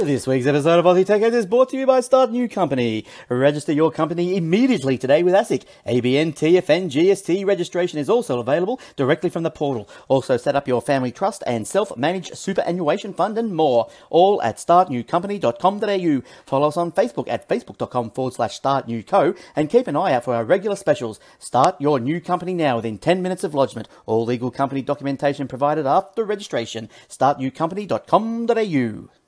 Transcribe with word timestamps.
This 0.00 0.26
week's 0.26 0.46
episode 0.46 0.78
of 0.78 0.86
Aussie 0.86 1.04
Tech 1.04 1.20
Heads 1.20 1.36
is 1.36 1.44
brought 1.44 1.68
to 1.68 1.76
you 1.76 1.86
by 1.86 2.00
Start 2.00 2.30
New 2.30 2.48
Company. 2.48 3.04
Register 3.28 3.70
your 3.70 3.90
company 3.90 4.34
immediately 4.34 4.96
today 4.96 5.22
with 5.22 5.34
ASIC. 5.34 5.66
ABN 5.86 6.32
TFN 6.32 6.90
GST 6.90 7.44
registration 7.44 7.98
is 7.98 8.08
also 8.08 8.40
available 8.40 8.80
directly 8.96 9.28
from 9.28 9.42
the 9.42 9.50
portal. 9.50 9.86
Also 10.08 10.38
set 10.38 10.56
up 10.56 10.66
your 10.66 10.80
family 10.80 11.12
trust 11.12 11.44
and 11.46 11.68
self-managed 11.68 12.34
superannuation 12.34 13.12
fund 13.12 13.36
and 13.36 13.54
more. 13.54 13.90
All 14.08 14.40
at 14.40 14.56
startnewcompany.com.au. 14.56 16.22
Follow 16.46 16.68
us 16.68 16.78
on 16.78 16.92
Facebook 16.92 17.28
at 17.28 17.46
facebook.com 17.46 18.12
forward 18.12 18.32
slash 18.32 18.58
startnewco 18.58 19.38
and 19.54 19.68
keep 19.68 19.86
an 19.86 19.96
eye 19.96 20.14
out 20.14 20.24
for 20.24 20.34
our 20.34 20.46
regular 20.46 20.76
specials. 20.76 21.20
Start 21.38 21.78
your 21.78 22.00
new 22.00 22.22
company 22.22 22.54
now 22.54 22.76
within 22.76 22.96
10 22.96 23.20
minutes 23.20 23.44
of 23.44 23.54
lodgement. 23.54 23.86
All 24.06 24.24
legal 24.24 24.50
company 24.50 24.80
documentation 24.80 25.46
provided 25.46 25.86
after 25.86 26.24
registration. 26.24 26.88
startnewcompany.com.au. 27.10 29.19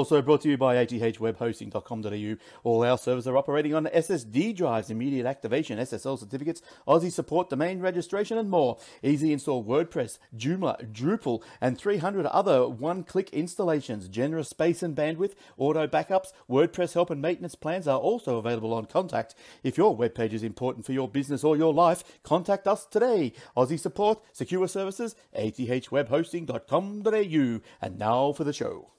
also 0.00 0.22
brought 0.22 0.40
to 0.40 0.48
you 0.48 0.56
by 0.56 0.76
athwebhosting.com.au. 0.76 2.36
All 2.64 2.82
our 2.82 2.96
servers 2.96 3.26
are 3.26 3.36
operating 3.36 3.74
on 3.74 3.84
SSD 3.84 4.56
drives, 4.56 4.88
immediate 4.88 5.26
activation, 5.26 5.78
SSL 5.78 6.18
certificates, 6.18 6.62
Aussie 6.88 7.12
support, 7.12 7.50
domain 7.50 7.80
registration, 7.80 8.38
and 8.38 8.48
more. 8.48 8.78
Easy 9.02 9.30
install 9.30 9.62
WordPress, 9.62 10.18
Joomla, 10.34 10.90
Drupal, 10.90 11.42
and 11.60 11.76
300 11.76 12.24
other 12.24 12.66
one 12.66 13.04
click 13.04 13.28
installations. 13.34 14.08
Generous 14.08 14.48
space 14.48 14.82
and 14.82 14.96
bandwidth, 14.96 15.34
auto 15.58 15.86
backups, 15.86 16.32
WordPress 16.48 16.94
help 16.94 17.10
and 17.10 17.20
maintenance 17.20 17.54
plans 17.54 17.86
are 17.86 17.98
also 17.98 18.38
available 18.38 18.72
on 18.72 18.86
Contact. 18.86 19.34
If 19.62 19.76
your 19.76 19.94
web 19.94 20.14
page 20.14 20.32
is 20.32 20.42
important 20.42 20.86
for 20.86 20.92
your 20.92 21.08
business 21.08 21.44
or 21.44 21.58
your 21.58 21.74
life, 21.74 22.22
contact 22.22 22.66
us 22.66 22.86
today. 22.86 23.34
Aussie 23.54 23.78
support, 23.78 24.22
secure 24.32 24.66
services, 24.66 25.14
athwebhosting.com.au. 25.38 27.60
And 27.82 27.98
now 27.98 28.32
for 28.32 28.44
the 28.44 28.54
show. 28.54 28.92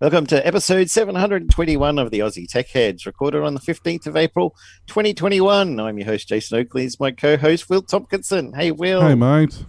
Welcome 0.00 0.26
to 0.26 0.46
episode 0.46 0.90
721 0.90 1.98
of 1.98 2.10
the 2.10 2.18
Aussie 2.18 2.48
Tech 2.48 2.68
Heads, 2.68 3.06
recorded 3.06 3.42
on 3.42 3.54
the 3.54 3.60
15th 3.60 4.06
of 4.06 4.16
April, 4.16 4.54
2021. 4.88 5.78
I'm 5.78 5.98
your 5.98 6.06
host, 6.06 6.28
Jason 6.28 6.58
Oakley. 6.58 6.84
It's 6.84 6.98
my 6.98 7.12
co 7.12 7.36
host, 7.36 7.70
Will 7.70 7.82
Tompkinson. 7.82 8.54
Hey, 8.54 8.70
Will. 8.70 9.00
Hey, 9.00 9.14
mate. 9.14 9.64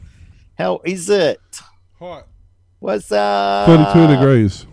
How 0.57 0.81
is 0.83 1.09
it? 1.09 1.39
Hot. 1.99 2.27
What's 2.79 3.11
up? 3.11 3.67
32 3.67 4.07
degrees. 4.15 4.67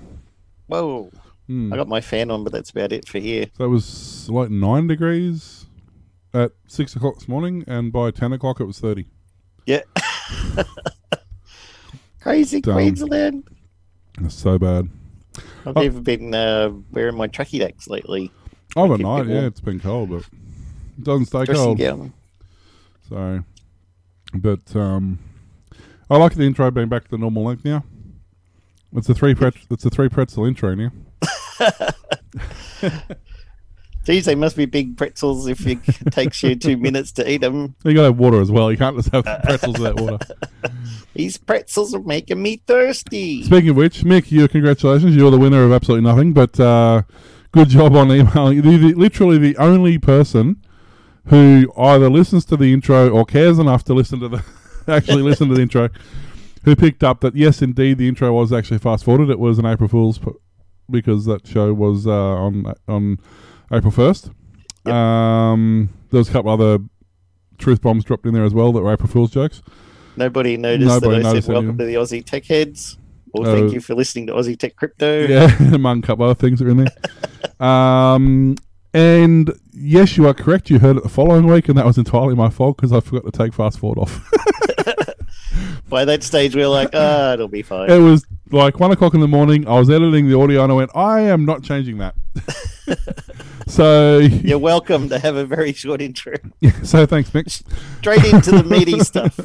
Whoa. 0.67 1.11
Hmm. 1.47 1.73
I 1.73 1.77
got 1.77 1.89
my 1.89 2.01
fan 2.01 2.31
on, 2.31 2.45
but 2.45 2.53
that's 2.53 2.71
about 2.71 2.93
it 2.93 3.07
for 3.07 3.19
here. 3.19 3.47
So 3.57 3.65
it 3.65 3.69
was 3.69 4.31
like 4.31 4.51
9 4.51 4.87
degrees 4.87 5.67
at 6.33 6.53
6 6.67 6.97
o'clock 6.97 7.17
this 7.17 7.29
morning, 7.29 7.65
and 7.67 7.92
by 7.92 8.11
10 8.11 8.33
o'clock 8.33 8.61
it 8.61 8.65
was 8.65 8.81
30. 8.81 9.07
Yeah. 9.67 9.83
Crazy 12.20 12.61
Dumb. 12.61 12.75
Queensland. 12.75 13.45
That's 14.19 14.35
so 14.35 14.59
bad. 14.59 14.89
I've 15.67 15.77
Oh. 15.77 15.83
even 15.83 16.02
been 16.02 16.34
uh, 16.34 16.70
wearing 16.90 17.17
my 17.17 17.28
trucky 17.28 17.58
decks 17.58 17.89
lately. 17.89 18.30
Oh, 18.77 18.89
keep 18.96 19.00
it 19.06 19.28
yeah, 19.28 19.46
it's 19.46 19.61
been 19.61 19.80
cold, 19.80 20.11
but 20.11 20.23
it 20.98 21.05
doesn't 21.05 21.27
stay 21.27 21.45
Dressing 21.45 21.64
cold. 21.64 21.78
gown. 21.78 22.12
So, 23.08 23.45
but 24.34 24.74
um, 24.77 25.18
I 26.11 26.17
like 26.17 26.34
the 26.34 26.45
intro 26.45 26.70
being 26.70 26.89
back 26.89 27.05
to 27.05 27.11
the 27.11 27.18
normal 27.18 27.45
length 27.45 27.64
now. 27.64 27.84
It's 28.95 29.08
a 29.08 29.14
three 29.14 29.34
pret- 29.34 29.55
It's 29.70 29.84
a 29.84 29.90
three 29.90 30.08
pretzel 30.08 30.45
intro 30.46 30.74
now. 30.74 30.90
Geez, 34.05 34.24
they 34.24 34.35
must 34.35 34.57
be 34.57 34.67
big 34.67 34.96
pretzels 34.96 35.46
if 35.46 35.64
it 35.67 35.79
takes 36.11 36.42
you 36.42 36.57
two 36.57 36.77
minutes 36.77 37.13
to 37.13 37.30
eat 37.30 37.40
them. 37.40 37.74
You 37.85 37.95
got 37.95 38.01
to 38.01 38.07
have 38.07 38.18
water 38.18 38.40
as 38.40 38.51
well. 38.51 38.70
You 38.70 38.79
can't 38.79 38.96
just 38.96 39.13
have 39.13 39.24
pretzels 39.45 39.79
without 39.79 40.01
water. 40.01 40.18
These 41.14 41.36
pretzels 41.36 41.95
are 41.95 42.02
making 42.02 42.42
me 42.42 42.62
thirsty. 42.67 43.45
Speaking 43.45 43.70
of 43.70 43.77
which, 43.77 44.02
Mick, 44.02 44.33
you 44.33 44.48
congratulations. 44.48 45.14
You're 45.14 45.30
the 45.30 45.39
winner 45.39 45.62
of 45.64 45.73
absolutely 45.73 46.08
nothing. 46.08 46.33
But 46.33 46.58
uh, 46.58 47.02
good 47.52 47.68
job 47.68 47.95
on 47.95 48.11
emailing. 48.11 48.62
The, 48.62 48.77
the, 48.77 48.95
literally 48.95 49.39
the 49.39 49.57
only 49.58 49.98
person 49.98 50.61
who 51.27 51.73
either 51.77 52.11
listens 52.11 52.45
to 52.46 52.57
the 52.57 52.73
intro 52.73 53.08
or 53.08 53.24
cares 53.24 53.58
enough 53.58 53.85
to 53.85 53.95
listen 53.95 54.18
to 54.20 54.29
the 54.29 54.45
actually 54.89 55.23
listen 55.23 55.48
to 55.48 55.55
the 55.55 55.62
intro, 55.62 55.89
who 56.64 56.74
picked 56.74 57.05
up 57.05 57.20
that 57.20 57.36
yes, 57.36 57.62
indeed, 57.62 57.98
the 57.98 58.08
intro 58.08 58.33
was 58.33 58.52
actually 58.52 58.79
fast 58.79 59.05
forwarded. 59.05 59.30
It 59.30 59.39
was 59.39 59.58
an 59.58 59.67
April 59.67 59.89
Fool's 59.89 60.18
p- 60.18 60.33
because 60.91 61.24
that 61.27 61.46
show 61.46 61.73
was 61.73 62.07
uh, 62.07 62.11
on 62.12 62.73
on 62.89 63.18
April 63.73 63.91
first. 63.91 64.31
Yep. 64.87 64.95
Um, 64.95 65.89
there 66.11 66.19
was 66.19 66.29
a 66.29 66.33
couple 66.33 66.51
other 66.51 66.79
truth 67.59 67.81
bombs 67.81 68.05
dropped 68.05 68.27
in 68.27 68.35
there 68.35 68.45
as 68.45 68.53
well 68.55 68.73
that 68.73 68.83
were 68.83 68.93
April 68.93 69.09
Fool's 69.09 69.31
jokes. 69.31 69.63
Nobody 70.17 70.57
noticed 70.57 70.89
Nobody 70.89 71.23
that 71.23 71.27
I 71.27 71.31
noticed 71.31 71.47
said 71.47 71.53
welcome 71.55 71.69
anything. 71.71 71.87
to 71.87 71.93
the 71.93 71.95
Aussie 72.21 72.25
Tech 72.25 72.45
Heads. 72.45 72.99
Or 73.33 73.47
Oh. 73.47 73.55
thank 73.61 73.73
you 73.73 73.81
for 73.81 73.95
listening 73.95 74.27
to 74.27 74.35
Aussie 74.35 74.59
Tech 74.59 74.77
Crypto. 74.77 75.27
Yeah, 75.29 75.75
among 75.75 76.01
a 76.01 76.03
couple 76.03 76.25
other 76.27 76.35
things 76.35 76.59
that 76.59 76.67
are 76.69 76.71
in 76.71 76.77
there. 76.79 77.61
um, 77.67 78.57
and 78.93 79.51
yes, 79.73 80.19
you 80.19 80.27
are 80.29 80.35
correct. 80.35 80.69
You 80.69 80.79
heard 80.81 80.99
it 80.99 81.03
the 81.03 81.09
following 81.09 81.47
week, 81.47 81.69
and 81.71 81.79
that 81.79 81.87
was 81.87 81.97
entirely 81.97 82.35
my 82.35 82.51
fault 82.51 82.77
because 82.77 82.93
I 82.93 83.01
forgot 83.01 83.25
to 83.25 83.31
take 83.31 83.55
fast 83.55 83.79
forward 83.79 83.99
off. 84.01 84.31
By 85.89 86.05
that 86.05 86.23
stage, 86.23 86.55
we 86.55 86.63
are 86.63 86.68
like, 86.68 86.90
ah, 86.95 87.33
it'll 87.33 87.48
be 87.48 87.63
fine. 87.63 87.90
it 87.90 87.98
was 87.98 88.27
like 88.51 88.80
one 88.80 88.90
o'clock 88.90 89.14
in 89.14 89.20
the 89.20 89.29
morning. 89.29 89.67
I 89.67 89.79
was 89.79 89.90
editing 89.90 90.29
the 90.29 90.39
audio, 90.39 90.63
and 90.63 90.73
I 90.73 90.74
went, 90.74 90.90
I 90.95 91.20
am 91.20 91.45
not 91.45 91.63
changing 91.63 91.98
that. 91.98 92.14
so, 93.67 94.18
You're 94.18 94.58
welcome 94.58 95.08
to 95.08 95.18
have 95.18 95.36
a 95.36 95.45
very 95.45 95.73
short 95.73 96.01
intro. 96.01 96.35
so 96.83 97.07
thanks, 97.07 97.30
Mick. 97.30 97.51
Straight 97.98 98.24
into 98.24 98.52
the 98.52 98.64
meaty 98.64 99.01
stuff. 99.01 99.39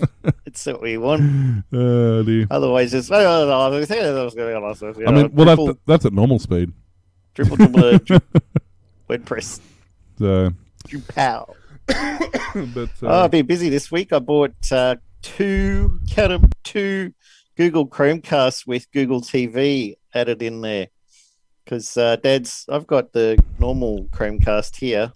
It's 0.46 0.66
what 0.66 0.82
we 0.82 0.98
want. 0.98 1.66
Oh, 1.74 2.24
dear. 2.24 2.48
Otherwise, 2.50 2.92
just, 2.92 3.12
oh, 3.12 3.20
no, 3.20 3.48
no, 3.48 3.78
I 3.78 3.86
think 3.86 4.02
that 4.02 4.24
was 4.24 4.36
going 4.36 4.56
on. 4.56 5.08
I 5.08 5.12
mean, 5.12 5.32
well, 5.34 5.46
triple, 5.48 5.66
that's 5.68 5.80
that's 5.86 6.06
at 6.06 6.14
normal 6.14 6.40
speed. 6.40 6.72
triple, 7.34 7.62
uh, 7.62 8.00
WordPress. 9.10 9.60
So, 10.20 10.52
Pow. 11.10 11.54
but 11.88 12.90
Oh, 13.02 13.08
uh, 13.08 13.24
I've 13.24 13.32
been 13.32 13.46
busy 13.46 13.70
this 13.70 13.92
week. 13.92 14.12
I 14.12 14.20
bought 14.20 14.56
uh, 14.72 14.96
two, 15.36 16.00
count 16.10 16.32
'em, 16.32 16.50
two 16.64 17.14
Google 17.58 17.88
Chromecasts 17.88 18.66
with 18.66 18.90
Google 18.92 19.22
TV 19.22 19.96
added 20.14 20.42
in 20.42 20.62
there. 20.62 20.88
Because 21.66 21.98
uh, 21.98 22.16
Dad's, 22.16 22.66
I've 22.70 22.88
got 22.88 23.12
the 23.12 23.38
normal 23.60 24.06
Chromecast 24.14 24.78
here, 24.78 25.12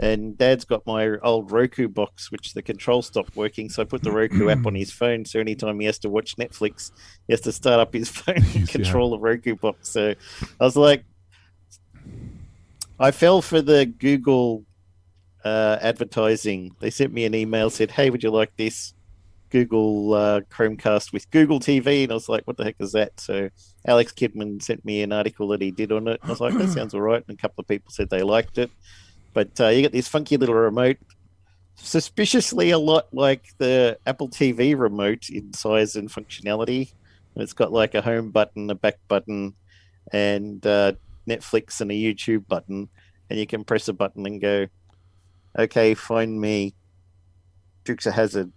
and 0.00 0.36
Dad's 0.38 0.64
got 0.64 0.86
my 0.86 1.18
old 1.18 1.52
Roku 1.52 1.88
box, 1.88 2.32
which 2.32 2.54
the 2.54 2.62
control 2.62 3.02
stopped 3.02 3.36
working. 3.36 3.68
So 3.68 3.82
I 3.82 3.84
put 3.84 4.02
the 4.02 4.10
Roku 4.10 4.48
app 4.48 4.66
on 4.66 4.74
his 4.74 4.90
phone. 4.90 5.26
So 5.26 5.40
anytime 5.40 5.78
he 5.78 5.86
has 5.86 5.98
to 6.00 6.08
watch 6.08 6.36
Netflix, 6.36 6.90
he 7.26 7.34
has 7.34 7.42
to 7.42 7.52
start 7.52 7.80
up 7.80 7.92
his 7.92 8.08
phone 8.20 8.36
and 8.36 8.46
Yeah. 8.54 8.64
control 8.66 9.10
the 9.10 9.18
Roku 9.18 9.56
box. 9.56 9.90
So 9.90 10.14
I 10.60 10.64
was 10.64 10.76
like, 10.76 11.04
I 12.98 13.10
fell 13.10 13.42
for 13.42 13.60
the 13.60 13.84
Google 13.84 14.64
uh, 15.44 15.78
advertising. 15.82 16.74
They 16.80 16.88
sent 16.90 17.12
me 17.12 17.26
an 17.26 17.34
email, 17.34 17.68
said, 17.68 17.90
"Hey, 17.90 18.08
would 18.08 18.22
you 18.22 18.30
like 18.30 18.56
this 18.56 18.94
Google 19.54 20.14
uh, 20.14 20.40
Chromecast 20.50 21.12
with 21.12 21.30
Google 21.30 21.60
TV?" 21.60 22.02
And 22.02 22.10
I 22.10 22.14
was 22.14 22.28
like, 22.28 22.44
"What 22.44 22.56
the 22.56 22.64
heck 22.64 22.76
is 22.80 22.92
that?" 22.92 23.20
So 23.20 23.50
Alex 23.86 24.12
Kidman 24.12 24.60
sent 24.60 24.84
me 24.84 25.02
an 25.02 25.12
article 25.12 25.46
that 25.48 25.62
he 25.62 25.70
did 25.70 25.92
on 25.92 26.08
it. 26.08 26.18
And 26.20 26.30
I 26.30 26.32
was 26.32 26.40
like, 26.40 26.58
"That 26.58 26.68
sounds 26.76 26.92
all 26.94 27.00
right." 27.00 27.22
And 27.28 27.38
a 27.38 27.40
couple 27.40 27.62
of 27.62 27.68
people 27.68 27.92
said 27.92 28.10
they 28.10 28.22
liked 28.22 28.58
it. 28.58 28.70
But 29.32 29.60
uh, 29.60 29.68
you 29.68 29.82
get 29.82 29.92
this 29.92 30.08
funky 30.08 30.36
little 30.36 30.56
remote, 30.56 30.96
suspiciously 31.76 32.70
a 32.70 32.78
lot 32.78 33.06
like 33.12 33.46
the 33.58 33.96
Apple 34.06 34.28
TV 34.28 34.76
remote 34.76 35.28
in 35.30 35.52
size 35.52 35.94
and 35.94 36.10
functionality. 36.10 36.92
And 37.34 37.42
it's 37.42 37.52
got 37.52 37.72
like 37.72 37.94
a 37.94 38.02
home 38.02 38.30
button, 38.30 38.70
a 38.70 38.74
back 38.74 38.98
button, 39.06 39.54
and 40.12 40.64
uh, 40.66 40.92
Netflix 41.28 41.80
and 41.80 41.90
a 41.90 41.94
YouTube 41.94 42.46
button. 42.48 42.88
And 43.30 43.38
you 43.38 43.46
can 43.46 43.64
press 43.64 43.88
a 43.88 43.92
button 43.92 44.26
and 44.26 44.40
go, 44.40 44.66
okay, 45.58 45.94
find 45.94 46.40
me 46.40 46.74
Dukes 47.84 48.06
of 48.06 48.14
Hazzard. 48.14 48.52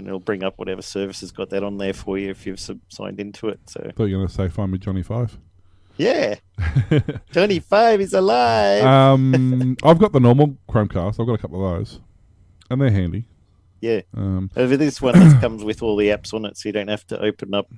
And 0.00 0.08
it'll 0.08 0.18
bring 0.20 0.42
up 0.42 0.58
whatever 0.58 0.82
service 0.82 1.20
has 1.20 1.30
got 1.30 1.50
that 1.50 1.62
on 1.62 1.78
there 1.78 1.92
for 1.92 2.18
you 2.18 2.30
if 2.30 2.46
you've 2.46 2.58
sub- 2.60 2.80
signed 2.88 3.20
into 3.20 3.48
it. 3.48 3.60
So 3.66 3.80
thought 3.96 4.04
you 4.06 4.16
were 4.16 4.22
going 4.26 4.28
to 4.28 4.34
say 4.34 4.48
find 4.48 4.72
me 4.72 4.78
Johnny 4.78 5.02
Five. 5.02 5.38
yeah, 5.96 6.36
Johnny 7.32 7.58
Five 7.60 8.00
is 8.00 8.12
alive. 8.14 8.84
um, 8.84 9.76
I've 9.84 9.98
got 9.98 10.12
the 10.12 10.20
normal 10.20 10.56
Chromecast. 10.68 11.20
I've 11.20 11.26
got 11.26 11.34
a 11.34 11.38
couple 11.38 11.64
of 11.66 11.78
those, 11.78 12.00
and 12.70 12.80
they're 12.80 12.90
handy. 12.90 13.26
yeah, 13.80 14.00
Um, 14.16 14.50
over 14.56 14.76
this 14.76 15.00
one 15.00 15.18
that 15.18 15.40
comes 15.40 15.62
with 15.64 15.82
all 15.82 15.96
the 15.96 16.08
apps 16.08 16.32
on 16.34 16.44
it, 16.44 16.56
so 16.56 16.68
you 16.68 16.72
don't 16.72 16.88
have 16.88 17.06
to 17.08 17.20
open 17.20 17.54
up 17.54 17.70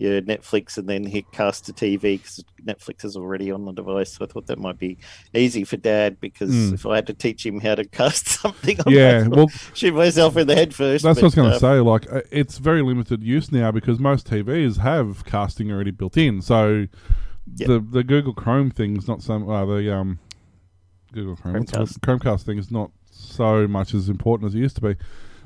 your 0.00 0.20
Netflix 0.22 0.78
and 0.78 0.88
then 0.88 1.04
hit 1.04 1.30
cast 1.30 1.66
to 1.66 1.72
TV 1.72 2.00
because 2.00 2.42
Netflix 2.64 3.04
is 3.04 3.16
already 3.16 3.52
on 3.52 3.64
the 3.66 3.72
device. 3.72 4.14
So 4.14 4.24
I 4.24 4.28
thought 4.28 4.46
that 4.46 4.58
might 4.58 4.78
be 4.78 4.96
easy 5.34 5.64
for 5.64 5.76
Dad 5.76 6.18
because 6.20 6.50
Mm. 6.50 6.74
if 6.74 6.86
I 6.86 6.96
had 6.96 7.06
to 7.08 7.14
teach 7.14 7.44
him 7.44 7.60
how 7.60 7.74
to 7.74 7.84
cast 8.00 8.28
something, 8.28 8.78
I 8.86 8.90
yeah, 8.90 9.28
well, 9.28 9.48
shoot 9.74 9.94
myself 9.94 10.36
in 10.36 10.46
the 10.46 10.54
head 10.54 10.74
first. 10.74 11.04
That's 11.04 11.16
what 11.16 11.24
I 11.24 11.26
was 11.26 11.34
going 11.34 11.48
to 11.48 11.54
um, 11.54 11.60
say. 11.60 11.80
Like, 11.80 12.10
uh, 12.12 12.22
it's 12.30 12.58
very 12.58 12.82
limited 12.82 13.22
use 13.22 13.52
now 13.52 13.70
because 13.70 13.98
most 13.98 14.28
TVs 14.28 14.78
have 14.78 15.24
casting 15.26 15.70
already 15.70 15.90
built 15.90 16.16
in. 16.16 16.40
So 16.40 16.86
Yep. 17.56 17.68
the 17.68 17.80
the 17.80 18.04
Google 18.04 18.32
Chrome 18.32 18.70
thing's 18.70 19.08
not 19.08 19.22
so. 19.22 19.34
Uh, 19.50 19.64
the 19.64 19.92
um, 19.94 20.18
Google 21.12 21.36
Chrome? 21.36 21.64
Chromecast. 21.64 21.98
Chromecast 22.00 22.42
thing 22.42 22.58
is 22.58 22.70
not 22.70 22.90
so 23.10 23.66
much 23.66 23.92
as 23.92 24.08
important 24.08 24.48
as 24.48 24.54
it 24.54 24.58
used 24.58 24.76
to 24.76 24.82
be. 24.82 24.96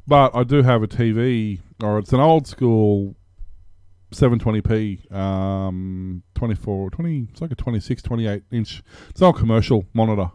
But 0.06 0.34
I 0.34 0.44
do 0.44 0.62
have 0.62 0.82
a 0.82 0.86
TV, 0.86 1.60
or 1.82 1.98
it's 1.98 2.12
an 2.12 2.20
old 2.20 2.46
school 2.46 3.16
720p, 4.14 5.12
um, 5.12 6.22
24, 6.34 6.90
20, 6.90 7.28
it's 7.30 7.40
like 7.40 7.50
a 7.50 7.54
26, 7.54 8.02
28 8.02 8.42
inch. 8.52 8.82
It's 9.10 9.20
an 9.20 9.26
old 9.26 9.36
commercial 9.36 9.84
monitor. 9.92 10.30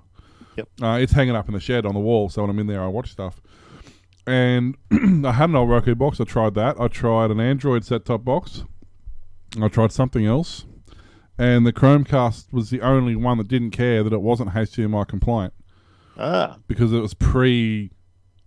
Yep. 0.58 0.70
Uh, 0.82 0.98
it's 1.02 1.14
hanging 1.14 1.36
up 1.36 1.48
in 1.48 1.54
the 1.54 1.60
shed 1.60 1.86
on 1.86 1.94
the 1.94 2.00
wall, 2.00 2.30
so 2.30 2.42
when 2.42 2.50
I'm 2.50 2.60
in 2.60 2.68
there, 2.68 2.82
I 2.84 2.88
watch 2.88 3.12
stuff. 3.12 3.42
And 4.28 4.76
I 5.26 5.32
had 5.32 5.50
an 5.50 5.56
old 5.56 5.70
Roku 5.70 5.96
box. 5.96 6.20
I 6.20 6.24
tried 6.26 6.54
that. 6.56 6.80
I 6.80 6.88
tried 6.88 7.32
an 7.32 7.40
Android 7.40 7.84
set 7.86 8.06
top 8.06 8.24
box. 8.24 8.64
I 9.60 9.68
tried 9.68 9.92
something 9.92 10.26
else. 10.26 10.66
And 11.38 11.66
the 11.66 11.74
Chromecast 11.74 12.52
was 12.52 12.70
the 12.70 12.82
only 12.82 13.16
one 13.16 13.38
that 13.38 13.48
didn't 13.48 13.72
care 13.72 14.04
that 14.04 14.12
it 14.12 14.22
wasn't 14.22 14.50
HDMI 14.50 15.08
compliant 15.08 15.54
Ah, 16.18 16.58
because 16.68 16.92
it 16.92 17.00
was 17.00 17.14
pre 17.14 17.92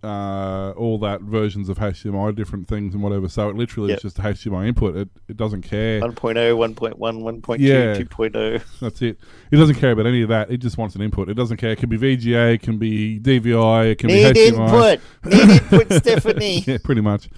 uh, 0.03 0.73
all 0.77 0.99
that 0.99 1.21
versions 1.21 1.69
of 1.69 1.79
HDMI, 1.79 2.35
different 2.35 2.67
things 2.67 2.93
and 2.95 3.03
whatever. 3.03 3.29
So 3.29 3.49
it 3.49 3.57
literally 3.57 3.91
Yep. 3.91 3.97
is 3.99 4.03
just 4.03 4.19
a 4.19 4.23
HDMI 4.23 4.67
input. 4.67 4.97
It 4.97 5.09
it 5.29 5.37
doesn't 5.37 5.63
care. 5.63 6.01
1.0, 6.01 6.57
1.1, 6.57 6.97
1.2, 6.99 7.59
Yeah. 7.61 7.95
2.0. 7.95 8.63
That's 8.81 9.01
it. 9.03 9.19
It 9.51 9.57
doesn't 9.57 9.77
care 9.77 9.93
about 9.93 10.07
any 10.07 10.23
of 10.23 10.29
that. 10.31 10.51
It 10.51 10.59
just 10.59 10.77
wants 10.79 10.95
an 10.97 11.03
input. 11.03 11.29
It 11.29 11.35
doesn't 11.35 11.59
care. 11.59 11.71
It 11.71 11.79
can 11.79 11.89
be 11.89 11.99
VGA, 11.99 12.55
it 12.55 12.63
can 12.63 12.79
be 12.79 13.21
DVI, 13.21 13.93
it 13.93 13.99
can 13.99 14.09
Need 14.09 14.35
be 14.35 14.41
HDMI. 14.51 14.65
input. 14.65 15.01
Need 15.33 15.51
input, 15.51 15.93
Stephanie. 16.03 16.59
yeah, 16.67 16.79
pretty 16.83 17.01
much. 17.01 17.29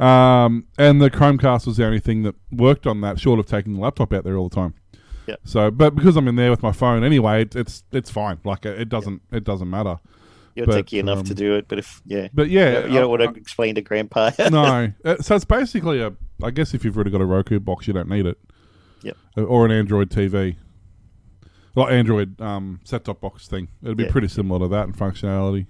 um, 0.00 0.66
and 0.78 1.00
the 1.00 1.10
Chromecast 1.10 1.66
was 1.66 1.76
the 1.76 1.84
only 1.86 2.00
thing 2.00 2.22
that 2.24 2.34
worked 2.50 2.86
on 2.86 3.00
that, 3.02 3.20
short 3.20 3.38
of 3.38 3.46
taking 3.46 3.74
the 3.74 3.80
laptop 3.80 4.12
out 4.12 4.24
there 4.24 4.36
all 4.36 4.48
the 4.48 4.54
time. 4.56 4.74
Yeah. 5.26 5.36
So, 5.44 5.70
but 5.70 5.94
because 5.94 6.16
I'm 6.16 6.26
in 6.26 6.34
there 6.34 6.50
with 6.50 6.64
my 6.64 6.72
phone 6.72 7.04
anyway, 7.04 7.42
it, 7.42 7.54
it's 7.54 7.84
it's 7.92 8.10
fine. 8.10 8.38
Like 8.44 8.66
it, 8.66 8.80
it 8.80 8.88
doesn't 8.88 9.22
it 9.30 9.44
doesn't 9.44 9.70
matter. 9.70 10.00
It'll 10.54 10.66
But, 10.66 10.76
take 10.76 10.92
you 10.92 11.00
enough 11.00 11.24
to 11.24 11.30
um, 11.32 11.36
do 11.36 11.54
it, 11.56 11.66
but 11.68 11.78
if, 11.78 12.02
yeah. 12.04 12.28
But 12.34 12.50
yeah, 12.50 12.84
you 12.86 12.94
don't 12.94 13.02
I- 13.04 13.06
want 13.06 13.22
to 13.22 13.40
explain 13.40 13.74
to 13.76 13.80
Grandpa. 13.82 14.30
no. 14.50 14.92
Uh, 15.04 15.16
so 15.20 15.34
it's 15.36 15.44
basically 15.46 16.00
a. 16.02 16.12
I 16.42 16.50
guess 16.50 16.74
if 16.74 16.84
you've 16.84 16.96
already 16.96 17.10
got 17.10 17.20
a 17.20 17.24
Roku 17.24 17.58
box, 17.60 17.86
you 17.86 17.92
don't 17.94 18.08
need 18.08 18.26
it. 18.26 18.36
Yep. 19.02 19.16
Uh, 19.38 19.42
Or 19.44 19.64
an 19.64 19.70
Android 19.72 20.10
TV. 20.10 20.56
Well, 21.74 21.88
Android 21.88 22.38
um, 22.40 22.80
set-top 22.84 23.20
box 23.20 23.48
thing. 23.48 23.68
It'd 23.82 23.96
be 23.96 24.04
Yeah. 24.04 24.10
pretty 24.10 24.28
similar 24.28 24.58
to 24.66 24.68
that 24.68 24.86
in 24.88 24.92
functionality, 24.92 25.66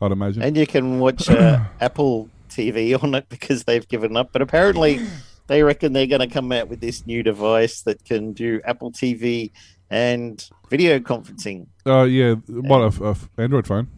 I'd 0.00 0.10
imagine. 0.12 0.42
and 0.42 0.56
you 0.56 0.66
can 0.66 1.00
watch 1.00 1.28
uh, 1.28 1.64
Apple 1.80 2.30
TV 2.48 3.00
on 3.02 3.14
it 3.14 3.28
because 3.28 3.64
they've 3.64 3.86
given 3.86 4.16
up. 4.16 4.30
But 4.32 4.40
apparently, 4.40 5.00
they 5.48 5.62
reckon 5.62 5.92
they're 5.92 6.06
going 6.06 6.26
to 6.26 6.32
come 6.32 6.50
out 6.52 6.68
with 6.68 6.80
this 6.80 7.06
new 7.06 7.22
device 7.22 7.82
that 7.82 8.04
can 8.04 8.32
do 8.32 8.60
Apple 8.64 8.90
TV 8.90 9.50
and 9.90 10.48
video 10.70 10.98
conferencing. 10.98 11.66
uh, 11.86 12.04
yeah, 12.04 12.34
what 12.48 12.98
a, 13.00 13.10
a 13.10 13.16
Android 13.36 13.66
phone. 13.66 13.88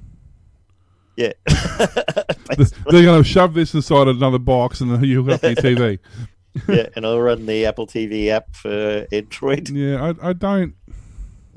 Yeah. 1.17 1.33
They're 1.49 3.03
going 3.03 3.23
to 3.23 3.25
shove 3.25 3.55
this 3.55 3.75
inside 3.75 4.09
another 4.09 4.39
box 4.39 4.81
and 4.81 5.05
you 5.05 5.25
hook 5.25 5.43
up 5.43 5.43
your 5.43 5.55
TV. 5.55 5.99
yeah, 6.69 6.89
and 6.95 7.05
I'll 7.05 7.21
run 7.21 7.47
the 7.47 7.67
Apple 7.67 7.87
TV 7.87 8.29
app 8.29 8.55
for 8.55 9.07
Android. 9.13 9.69
Yeah, 9.71 10.13
I, 10.23 10.29
I 10.31 10.33
don't. 10.33 10.75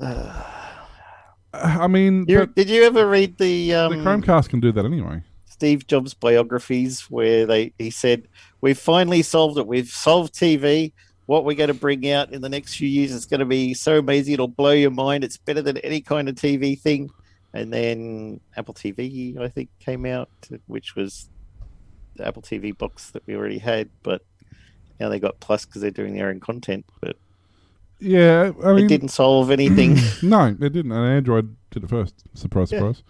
I 1.52 1.88
mean, 1.88 2.26
You, 2.28 2.46
did 2.46 2.70
you 2.70 2.84
ever 2.84 3.06
read 3.06 3.36
the 3.38 3.74
um, 3.74 3.92
the 3.92 3.98
Chromecast 4.04 4.48
can 4.48 4.60
do 4.60 4.72
that 4.72 4.84
anyway. 4.84 5.22
Steve 5.46 5.86
Jobs 5.86 6.14
biographies 6.14 7.02
where 7.10 7.44
they 7.44 7.72
he 7.78 7.90
said, 7.90 8.28
"We've 8.60 8.78
finally 8.78 9.22
solved 9.22 9.58
it. 9.58 9.66
We've 9.66 9.88
solved 9.88 10.34
TV. 10.34 10.92
What 11.26 11.44
we're 11.44 11.56
going 11.56 11.68
to 11.68 11.74
bring 11.74 12.10
out 12.10 12.32
in 12.32 12.40
the 12.40 12.48
next 12.48 12.76
few 12.76 12.88
years 12.88 13.12
is 13.12 13.26
going 13.26 13.40
to 13.40 13.46
be 13.46 13.74
so 13.74 13.98
amazing. 13.98 14.34
It'll 14.34 14.48
blow 14.48 14.70
your 14.70 14.90
mind. 14.90 15.22
It's 15.22 15.36
better 15.36 15.62
than 15.62 15.76
any 15.78 16.00
kind 16.00 16.28
of 16.28 16.34
TV 16.36 16.78
thing." 16.78 17.10
And 17.52 17.72
then 17.72 18.40
Apple 18.56 18.74
TV, 18.74 19.38
I 19.38 19.48
think, 19.48 19.70
came 19.80 20.06
out, 20.06 20.30
which 20.66 20.94
was 20.94 21.28
the 22.16 22.26
Apple 22.26 22.42
TV 22.42 22.76
box 22.76 23.10
that 23.10 23.26
we 23.26 23.34
already 23.34 23.58
had, 23.58 23.88
but 24.02 24.22
now 25.00 25.08
they 25.08 25.18
got 25.18 25.40
Plus 25.40 25.64
because 25.64 25.82
they're 25.82 25.90
doing 25.90 26.14
their 26.14 26.28
own 26.28 26.38
content. 26.40 26.84
But 27.00 27.16
Yeah, 27.98 28.52
I 28.64 28.72
mean, 28.72 28.84
it 28.84 28.88
didn't 28.88 29.08
solve 29.08 29.50
anything. 29.50 29.96
No, 30.22 30.46
it 30.46 30.58
didn't. 30.72 30.92
And 30.92 31.06
Android 31.06 31.56
did 31.70 31.84
it 31.84 31.90
first. 31.90 32.22
Surprise, 32.34 32.70
Yeah. 32.70 32.78
surprise. 32.78 33.02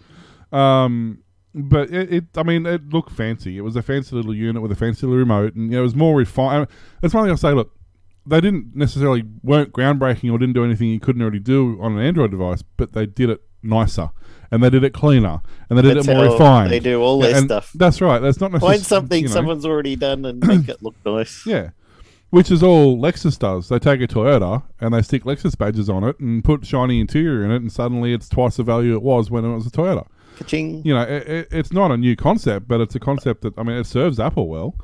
Um, 0.51 1.19
but 1.53 1.91
it, 1.91 2.13
it, 2.13 2.23
I 2.35 2.43
mean, 2.43 2.65
it 2.65 2.89
looked 2.89 3.11
fancy. 3.11 3.57
It 3.57 3.61
was 3.61 3.75
a 3.75 3.81
fancy 3.81 4.15
little 4.15 4.33
unit 4.33 4.61
with 4.61 4.71
a 4.71 4.75
fancy 4.75 5.05
little 5.05 5.19
remote, 5.19 5.53
and 5.55 5.65
you 5.65 5.71
know, 5.75 5.79
it 5.79 5.83
was 5.83 5.95
more 5.95 6.15
refined. 6.15 6.67
That's 7.01 7.13
one 7.13 7.25
thing 7.25 7.31
I'll 7.31 7.37
say. 7.37 7.51
Look, 7.53 7.75
they 8.25 8.39
didn't 8.41 8.75
necessarily 8.75 9.23
weren't 9.43 9.73
groundbreaking 9.73 10.31
or 10.31 10.37
didn't 10.37 10.53
do 10.53 10.63
anything 10.63 10.87
you 10.89 10.99
couldn't 10.99 11.21
already 11.21 11.39
do 11.39 11.77
on 11.81 11.97
an 11.97 12.03
Android 12.03 12.31
device, 12.31 12.63
but 12.77 12.93
they 12.93 13.05
did 13.05 13.29
it 13.29 13.41
nicer 13.63 14.09
and 14.51 14.61
they 14.63 14.69
did 14.69 14.83
it 14.83 14.93
cleaner 14.93 15.41
and 15.69 15.77
they 15.77 15.81
did 15.81 15.97
That's 15.97 16.07
it 16.07 16.13
more 16.15 16.25
refined. 16.25 16.71
They 16.71 16.79
do 16.79 17.01
all 17.01 17.19
their 17.19 17.35
stuff. 17.41 17.71
That's 17.73 18.01
right. 18.01 18.19
That's 18.19 18.39
not 18.39 18.51
necessarily 18.51 18.77
Find 18.77 18.85
something 18.85 19.21
you 19.23 19.27
know, 19.29 19.33
someone's 19.33 19.65
already 19.65 19.95
done 19.95 20.25
and 20.25 20.39
make 20.47 20.67
it 20.69 20.83
look 20.83 20.95
nice. 21.05 21.45
Yeah. 21.45 21.69
Which 22.29 22.49
is 22.49 22.63
all 22.63 22.97
Lexus 22.97 23.37
does. 23.37 23.67
They 23.69 23.77
take 23.79 23.99
a 24.01 24.07
Toyota 24.07 24.63
and 24.79 24.93
they 24.93 25.01
stick 25.01 25.23
Lexus 25.23 25.57
badges 25.57 25.89
on 25.89 26.03
it 26.03 26.17
and 26.19 26.43
put 26.43 26.65
shiny 26.65 27.01
interior 27.01 27.43
in 27.43 27.51
it, 27.51 27.57
and 27.57 27.69
suddenly 27.71 28.13
it's 28.13 28.29
twice 28.29 28.55
the 28.55 28.63
value 28.63 28.93
it 28.93 29.01
was 29.01 29.29
when 29.29 29.43
it 29.43 29.53
was 29.53 29.67
a 29.67 29.69
Toyota. 29.69 30.07
Ka-ching. 30.37 30.81
You 30.85 30.93
know, 30.93 31.01
it, 31.01 31.27
it, 31.27 31.47
it's 31.51 31.73
not 31.73 31.91
a 31.91 31.97
new 31.97 32.15
concept, 32.15 32.69
but 32.69 32.79
it's 32.79 32.95
a 32.95 32.99
concept 33.01 33.41
that 33.41 33.57
I 33.57 33.63
mean, 33.63 33.75
it 33.75 33.85
serves 33.85 34.17
Apple 34.17 34.47
well. 34.47 34.75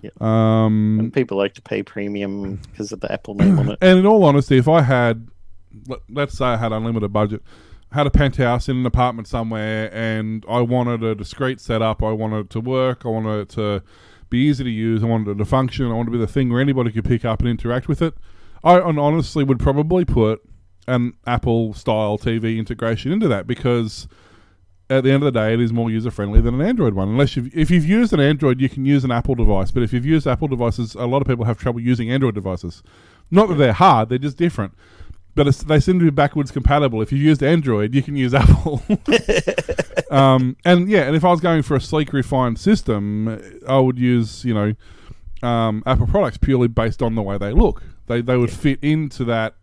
Yep. 0.00 0.20
Um, 0.22 0.98
And 0.98 1.12
people 1.12 1.36
like 1.36 1.52
to 1.54 1.62
pay 1.62 1.82
premium 1.82 2.56
because 2.70 2.90
of 2.90 3.00
the 3.00 3.12
Apple 3.12 3.34
name 3.34 3.58
on 3.58 3.70
it. 3.72 3.78
and 3.82 3.98
in 3.98 4.06
all 4.06 4.24
honesty, 4.24 4.56
if 4.56 4.66
I 4.68 4.80
had, 4.80 5.28
let- 5.86 6.00
let's 6.08 6.38
say 6.38 6.46
I 6.46 6.56
had 6.56 6.72
unlimited 6.72 7.12
budget, 7.12 7.42
had 7.94 8.08
a 8.08 8.10
penthouse 8.10 8.68
in 8.68 8.76
an 8.76 8.86
apartment 8.86 9.28
somewhere, 9.28 9.88
and 9.94 10.44
I 10.48 10.60
wanted 10.60 11.04
a 11.04 11.14
discreet 11.14 11.60
setup, 11.60 12.02
I 12.02 12.10
wanted 12.10 12.46
it 12.46 12.50
to 12.50 12.60
work, 12.60 13.06
I 13.06 13.08
wanted 13.08 13.40
it 13.42 13.48
to 13.50 13.82
be 14.30 14.38
easy 14.38 14.64
to 14.64 14.70
use, 14.70 15.04
I 15.04 15.06
wanted 15.06 15.30
it 15.30 15.38
to 15.38 15.44
function, 15.44 15.86
I 15.86 15.94
wanted 15.94 16.06
to 16.06 16.18
be 16.18 16.18
the 16.18 16.26
thing 16.26 16.52
where 16.52 16.60
anybody 16.60 16.90
could 16.90 17.04
pick 17.04 17.24
up 17.24 17.38
and 17.38 17.48
interact 17.48 17.86
with 17.86 18.02
it, 18.02 18.14
I 18.64 18.80
hon- 18.80 18.98
honestly 18.98 19.44
would 19.44 19.60
probably 19.60 20.04
put 20.04 20.42
an 20.88 21.14
Apple 21.24 21.72
style 21.72 22.18
TV 22.18 22.58
integration 22.58 23.12
into 23.12 23.28
that 23.28 23.46
because 23.46 24.08
at 24.90 25.04
the 25.04 25.10
end 25.10 25.22
of 25.22 25.32
the 25.32 25.38
day, 25.38 25.54
it 25.54 25.60
is 25.60 25.72
more 25.72 25.90
user 25.90 26.10
friendly 26.10 26.40
than 26.40 26.54
an 26.54 26.66
Android 26.66 26.94
one. 26.94 27.08
Unless 27.08 27.36
you've, 27.36 27.56
if 27.56 27.70
you've 27.70 27.86
used 27.86 28.12
an 28.12 28.20
Android, 28.20 28.60
you 28.60 28.68
can 28.68 28.84
use 28.84 29.04
an 29.04 29.10
Apple 29.10 29.34
device. 29.34 29.70
But 29.70 29.82
if 29.82 29.92
you've 29.92 30.04
used 30.04 30.26
Apple 30.26 30.48
devices, 30.48 30.94
a 30.94 31.06
lot 31.06 31.22
of 31.22 31.28
people 31.28 31.44
have 31.44 31.58
trouble 31.58 31.80
using 31.80 32.10
Android 32.10 32.34
devices. 32.34 32.82
Not 33.30 33.48
that 33.48 33.54
they're 33.54 33.72
hard; 33.72 34.08
they're 34.08 34.18
just 34.18 34.36
different. 34.36 34.74
But 35.36 35.48
it's, 35.48 35.62
they 35.64 35.80
seem 35.80 35.98
to 35.98 36.04
be 36.04 36.10
backwards 36.10 36.50
compatible. 36.52 37.02
If 37.02 37.10
you've 37.10 37.20
used 37.22 37.42
Android, 37.42 37.92
you 37.94 38.02
can 38.02 38.14
use 38.16 38.32
Apple. 38.42 38.82
um, 40.10 40.56
and 40.64 40.88
yeah, 40.88 41.02
and 41.02 41.16
if 41.16 41.24
I 41.24 41.30
was 41.30 41.40
going 41.40 41.62
for 41.62 41.76
a 41.76 41.80
sleek, 41.80 42.12
refined 42.12 42.58
system, 42.58 43.60
I 43.68 43.78
would 43.78 43.98
use 43.98 44.44
you 44.44 44.54
know 44.54 44.74
um, 45.46 45.82
Apple 45.86 46.06
products 46.06 46.36
purely 46.38 46.68
based 46.68 47.02
on 47.02 47.14
the 47.14 47.22
way 47.22 47.36
they 47.38 47.52
look. 47.52 47.82
They 48.06 48.20
they 48.20 48.36
would 48.36 48.50
fit 48.50 48.78
into 48.82 49.24
that 49.24 49.56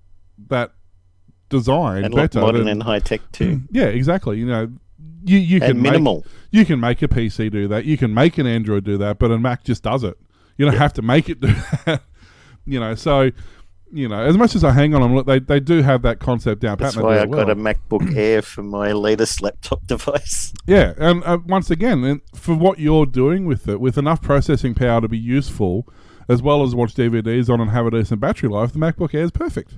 that 0.50 0.74
design 1.50 2.04
and 2.06 2.16
better. 2.16 2.42
modern 2.42 2.62
than- 2.62 2.70
and 2.70 2.84
high 2.84 3.00
tech 3.00 3.22
too. 3.32 3.62
yeah, 3.72 3.86
exactly. 3.86 4.40
You 4.40 4.46
know, 4.48 4.72
you 5.24 5.38
you 5.38 5.60
can 5.60 5.72
and 5.72 5.82
make- 5.82 5.92
minimal. 5.94 6.26
you 6.52 6.66
can 6.66 6.80
make 6.80 7.02
a 7.02 7.08
PC 7.08 7.52
do 7.52 7.68
that. 7.70 7.86
You 7.86 7.98
can 7.98 8.14
make 8.14 8.38
an 8.38 8.48
Android 8.48 8.84
do 8.84 8.98
that, 8.98 9.20
but 9.20 9.32
a 9.32 9.38
Mac 9.40 9.64
just 9.64 9.84
does 9.84 10.04
it. 10.04 10.18
You 10.58 10.66
don't 10.66 10.78
have 10.78 10.94
to 10.94 11.02
make 11.02 11.30
it 11.30 11.40
do 11.40 11.48
that. 11.86 12.02
you 12.66 12.80
know, 12.80 12.94
so 12.96 13.32
you 13.94 14.08
know, 14.08 14.20
as 14.22 14.38
much 14.38 14.56
as 14.56 14.64
I 14.64 14.72
hang 14.72 14.94
on 14.96 15.02
them, 15.02 15.16
look, 15.16 15.26
they 15.26 15.40
they 15.40 15.60
do 15.60 15.82
have 15.82 16.02
that 16.04 16.20
concept 16.20 16.62
down 16.62 16.78
That's 16.78 16.96
pat. 16.96 17.04
why 17.04 17.18
I 17.20 17.26
well. 17.26 17.46
got 17.46 17.50
a 17.50 17.56
MacBook 17.56 18.16
Air 18.18 18.42
for 18.42 18.64
my 18.64 18.92
latest 18.92 19.42
laptop 19.42 19.86
device. 19.88 20.54
Yeah, 20.66 20.94
and 20.98 21.24
uh, 21.24 21.40
once 21.46 21.70
again, 21.70 22.22
for 22.34 22.56
what 22.56 22.80
you're 22.80 23.06
doing 23.06 23.46
with 23.46 23.68
it, 23.68 23.80
with 23.80 23.98
enough 23.98 24.22
processing 24.22 24.74
power 24.74 25.02
to 25.02 25.08
be 25.08 25.18
useful, 25.18 25.88
as 26.30 26.42
well 26.42 26.64
as 26.64 26.74
watch 26.76 26.96
DVDs 26.96 27.50
on 27.50 27.60
and 27.62 27.72
have 27.72 27.86
a 27.86 27.92
decent 27.92 28.20
battery 28.22 28.50
life, 28.50 28.74
the 28.74 28.80
MacBook 28.80 29.14
Air 29.14 29.24
is 29.24 29.32
perfect. 29.32 29.74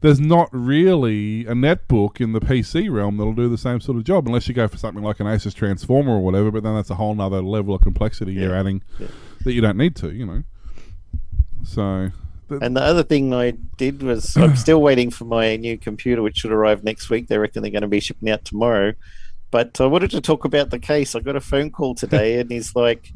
there's 0.00 0.20
not 0.20 0.48
really 0.52 1.46
a 1.46 1.52
netbook 1.54 2.20
in 2.20 2.32
the 2.32 2.40
PC 2.40 2.90
realm 2.92 3.16
that'll 3.16 3.32
do 3.32 3.48
the 3.48 3.56
same 3.56 3.80
sort 3.80 3.96
of 3.96 4.04
job 4.04 4.26
unless 4.26 4.46
you 4.48 4.54
go 4.54 4.68
for 4.68 4.76
something 4.76 5.02
like 5.02 5.18
an 5.20 5.26
Asus 5.26 5.54
Transformer 5.54 6.12
or 6.12 6.20
whatever. 6.20 6.50
But 6.50 6.62
then 6.62 6.74
that's 6.74 6.90
a 6.90 6.96
whole 6.96 7.18
other 7.20 7.40
level 7.40 7.74
of 7.74 7.80
complexity 7.80 8.34
you're 8.34 8.54
adding 8.54 8.82
Yeah. 8.98 9.06
that 9.44 9.52
you 9.54 9.60
don't 9.62 9.78
need 9.78 9.94
to, 9.96 10.10
you 10.12 10.26
know. 10.26 10.42
So 11.62 12.10
th- 12.48 12.60
And 12.62 12.76
the 12.76 12.82
other 12.82 13.02
thing 13.02 13.32
I 13.34 13.52
did 13.76 14.02
was 14.02 14.36
I'm 14.36 14.56
still 14.64 14.80
waiting 14.82 15.10
for 15.10 15.24
my 15.24 15.56
new 15.56 15.76
computer, 15.78 16.22
which 16.22 16.38
should 16.38 16.52
arrive 16.52 16.84
next 16.84 17.10
week. 17.10 17.28
They 17.28 17.38
reckon 17.38 17.62
they're 17.62 17.70
going 17.70 17.82
to 17.82 17.88
be 17.88 18.00
shipping 18.00 18.30
out 18.30 18.44
tomorrow. 18.44 18.94
But 19.50 19.80
I 19.80 19.86
wanted 19.86 20.10
to 20.12 20.20
talk 20.20 20.44
about 20.44 20.70
the 20.70 20.78
case. 20.80 21.14
I 21.14 21.20
got 21.20 21.36
a 21.36 21.40
phone 21.40 21.70
call 21.70 21.94
today, 21.94 22.40
and 22.40 22.50
he's 22.50 22.74
like, 22.74 23.12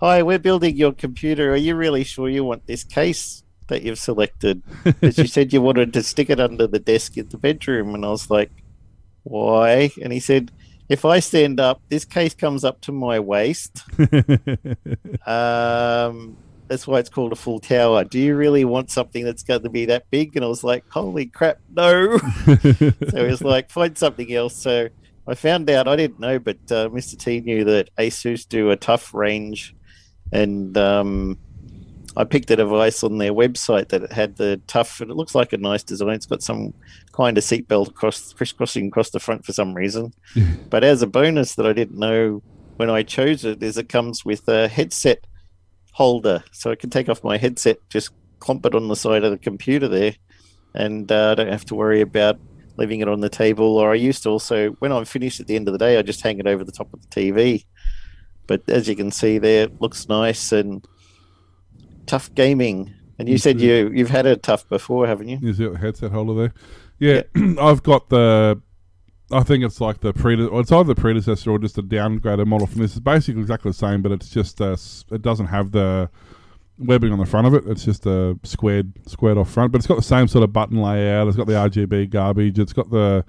"Hi, 0.00 0.22
we're 0.22 0.38
building 0.38 0.76
your 0.76 0.92
computer. 0.92 1.52
Are 1.52 1.56
you 1.56 1.76
really 1.76 2.04
sure 2.04 2.28
you 2.28 2.42
want 2.44 2.66
this 2.66 2.84
case 2.84 3.42
that 3.68 3.82
you've 3.82 3.98
selected? 3.98 4.62
Because 4.84 5.18
you 5.18 5.26
said 5.26 5.52
you 5.52 5.60
wanted 5.60 5.92
to 5.92 6.02
stick 6.02 6.30
it 6.30 6.40
under 6.40 6.66
the 6.66 6.78
desk 6.78 7.18
in 7.18 7.28
the 7.28 7.36
bedroom." 7.36 7.94
And 7.94 8.04
I 8.04 8.08
was 8.08 8.30
like, 8.30 8.50
"Why?" 9.24 9.90
And 10.02 10.10
he 10.10 10.20
said, 10.20 10.52
"If 10.88 11.04
I 11.04 11.20
stand 11.20 11.60
up, 11.60 11.82
this 11.90 12.06
case 12.06 12.34
comes 12.34 12.64
up 12.64 12.80
to 12.82 12.92
my 12.92 13.20
waist." 13.20 13.82
Um, 15.26 16.36
that's 16.68 16.86
why 16.86 16.98
it's 16.98 17.08
called 17.08 17.32
a 17.32 17.36
full 17.36 17.60
tower. 17.60 18.04
Do 18.04 18.18
you 18.18 18.36
really 18.36 18.64
want 18.64 18.90
something 18.90 19.24
that's 19.24 19.42
going 19.42 19.62
to 19.62 19.70
be 19.70 19.86
that 19.86 20.10
big? 20.10 20.36
And 20.36 20.44
I 20.44 20.48
was 20.48 20.64
like, 20.64 20.84
holy 20.90 21.26
crap, 21.26 21.58
no. 21.74 22.18
so 22.18 22.92
he 23.12 23.22
was 23.22 23.42
like, 23.42 23.70
find 23.70 23.96
something 23.96 24.32
else. 24.32 24.56
So 24.56 24.88
I 25.26 25.34
found 25.34 25.70
out, 25.70 25.88
I 25.88 25.96
didn't 25.96 26.20
know, 26.20 26.38
but 26.38 26.58
uh, 26.70 26.88
Mr. 26.88 27.18
T 27.18 27.40
knew 27.40 27.64
that 27.64 27.94
Asus 27.96 28.48
do 28.48 28.70
a 28.70 28.76
tough 28.76 29.14
range. 29.14 29.74
And 30.32 30.76
um, 30.76 31.38
I 32.16 32.24
picked 32.24 32.50
a 32.50 32.56
device 32.56 33.04
on 33.04 33.18
their 33.18 33.32
website 33.32 33.88
that 33.90 34.10
had 34.10 34.36
the 34.36 34.60
tough, 34.66 35.00
and 35.00 35.10
it 35.10 35.14
looks 35.14 35.34
like 35.34 35.52
a 35.52 35.58
nice 35.58 35.82
design. 35.82 36.14
It's 36.14 36.26
got 36.26 36.42
some 36.42 36.74
kind 37.12 37.38
of 37.38 37.44
seatbelt 37.44 37.88
across, 37.88 38.32
crisscrossing 38.32 38.88
across 38.88 39.10
the 39.10 39.20
front 39.20 39.44
for 39.44 39.52
some 39.52 39.74
reason. 39.74 40.12
But 40.70 40.82
as 40.82 41.00
a 41.00 41.06
bonus 41.06 41.54
that 41.54 41.66
I 41.66 41.72
didn't 41.72 41.98
know 41.98 42.42
when 42.76 42.90
I 42.90 43.04
chose 43.04 43.44
it, 43.44 43.62
is 43.62 43.78
it 43.78 43.88
comes 43.88 44.24
with 44.24 44.48
a 44.48 44.66
headset 44.66 45.26
holder, 45.96 46.44
so 46.52 46.70
I 46.70 46.74
can 46.74 46.90
take 46.90 47.08
off 47.08 47.24
my 47.24 47.38
headset, 47.38 47.78
just 47.88 48.10
clump 48.38 48.66
it 48.66 48.74
on 48.74 48.88
the 48.88 48.94
side 48.94 49.24
of 49.24 49.30
the 49.30 49.38
computer 49.38 49.88
there, 49.88 50.14
and 50.74 51.10
uh, 51.10 51.30
I 51.30 51.34
don't 51.34 51.50
have 51.50 51.64
to 51.66 51.74
worry 51.74 52.02
about 52.02 52.38
leaving 52.76 53.00
it 53.00 53.08
on 53.08 53.20
the 53.20 53.30
table. 53.30 53.78
Or 53.78 53.92
I 53.92 53.94
used 53.94 54.22
to 54.24 54.28
also, 54.28 54.72
when 54.72 54.92
I'm 54.92 55.06
finished 55.06 55.40
at 55.40 55.46
the 55.46 55.56
end 55.56 55.68
of 55.68 55.72
the 55.72 55.78
day, 55.78 55.96
I 55.96 56.02
just 56.02 56.20
hang 56.20 56.38
it 56.38 56.46
over 56.46 56.64
the 56.64 56.72
top 56.72 56.92
of 56.92 57.00
the 57.00 57.08
TV. 57.08 57.64
But 58.46 58.68
as 58.68 58.86
you 58.86 58.94
can 58.94 59.10
see 59.10 59.38
there, 59.38 59.64
it 59.64 59.80
looks 59.80 60.06
nice 60.06 60.52
and 60.52 60.86
tough 62.04 62.34
gaming. 62.34 62.92
And 63.18 63.26
you 63.26 63.38
said 63.38 63.58
you 63.58 63.90
you've 63.94 64.10
had 64.10 64.26
a 64.26 64.36
tough 64.36 64.68
before, 64.68 65.06
haven't 65.06 65.28
you? 65.28 65.38
Is 65.42 65.56
the 65.56 65.72
headset 65.78 66.12
holder 66.12 66.34
there? 66.34 66.54
Yeah, 66.98 67.22
I've 67.58 67.82
got 67.82 68.10
the. 68.10 68.60
I 69.30 69.42
think 69.42 69.64
it's 69.64 69.80
like 69.80 70.00
the 70.00 70.12
pre. 70.12 70.36
It's 70.40 70.72
either 70.72 70.94
the 70.94 71.00
predecessor 71.00 71.50
or 71.50 71.58
just 71.58 71.78
a 71.78 71.82
downgraded 71.82 72.46
model 72.46 72.66
from 72.66 72.80
this. 72.80 72.92
It's 72.92 73.00
basically 73.00 73.42
exactly 73.42 73.70
the 73.70 73.76
same, 73.76 74.02
but 74.02 74.12
it's 74.12 74.28
just 74.28 74.60
uh, 74.60 74.76
it 75.10 75.22
doesn't 75.22 75.46
have 75.46 75.72
the 75.72 76.08
webbing 76.78 77.12
on 77.12 77.18
the 77.18 77.26
front 77.26 77.46
of 77.46 77.54
it. 77.54 77.64
It's 77.66 77.84
just 77.84 78.06
a 78.06 78.38
squared 78.44 78.92
squared 79.08 79.36
off 79.36 79.50
front, 79.50 79.72
but 79.72 79.78
it's 79.78 79.86
got 79.86 79.96
the 79.96 80.02
same 80.02 80.28
sort 80.28 80.44
of 80.44 80.52
button 80.52 80.80
layout. 80.80 81.26
It's 81.26 81.36
got 81.36 81.48
the 81.48 81.54
RGB 81.54 82.10
garbage. 82.10 82.58
It's 82.58 82.72
got 82.72 82.90
the 82.90 83.24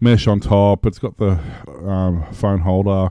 mesh 0.00 0.26
on 0.26 0.40
top. 0.40 0.86
It's 0.86 0.98
got 0.98 1.18
the 1.18 1.38
um, 1.86 2.24
phone 2.32 2.60
holder, 2.60 3.10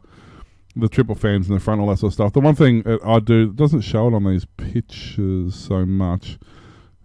the 0.75 0.89
triple 0.89 1.15
fans 1.15 1.47
in 1.47 1.53
the 1.53 1.59
front, 1.59 1.79
all 1.79 1.87
that 1.87 1.99
sort 1.99 2.09
of 2.09 2.13
stuff. 2.13 2.33
The 2.33 2.39
one 2.39 2.55
thing 2.55 2.83
I 3.05 3.19
do 3.19 3.53
doesn't 3.53 3.81
show 3.81 4.07
it 4.07 4.15
on 4.15 4.23
these 4.23 4.45
pictures 4.57 5.53
so 5.53 5.85
much. 5.85 6.39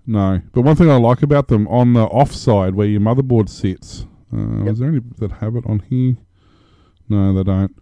No, 0.06 0.40
but 0.52 0.62
one 0.62 0.76
thing 0.76 0.90
I 0.90 0.96
like 0.96 1.22
about 1.22 1.48
them 1.48 1.66
on 1.68 1.92
the 1.92 2.04
off 2.04 2.32
side 2.32 2.74
where 2.74 2.86
your 2.86 3.00
motherboard 3.00 3.48
sits. 3.50 4.06
Uh, 4.32 4.64
Is 4.64 4.78
there 4.78 4.88
any 4.88 5.00
that 5.18 5.32
have 5.32 5.56
it 5.56 5.64
on 5.66 5.80
here? 5.80 6.16
No, 7.08 7.32
they 7.32 7.42
don't. 7.44 7.74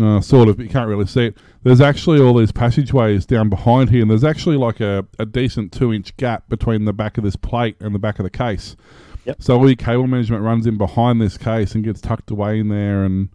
Uh, 0.00 0.22
sort 0.22 0.48
of, 0.48 0.56
but 0.56 0.62
you 0.62 0.70
can't 0.70 0.88
really 0.88 1.06
see 1.06 1.26
it. 1.26 1.36
There's 1.64 1.80
actually 1.82 2.18
all 2.18 2.32
these 2.32 2.50
passageways 2.52 3.26
down 3.26 3.50
behind 3.50 3.90
here, 3.90 4.00
and 4.00 4.10
there's 4.10 4.24
actually 4.24 4.56
like 4.56 4.80
a, 4.80 5.06
a 5.18 5.26
decent 5.26 5.70
two 5.70 5.92
inch 5.92 6.16
gap 6.16 6.48
between 6.48 6.86
the 6.86 6.94
back 6.94 7.18
of 7.18 7.24
this 7.24 7.36
plate 7.36 7.76
and 7.78 7.94
the 7.94 7.98
back 7.98 8.18
of 8.18 8.24
the 8.24 8.30
case. 8.30 8.74
Yep. 9.26 9.42
So 9.42 9.58
all 9.58 9.68
your 9.68 9.76
cable 9.76 10.06
management 10.06 10.42
runs 10.42 10.66
in 10.66 10.78
behind 10.78 11.20
this 11.20 11.36
case 11.36 11.74
and 11.74 11.84
gets 11.84 12.00
tucked 12.00 12.30
away 12.30 12.58
in 12.58 12.68
there, 12.68 13.04
and 13.04 13.28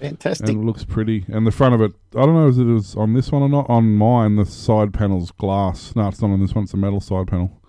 Fantastic. 0.00 0.48
and 0.48 0.62
it 0.62 0.64
looks 0.64 0.84
pretty. 0.84 1.24
And 1.28 1.46
the 1.46 1.50
front 1.50 1.74
of 1.74 1.80
it, 1.80 1.92
I 2.16 2.20
don't 2.20 2.34
know 2.34 2.48
if 2.48 2.58
it 2.58 2.64
was 2.64 2.94
on 2.94 3.14
this 3.14 3.32
one 3.32 3.42
or 3.42 3.48
not. 3.48 3.68
On 3.68 3.96
mine, 3.96 4.36
the 4.36 4.46
side 4.46 4.94
panel's 4.94 5.32
glass. 5.32 5.96
No, 5.96 6.06
it's 6.06 6.22
not 6.22 6.30
on 6.30 6.40
this 6.40 6.54
one. 6.54 6.64
It's 6.64 6.74
a 6.74 6.76
metal 6.76 7.00
side 7.00 7.26
panel. 7.26 7.60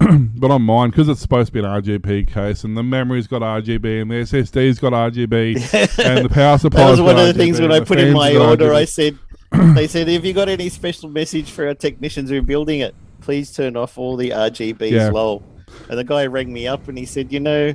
but 0.36 0.50
on 0.50 0.62
mine, 0.62 0.90
because 0.90 1.08
it's 1.08 1.20
supposed 1.20 1.48
to 1.48 1.52
be 1.52 1.58
an 1.58 1.66
RGB 1.66 2.26
case, 2.28 2.64
and 2.64 2.76
the 2.76 2.82
memory's 2.82 3.26
got 3.26 3.42
RGB, 3.42 4.02
and 4.02 4.10
the 4.10 4.14
SSD's 4.16 4.78
got 4.78 4.92
RGB, 4.92 5.98
and 6.04 6.24
the 6.24 6.28
power 6.28 6.58
supply. 6.58 6.84
That 6.84 6.90
was 6.90 7.00
one 7.00 7.18
of 7.18 7.26
the 7.26 7.34
things 7.34 7.60
when 7.60 7.70
I 7.72 7.80
put 7.80 7.98
in 8.00 8.14
my 8.14 8.34
order. 8.36 8.72
I 8.72 8.84
said, 8.86 9.18
they 9.74 9.86
said, 9.86 10.08
if 10.08 10.24
you 10.24 10.32
got 10.32 10.48
any 10.48 10.68
special 10.68 11.08
message 11.10 11.50
for 11.50 11.66
our 11.66 11.74
technicians 11.74 12.30
who 12.30 12.38
are 12.38 12.42
building 12.42 12.80
it, 12.80 12.94
please 13.20 13.52
turn 13.52 13.76
off 13.76 13.98
all 13.98 14.16
the 14.16 14.30
RGBs 14.30 14.90
Yeah. 14.90 15.10
low. 15.10 15.42
And 15.88 15.98
the 15.98 16.04
guy 16.04 16.26
rang 16.26 16.52
me 16.52 16.66
up 16.66 16.88
and 16.88 16.96
he 16.96 17.04
said, 17.04 17.32
you 17.32 17.40
know, 17.40 17.74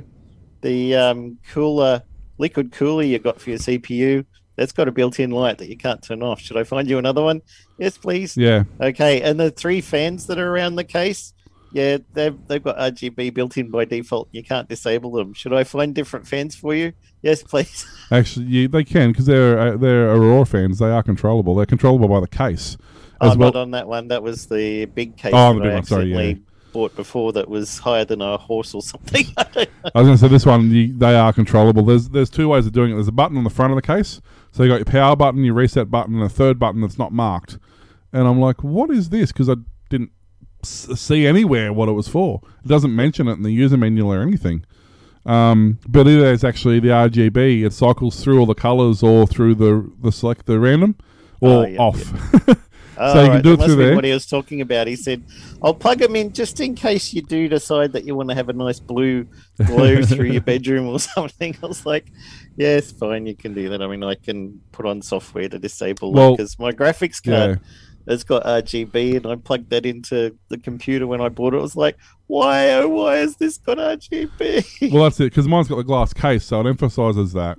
the 0.62 0.94
um, 0.96 1.38
cooler, 1.50 2.02
liquid 2.38 2.72
cooler 2.72 3.02
you 3.04 3.18
got 3.18 3.40
for 3.40 3.50
your 3.50 3.58
CPU, 3.58 4.24
that's 4.56 4.72
got 4.72 4.88
a 4.88 4.92
built-in 4.92 5.30
light 5.30 5.58
that 5.58 5.68
you 5.68 5.76
can't 5.76 6.02
turn 6.02 6.22
off. 6.22 6.40
Should 6.40 6.56
I 6.56 6.64
find 6.64 6.88
you 6.88 6.98
another 6.98 7.22
one? 7.22 7.40
Yes, 7.78 7.96
please. 7.98 8.36
Yeah, 8.36 8.64
Okay, 8.80 9.20
and 9.22 9.38
the 9.38 9.50
three 9.50 9.80
fans 9.80 10.26
that 10.26 10.38
are 10.38 10.50
around 10.50 10.76
the 10.76 10.84
case, 10.84 11.34
yeah, 11.72 11.98
they've 12.14 12.36
they've 12.46 12.62
got 12.62 12.76
RGB 12.78 13.34
built 13.34 13.56
in 13.56 13.70
by 13.70 13.84
default. 13.84 14.28
You 14.32 14.42
can't 14.42 14.68
disable 14.68 15.12
them. 15.12 15.34
Should 15.34 15.52
I 15.52 15.64
find 15.64 15.94
different 15.94 16.26
fans 16.26 16.54
for 16.54 16.74
you? 16.74 16.92
Yes, 17.22 17.42
please. 17.42 17.86
actually, 18.10 18.46
yeah, 18.46 18.68
they 18.68 18.84
can 18.84 19.10
because 19.12 19.26
they're 19.26 19.58
uh, 19.58 19.76
they're 19.76 20.10
Aurora 20.14 20.46
fans. 20.46 20.78
They 20.78 20.90
are 20.90 21.02
controllable. 21.02 21.54
They're 21.54 21.66
controllable 21.66 22.08
by 22.08 22.20
the 22.20 22.28
case 22.28 22.76
Oh, 23.20 23.30
as 23.30 23.36
well. 23.36 23.52
not 23.52 23.60
on 23.60 23.70
that 23.72 23.88
one. 23.88 24.08
That 24.08 24.22
was 24.22 24.46
the 24.46 24.84
big 24.86 25.16
case 25.16 25.32
Oh, 25.34 25.54
the 25.54 25.60
that 25.60 25.64
big 25.64 25.72
I 25.72 25.74
one, 25.76 25.84
sorry, 25.84 26.04
yeah. 26.14 26.34
bought 26.72 26.94
before 26.94 27.32
that 27.32 27.48
was 27.48 27.78
higher 27.78 28.04
than 28.04 28.20
a 28.20 28.36
horse 28.36 28.74
or 28.74 28.82
something. 28.92 29.24
I. 29.36 29.66
I 29.94 30.00
was 30.00 30.06
going 30.08 30.12
to 30.12 30.18
say 30.18 30.28
this 30.28 30.44
one, 30.44 30.70
you, 30.70 30.96
they 30.96 31.14
are 31.16 31.32
controllable. 31.32 31.82
There's 31.84 32.08
there's 32.10 32.30
two 32.30 32.48
ways 32.48 32.66
of 32.66 32.72
doing 32.72 32.90
it. 32.92 32.94
There's 32.94 33.08
a 33.08 33.12
button 33.12 33.36
on 33.38 33.44
the 33.44 33.50
front 33.50 33.72
of 33.72 33.76
the 33.76 33.82
case, 33.82 34.20
so 34.52 34.62
you 34.62 34.68
got 34.68 34.76
your 34.76 34.84
power 34.84 35.16
button, 35.16 35.44
your 35.44 35.54
reset 35.54 35.90
button, 35.90 36.14
and 36.14 36.22
a 36.24 36.28
third 36.28 36.58
button 36.58 36.80
that's 36.82 36.98
not 36.98 37.12
marked. 37.12 37.58
And 38.12 38.26
I'm 38.28 38.38
like, 38.40 38.62
what 38.62 38.90
is 38.90 39.08
this? 39.08 39.32
Because 39.32 39.48
I 39.48 39.54
didn't 39.90 40.10
see 40.68 41.26
anywhere 41.26 41.72
what 41.72 41.88
it 41.88 41.92
was 41.92 42.08
for. 42.08 42.40
It 42.64 42.68
doesn't 42.68 42.94
mention 42.94 43.28
it 43.28 43.32
in 43.32 43.42
the 43.42 43.50
user 43.50 43.76
manual 43.76 44.12
or 44.12 44.22
anything. 44.22 44.64
Um, 45.24 45.78
but 45.88 46.06
it 46.06 46.18
is 46.18 46.44
actually 46.44 46.78
the 46.78 46.88
RGB. 46.88 47.64
It 47.64 47.72
cycles 47.72 48.22
through 48.22 48.38
all 48.38 48.46
the 48.46 48.54
colors 48.54 49.02
or 49.02 49.26
through 49.26 49.56
the 49.56 49.90
the 50.00 50.12
select 50.12 50.46
the 50.46 50.60
random 50.60 50.96
or 51.40 51.50
Oh, 51.50 51.66
yeah, 51.66 51.78
off. 51.78 52.48
Oh, 52.48 52.54
So 52.96 53.20
you 53.20 53.26
can 53.26 53.30
right, 53.30 53.44
do 53.44 53.52
it 53.52 53.60
through 53.60 53.74
there. 53.74 53.94
What 53.94 54.04
he 54.04 54.12
was 54.12 54.24
talking 54.24 54.62
about. 54.62 54.86
He 54.86 54.96
said, 54.96 55.22
"I'll 55.62 55.74
plug 55.74 55.98
them 55.98 56.16
in 56.16 56.32
just 56.32 56.60
in 56.60 56.74
case 56.74 57.12
you 57.12 57.20
do 57.20 57.46
decide 57.46 57.92
that 57.92 58.04
you 58.06 58.14
want 58.14 58.30
to 58.30 58.34
have 58.34 58.48
a 58.48 58.54
nice 58.54 58.80
blue 58.80 59.26
glow 59.66 60.02
through 60.06 60.30
your 60.30 60.40
bedroom 60.40 60.86
or 60.88 60.98
something." 61.14 61.54
I 61.62 61.66
was 61.66 61.84
like, 61.84 62.06
"Yes, 62.56 62.90
fine, 62.90 63.26
you 63.26 63.36
can 63.36 63.52
do 63.52 63.68
that. 63.68 63.82
I 63.82 63.86
mean, 63.86 64.02
I 64.02 64.14
can 64.14 64.62
put 64.72 64.86
on 64.86 65.02
software 65.02 65.46
to 65.46 65.58
disable 65.58 66.10
Well, 66.10 66.32
it 66.32 66.36
because 66.38 66.58
my 66.58 66.72
graphics 66.72 67.22
card 67.22 67.60
has 68.08 68.24
got 68.24 68.44
RGB, 68.44 69.16
and 69.16 69.26
I 69.26 69.36
plugged 69.36 69.70
that 69.70 69.86
into 69.86 70.36
the 70.48 70.58
computer 70.58 71.06
when 71.06 71.20
I 71.20 71.28
bought 71.28 71.54
it. 71.54 71.58
I 71.58 71.62
was 71.62 71.76
like, 71.76 71.96
why, 72.26 72.70
oh, 72.74 72.88
why 72.88 73.16
has 73.16 73.36
this 73.36 73.58
got 73.58 73.78
RGB?" 73.78 74.90
Well, 74.92 75.04
that's 75.04 75.20
it 75.20 75.24
because 75.30 75.48
mine's 75.48 75.68
got 75.68 75.76
the 75.76 75.84
glass 75.84 76.12
case, 76.12 76.44
so 76.44 76.60
it 76.60 76.66
emphasizes 76.66 77.32
that. 77.32 77.58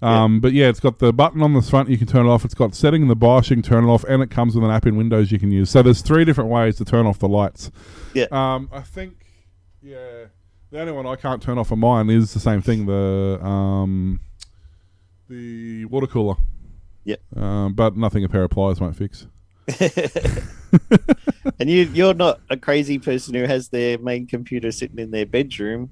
Um, 0.00 0.40
But 0.40 0.52
yeah, 0.52 0.68
it's 0.68 0.80
got 0.80 0.98
the 1.00 1.12
button 1.12 1.42
on 1.42 1.54
the 1.54 1.62
front. 1.62 1.88
You 1.88 1.98
can 1.98 2.06
turn 2.06 2.26
it 2.26 2.28
off. 2.28 2.44
It's 2.44 2.54
got 2.54 2.74
setting 2.74 3.02
in 3.02 3.08
the 3.08 3.16
BIOS. 3.16 3.50
You 3.50 3.56
can 3.56 3.62
turn 3.62 3.84
it 3.84 3.88
off, 3.88 4.04
and 4.04 4.22
it 4.22 4.30
comes 4.30 4.54
with 4.54 4.64
an 4.64 4.70
app 4.70 4.86
in 4.86 4.96
Windows 4.96 5.32
you 5.32 5.38
can 5.38 5.50
use. 5.50 5.70
So 5.70 5.82
there's 5.82 6.02
three 6.02 6.24
different 6.24 6.50
ways 6.50 6.76
to 6.76 6.84
turn 6.84 7.06
off 7.06 7.18
the 7.18 7.28
lights. 7.28 7.70
Yeah. 8.14 8.26
Um, 8.30 8.68
I 8.72 8.80
think. 8.80 9.26
Yeah. 9.82 10.26
The 10.70 10.80
only 10.80 10.92
one 10.92 11.06
I 11.06 11.16
can't 11.16 11.42
turn 11.42 11.56
off 11.58 11.72
on 11.72 11.78
mine 11.78 12.10
is 12.10 12.34
the 12.34 12.40
same 12.40 12.60
thing. 12.60 12.86
The 12.86 13.40
um, 13.42 14.20
the 15.28 15.86
water 15.86 16.06
cooler. 16.06 16.36
Yep. 17.04 17.20
Um, 17.36 17.72
but 17.74 17.96
nothing 17.96 18.22
a 18.22 18.28
pair 18.28 18.44
of 18.44 18.50
pliers 18.50 18.80
won't 18.80 18.94
fix. 18.94 19.26
and 21.58 21.68
you, 21.70 21.82
you're 21.92 22.14
not 22.14 22.40
a 22.50 22.56
crazy 22.56 22.98
person 22.98 23.34
who 23.34 23.44
has 23.44 23.68
their 23.68 23.98
main 23.98 24.26
computer 24.26 24.70
sitting 24.72 24.98
in 24.98 25.10
their 25.10 25.26
bedroom. 25.26 25.90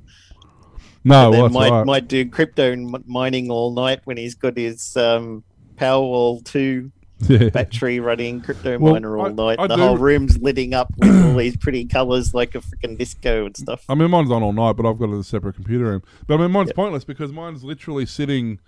No, 1.05 1.31
well, 1.31 1.49
might 1.51 1.71
right. 1.71 1.87
might 1.87 2.09
do 2.09 2.29
crypto 2.29 2.75
mining 3.07 3.51
all 3.51 3.73
night 3.73 4.01
when 4.05 4.17
he's 4.17 4.35
got 4.35 4.57
his 4.57 4.97
um, 4.97 5.45
Powerwall 5.77 6.45
two 6.45 6.91
yeah. 7.29 7.49
battery 7.51 8.01
running 8.01 8.41
crypto 8.41 8.77
Well, 8.79 8.95
miner 8.95 9.17
all 9.17 9.27
I- 9.27 9.33
night. 9.33 9.59
I 9.61 9.67
the 9.69 9.77
do- 9.77 9.83
whole 9.83 9.97
room's 9.99 10.37
lighting 10.39 10.75
up 10.75 10.93
with 10.99 11.25
all 11.25 11.37
these 11.37 11.57
pretty 11.61 11.85
colours 11.87 12.35
like 12.35 12.57
a 12.57 12.59
freaking 12.61 12.99
disco 12.99 13.47
and 13.47 13.57
stuff. 13.57 13.85
I 13.89 13.95
mean, 13.95 14.11
mine's 14.11 14.33
on 14.33 14.43
all 14.43 14.53
night, 14.53 14.73
but 14.77 14.85
I've 14.89 14.99
got 14.99 15.11
a 15.11 15.23
separate 15.23 15.55
computer 15.55 15.85
room. 15.85 16.03
But 16.27 16.35
I 16.35 16.39
mean, 16.39 16.51
mine's 16.51 16.69
Yep. 16.71 16.77
pointless 16.77 17.05
because 17.05 17.31
mine's 17.31 17.63
literally 17.63 18.05
sitting 18.07 18.59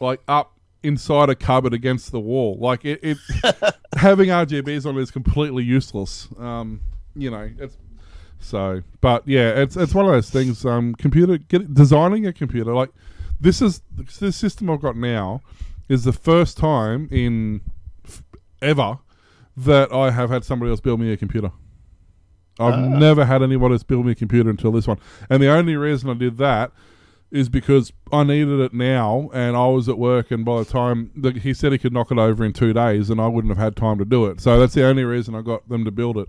like 0.00 0.20
up 0.28 0.55
inside 0.86 1.28
a 1.30 1.34
cupboard 1.34 1.74
against 1.74 2.12
the 2.12 2.20
wall. 2.20 2.56
Like 2.60 2.84
it, 2.84 3.00
it 3.02 3.18
having 3.96 4.28
RGBs 4.28 4.86
on 4.86 4.96
it 4.98 5.02
is 5.02 5.10
completely 5.10 5.64
useless. 5.64 6.28
Um, 6.38 6.80
you 7.14 7.30
know, 7.30 7.50
it's 7.58 7.76
So, 8.38 8.82
but 9.00 9.26
yeah, 9.26 9.50
it's 9.62 9.76
it's 9.76 9.94
one 9.94 10.06
of 10.06 10.12
those 10.12 10.30
things. 10.30 10.64
Um, 10.64 10.94
computer 10.94 11.38
get, 11.38 11.74
designing 11.74 12.26
a 12.26 12.32
computer 12.32 12.72
like 12.74 12.90
this 13.40 13.60
is 13.60 13.82
the 14.20 14.32
system 14.32 14.70
I've 14.70 14.80
got 14.80 14.96
now 14.96 15.40
is 15.88 16.04
the 16.04 16.12
first 16.12 16.56
time 16.56 17.08
in 17.10 17.60
f- 18.04 18.22
ever 18.62 18.98
that 19.56 19.92
I 19.92 20.10
have 20.10 20.30
had 20.30 20.44
somebody 20.44 20.70
else 20.70 20.80
build 20.80 21.00
me 21.00 21.12
a 21.12 21.16
computer. 21.16 21.50
I've 22.58 22.74
Ah. 22.74 22.88
never 22.98 23.24
had 23.26 23.42
anyone 23.42 23.72
else 23.72 23.82
build 23.82 24.06
me 24.06 24.12
a 24.12 24.14
computer 24.14 24.48
until 24.50 24.72
this 24.72 24.86
one, 24.86 24.98
and 25.28 25.42
the 25.42 25.48
only 25.48 25.76
reason 25.76 26.08
I 26.10 26.14
did 26.14 26.38
that 26.38 26.72
is 27.36 27.48
because 27.48 27.92
I 28.12 28.24
needed 28.24 28.60
it 28.60 28.72
now, 28.72 29.30
and 29.32 29.56
I 29.56 29.66
was 29.66 29.88
at 29.88 29.98
work, 29.98 30.30
and 30.30 30.44
by 30.44 30.60
the 30.60 30.64
time 30.64 31.10
the, 31.14 31.32
he 31.32 31.52
said 31.54 31.72
he 31.72 31.78
could 31.78 31.92
knock 31.92 32.10
it 32.10 32.18
over 32.18 32.44
in 32.44 32.52
two 32.52 32.72
days, 32.72 33.10
and 33.10 33.20
I 33.20 33.28
wouldn't 33.28 33.50
have 33.50 33.62
had 33.62 33.76
time 33.76 33.98
to 33.98 34.04
do 34.04 34.26
it. 34.26 34.40
So 34.40 34.58
that's 34.58 34.74
the 34.74 34.84
only 34.84 35.04
reason 35.04 35.34
I 35.34 35.42
got 35.42 35.68
them 35.68 35.84
to 35.84 35.90
build 35.90 36.16
it. 36.18 36.28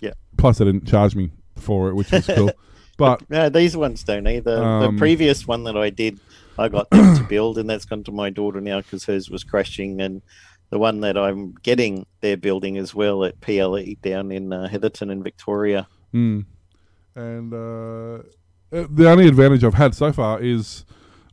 Yeah. 0.00 0.12
Plus, 0.36 0.58
they 0.58 0.64
didn't 0.64 0.86
charge 0.86 1.16
me 1.16 1.30
for 1.56 1.88
it, 1.88 1.94
which 1.94 2.10
was 2.10 2.26
cool. 2.26 2.50
But 2.98 3.28
No, 3.28 3.50
these 3.50 3.76
ones 3.76 4.02
don't 4.04 4.26
either. 4.26 4.56
Um, 4.56 4.94
the 4.94 4.98
previous 4.98 5.46
one 5.46 5.64
that 5.64 5.76
I 5.76 5.90
did, 5.90 6.18
I 6.58 6.68
got 6.68 6.88
them 6.88 7.16
to 7.18 7.24
build, 7.24 7.58
and 7.58 7.68
that's 7.68 7.84
gone 7.84 8.04
to 8.04 8.12
my 8.12 8.30
daughter 8.30 8.58
now 8.58 8.80
because 8.80 9.04
hers 9.04 9.28
was 9.28 9.44
crashing. 9.44 10.00
And 10.00 10.22
the 10.70 10.78
one 10.78 11.00
that 11.00 11.18
I'm 11.18 11.52
getting, 11.62 12.06
they're 12.22 12.38
building 12.38 12.78
as 12.78 12.94
well 12.94 13.22
at 13.24 13.38
PLE 13.42 13.96
down 14.00 14.32
in 14.32 14.50
uh, 14.50 14.68
Heatherton 14.68 15.10
in 15.10 15.22
Victoria. 15.22 15.86
Mm. 16.14 16.46
And 17.14 17.52
uh, 17.52 17.56
uh, 17.56 18.22
Uh, 18.72 18.86
the 18.90 19.08
only 19.08 19.28
advantage 19.28 19.64
I've 19.64 19.74
had 19.74 19.94
so 19.94 20.12
far 20.12 20.40
is 20.40 20.84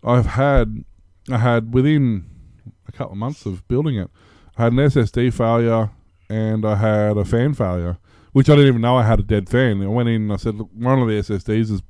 I've 0.03 0.27
had 0.27 0.83
I 1.31 1.37
had 1.37 1.73
within 1.73 2.25
a 2.87 2.91
couple 2.91 3.13
of 3.13 3.17
months 3.17 3.45
of 3.45 3.67
building 3.67 3.95
it, 3.97 4.09
I 4.57 4.63
had 4.63 4.73
an 4.73 4.79
SSD 4.79 5.33
failure 5.33 5.91
and 6.29 6.65
I 6.65 6.75
had 6.75 7.17
a 7.17 7.25
fan 7.25 7.53
failure, 7.53 7.97
which 8.33 8.49
I 8.49 8.55
didn't 8.55 8.67
even 8.67 8.81
know 8.81 8.97
I 8.97 9.03
had 9.03 9.19
a 9.19 9.23
dead 9.23 9.49
fan. 9.49 9.81
I 9.81 9.87
went 9.87 10.09
in 10.09 10.23
and 10.23 10.33
I 10.33 10.37
said, 10.37 10.55
Look, 10.55 10.69
one 10.73 10.99
of 10.99 11.07
the 11.07 11.13
SSDs 11.13 11.71
is 11.71 11.81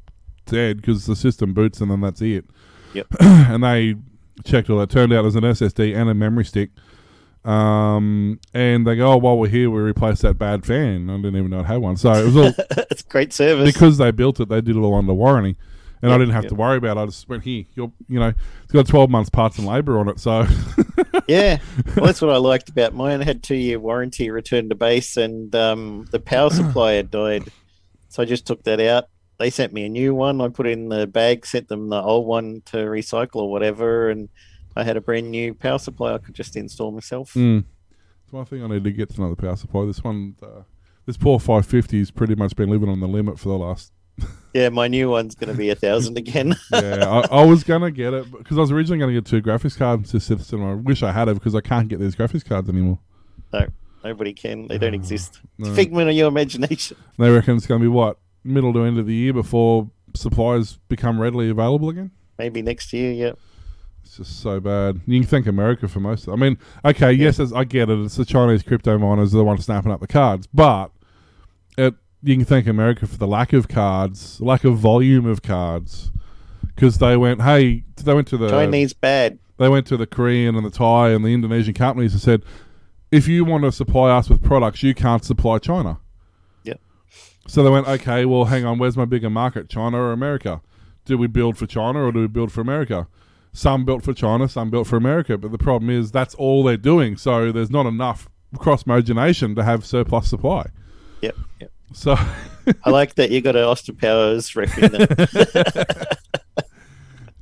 dead 0.46 0.78
because 0.78 1.06
the 1.06 1.16
system 1.16 1.54
boots 1.54 1.82
and 1.82 1.92
then 1.92 2.02
that's 2.02 2.22
it. 2.22 2.46
Yep. 2.94 3.08
and 3.20 3.64
they 3.64 3.96
checked 4.44 4.70
all 4.70 4.78
that. 4.78 4.92
It 4.92 4.94
turned 4.94 5.14
out 5.14 5.24
there's 5.24 5.36
an 5.36 5.44
SSD 5.44 5.96
and 5.96 6.10
a 6.10 6.14
memory 6.14 6.46
stick. 6.46 6.70
Um, 7.46 8.40
and 8.54 8.88
they 8.88 8.96
go, 8.96 9.14
oh, 9.14 9.18
while 9.18 9.38
we're 9.38 9.50
here, 9.50 9.70
we 9.70 9.82
replace 9.82 10.22
that 10.22 10.36
bad 10.36 10.66
fan. 10.66 11.10
I 11.10 11.18
didn't 11.18 11.36
even 11.36 11.50
know 11.50 11.60
it 11.60 11.66
had 11.66 11.78
one. 11.78 11.98
So 11.98 12.12
it 12.14 12.26
was 12.26 12.38
all 12.38 12.54
it's 12.90 13.02
great 13.02 13.34
service. 13.34 13.72
because 13.72 13.98
they 13.98 14.12
built 14.12 14.40
it, 14.40 14.50
they 14.50 14.62
did 14.62 14.76
it 14.76 14.80
all 14.80 14.96
under 14.96 15.14
warranty, 15.14 15.58
and 16.02 16.12
I 16.12 16.18
didn't 16.18 16.34
have 16.34 16.46
yep. 16.46 16.50
to 16.50 16.56
worry 16.56 16.78
about. 16.78 16.98
it. 16.98 17.02
I 17.02 17.06
just 17.08 17.28
went 17.28 17.44
here. 17.44 17.66
You're, 17.76 17.92
you 18.08 18.20
know, 18.20 18.34
it's 18.64 18.72
got 18.72 18.88
twelve 18.88 19.10
months 19.10 19.30
parts 19.30 19.58
and 19.58 19.68
labour 19.68 20.00
on 20.00 20.08
it, 20.08 20.20
so 20.20 20.48
yeah, 21.28 21.58
well, 21.98 22.06
that's 22.06 22.22
what 22.22 22.32
I 22.32 22.38
liked 22.38 22.70
about 22.70 22.94
mine. 22.94 23.22
It 23.22 23.28
had 23.28 23.44
two 23.44 23.56
year 23.56 23.80
warranty, 23.80 24.30
return 24.30 24.70
to 24.70 24.76
base, 24.76 25.18
and 25.18 25.54
um, 25.54 26.08
the 26.12 26.20
power 26.20 26.50
supply 26.52 26.94
had 26.94 27.12
died. 27.12 27.50
So 28.08 28.24
I 28.24 28.26
just 28.26 28.48
took 28.48 28.64
that 28.64 28.80
out. 28.80 29.10
They 29.40 29.50
sent 29.50 29.74
me 29.74 29.86
a 29.86 29.90
new 29.90 30.16
one. 30.16 30.40
I 30.40 30.48
put 30.48 30.68
it 30.68 30.74
in 30.74 30.88
the 30.88 31.08
bag, 31.08 31.46
sent 31.46 31.68
them 31.68 31.90
the 31.90 32.02
old 32.02 32.26
one 32.26 32.62
to 32.68 32.78
recycle 32.78 33.42
or 33.42 33.52
whatever, 33.52 34.10
and 34.10 34.30
I 34.75 34.84
had 34.84 34.98
a 34.98 35.01
brand 35.01 35.30
new 35.32 35.53
power 35.53 35.77
supply 35.77 36.13
I 36.13 36.18
could 36.18 36.36
just 36.36 36.56
install 36.56 36.92
myself. 36.92 37.34
mm. 37.34 37.63
it's 38.24 38.34
one 38.34 38.46
thing 38.46 38.63
I 38.63 38.68
need 38.68 38.84
to 38.84 38.92
get 38.92 39.10
to 39.12 39.22
another 39.22 39.36
power 39.36 39.56
supply. 39.56 39.86
This 39.86 40.03
one, 40.03 40.36
uh, 40.42 40.63
this 41.06 41.18
poor 41.18 41.39
550 41.39 42.00
has 42.00 42.12
pretty 42.12 42.36
much 42.36 42.56
been 42.56 42.70
living 42.70 42.89
on 42.89 43.00
the 43.00 43.08
limit 43.08 43.39
for 43.39 43.50
the 43.50 43.58
last. 43.58 43.92
Yeah, 44.53 44.70
my 44.70 44.88
new 44.88 45.10
one's 45.10 45.34
going 45.34 45.51
to 45.51 45.58
be 45.58 45.72
a 45.72 45.75
thousand 45.75 46.15
again. 46.15 46.56
Yeah, 46.72 47.10
I, 47.32 47.42
I 47.42 47.46
was 47.46 47.63
gonna 47.63 47.89
get 47.89 48.13
it 48.13 48.32
because 48.32 48.56
I 48.56 48.62
was 48.62 48.72
originally 48.72 49.00
gonna 49.00 49.13
get 49.13 49.25
two 49.25 49.42
graphics 49.42 49.75
cards 49.75 50.12
to 50.12 50.20
system. 50.20 50.63
I 50.63 50.75
wish 50.75 51.01
I 51.01 51.12
had 51.12 51.27
it 51.27 51.34
because 51.34 51.56
I 51.56 51.62
can't 51.62 51.88
get 51.88 52.00
these 52.00 52.15
graphics 52.15 52.46
cards 52.46 52.70
anymore. 52.70 53.00
no, 53.51 53.65
nobody 54.03 54.32
can. 54.32 54.68
They 54.68 54.77
don't 54.77 54.94
exist. 54.94 55.39
No. 55.58 55.74
Figment 55.74 56.08
of 56.08 56.15
your 56.15 56.27
imagination. 56.27 56.98
They 57.18 57.32
reckon 57.32 57.58
it's 57.58 57.65
gonna 57.65 57.80
be 57.80 57.88
what 57.88 58.20
middle 58.44 58.74
to 58.74 58.84
end 58.84 59.00
of 59.00 59.08
the 59.08 59.15
year 59.15 59.34
before 59.34 59.89
supplies 60.15 60.77
become 60.88 61.20
readily 61.20 61.50
available 61.50 61.89
again. 61.89 62.12
Maybe 62.38 62.62
next 62.62 62.94
year. 62.94 63.12
Yeah. 63.12 63.32
It's 64.04 64.18
just 64.18 64.42
so 64.42 64.60
bad. 64.60 65.02
You 65.08 65.22
can 65.22 65.28
thank 65.28 65.48
America 65.48 65.88
for 65.88 66.00
most. 66.00 66.28
Of 66.28 66.34
I 66.34 66.36
mean, 66.36 66.58
okay, 66.84 67.12
yes, 67.12 67.40
I 67.40 67.64
get 67.64 67.90
it. 67.90 68.00
It's 68.00 68.16
the 68.16 68.26
Chinese 68.26 68.62
crypto 68.62 68.98
miners 68.98 69.34
are 69.34 69.38
the 69.38 69.44
ones 69.44 69.66
snapping 69.66 69.92
up 69.92 70.02
the 70.02 70.08
cards, 70.08 70.48
but 70.54 70.92
it, 71.78 71.96
you 72.22 72.36
can 72.36 72.46
thank 72.46 72.68
America 72.68 73.08
for 73.08 73.18
the 73.18 73.28
lack 73.28 73.54
of 73.54 73.68
cards, 73.68 74.40
lack 74.42 74.64
of 74.64 74.78
volume 74.78 75.26
of 75.26 75.42
cards, 75.42 76.12
because 76.76 76.98
they 77.00 77.18
went, 77.18 77.42
hey, 77.42 77.84
they 77.96 78.13
went 78.13 78.28
to 78.28 78.38
the 78.38 78.50
Chinese 78.50 78.94
bad. 78.94 79.39
they 79.58 79.70
went 79.70 79.88
to 79.88 79.98
the 79.98 80.08
Korean 80.08 80.56
and 80.56 80.66
the 80.66 80.72
Thai 80.72 81.10
and 81.10 81.24
the 81.24 81.30
Indonesian 81.30 81.74
companies 81.74 82.13
and 82.13 82.22
said, 82.22 82.44
if 83.12 83.28
you 83.28 83.46
want 83.46 83.63
to 83.63 83.72
supply 83.72 84.10
us 84.10 84.30
with 84.30 84.44
products, 84.44 84.84
you 84.84 84.94
can't 84.94 85.24
supply 85.24 85.60
China. 85.60 86.00
Yep. 86.63 86.80
So 87.48 87.63
they 87.63 87.70
went, 87.70 87.88
okay, 87.88 88.26
well, 88.26 88.46
hang 88.46 88.66
on, 88.66 88.80
where's 88.80 88.98
my 88.98 89.06
bigger 89.06 89.30
market, 89.30 89.70
China 89.70 89.98
or 89.98 90.12
America? 90.12 90.62
Do 91.06 91.18
we 91.18 91.28
build 91.28 91.58
for 91.58 91.68
China 91.68 92.04
or 92.06 92.12
do 92.12 92.22
we 92.22 92.28
build 92.28 92.52
for 92.52 92.62
America? 92.62 93.08
Some 93.54 93.86
built 93.86 94.04
for 94.04 94.13
China, 94.13 94.50
some 94.50 94.70
built 94.72 94.88
for 94.88 94.98
America. 94.98 95.38
But 95.38 95.52
the 95.52 95.58
problem 95.58 95.89
is 95.89 96.12
that's 96.12 96.34
all 96.36 96.63
they're 96.63 96.76
doing. 96.78 97.18
So 97.18 97.52
there's 97.52 97.70
not 97.70 97.86
enough 97.86 98.28
cross 98.58 98.84
mogenation 98.84 99.56
to 99.56 99.63
have 99.63 99.86
surplus 99.86 100.28
supply. 100.30 100.68
Yep. 101.22 101.36
Yep. 101.62 101.72
So 101.94 102.16
I 102.84 102.89
like 102.89 103.16
that 103.16 103.30
you 103.30 103.42
got 103.42 103.56
an 103.56 103.63
Austin 103.63 103.96
Powers 103.96 104.56
reference. 104.56 105.34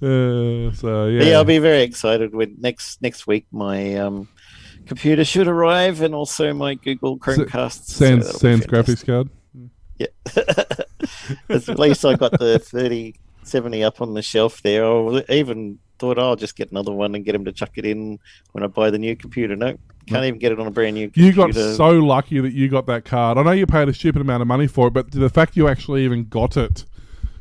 Uh, 0.04 0.72
so 0.74 1.06
Yeah. 1.06 1.24
yeah, 1.24 1.36
I'll 1.36 1.44
be 1.44 1.60
very 1.60 1.84
excited 1.84 2.34
when 2.34 2.56
next 2.60 3.04
next 3.04 3.28
week 3.28 3.46
my 3.52 3.94
um, 3.98 4.28
computer 4.88 5.24
should 5.24 5.48
arrive 5.48 6.02
and 6.02 6.16
also 6.16 6.56
my 6.56 6.74
Google 6.74 7.20
Chromecast. 7.20 7.86
so 7.86 8.06
Sans 8.06 8.26
that'll 8.26 8.40
Sans 8.40 8.66
graphics 8.66 9.06
card. 9.06 9.30
Yeah, 10.00 10.08
at 11.50 11.78
least 11.78 12.04
I 12.04 12.16
got 12.16 12.32
the 12.40 12.58
3070 13.46 13.84
up 13.84 14.02
on 14.02 14.14
the 14.14 14.22
shelf 14.22 14.62
there. 14.62 14.86
I 14.86 15.24
even 15.30 15.80
thought 16.00 16.18
oh, 16.18 16.30
I'll 16.30 16.36
just 16.36 16.56
get 16.56 16.72
another 16.72 16.92
one 16.92 17.14
and 17.16 17.24
get 17.26 17.36
him 17.36 17.46
to 17.46 17.52
chuck 17.52 17.72
it 17.76 17.86
in 17.86 18.20
when 18.54 18.64
I 18.64 18.68
buy 18.68 18.90
the 18.90 18.98
new 19.00 19.16
computer. 19.16 19.56
No, 19.56 19.78
can't 20.08 20.26
even 20.26 20.40
get 20.40 20.52
it 20.52 20.60
on 20.60 20.68
a 20.68 20.72
brand 20.72 20.96
new 20.96 21.08
computer. 21.10 21.28
You 21.48 21.54
got 21.54 21.76
so 21.76 21.90
lucky 21.92 22.40
that 22.40 22.54
you 22.54 22.70
got 22.70 22.86
that 22.88 23.06
card. 23.06 23.38
I 23.38 23.44
know 23.44 23.52
you 23.52 23.66
paid 23.68 23.88
a 23.90 23.94
stupid 23.94 24.22
amount 24.22 24.42
of 24.42 24.48
money 24.48 24.68
for 24.68 24.88
it, 24.88 24.92
but 24.94 25.12
the 25.12 25.30
fact 25.30 25.56
you 25.56 25.68
actually 25.68 26.04
even 26.06 26.26
got 26.28 26.58
it 26.58 26.86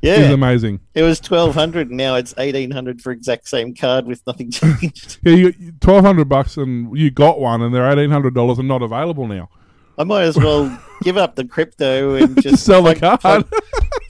is 0.03 0.19
yeah, 0.19 0.31
amazing. 0.31 0.81
it 0.95 1.03
was 1.03 1.21
1200 1.21 1.89
and 1.89 1.97
now 1.99 2.15
it's 2.15 2.35
1800 2.37 3.03
for 3.03 3.13
exact 3.13 3.47
same 3.49 3.75
card 3.75 4.07
with 4.07 4.27
nothing 4.27 4.51
changed. 4.51 5.19
Yeah, 5.23 5.35
you 5.35 5.53
twelve 5.81 6.05
hundred 6.05 6.29
bucks 6.29 6.57
and 6.57 6.97
you 6.97 7.11
got 7.11 7.39
one, 7.41 7.61
and 7.63 7.75
they're 7.75 7.89
eighteen 7.91 8.11
hundred 8.11 8.35
dollars 8.35 8.59
and 8.59 8.67
not 8.69 8.83
available 8.83 9.27
now. 9.27 9.49
I 9.99 10.05
might 10.05 10.23
as 10.23 10.37
well 10.39 10.79
give 11.03 11.19
up 11.19 11.35
the 11.37 11.45
crypto 11.45 12.15
and 12.15 12.35
just 12.37 12.49
Just 12.49 12.65
sell 12.65 12.83
the 12.83 12.95
plug- 12.95 13.21
card. 13.21 13.47
plug- 13.51 13.63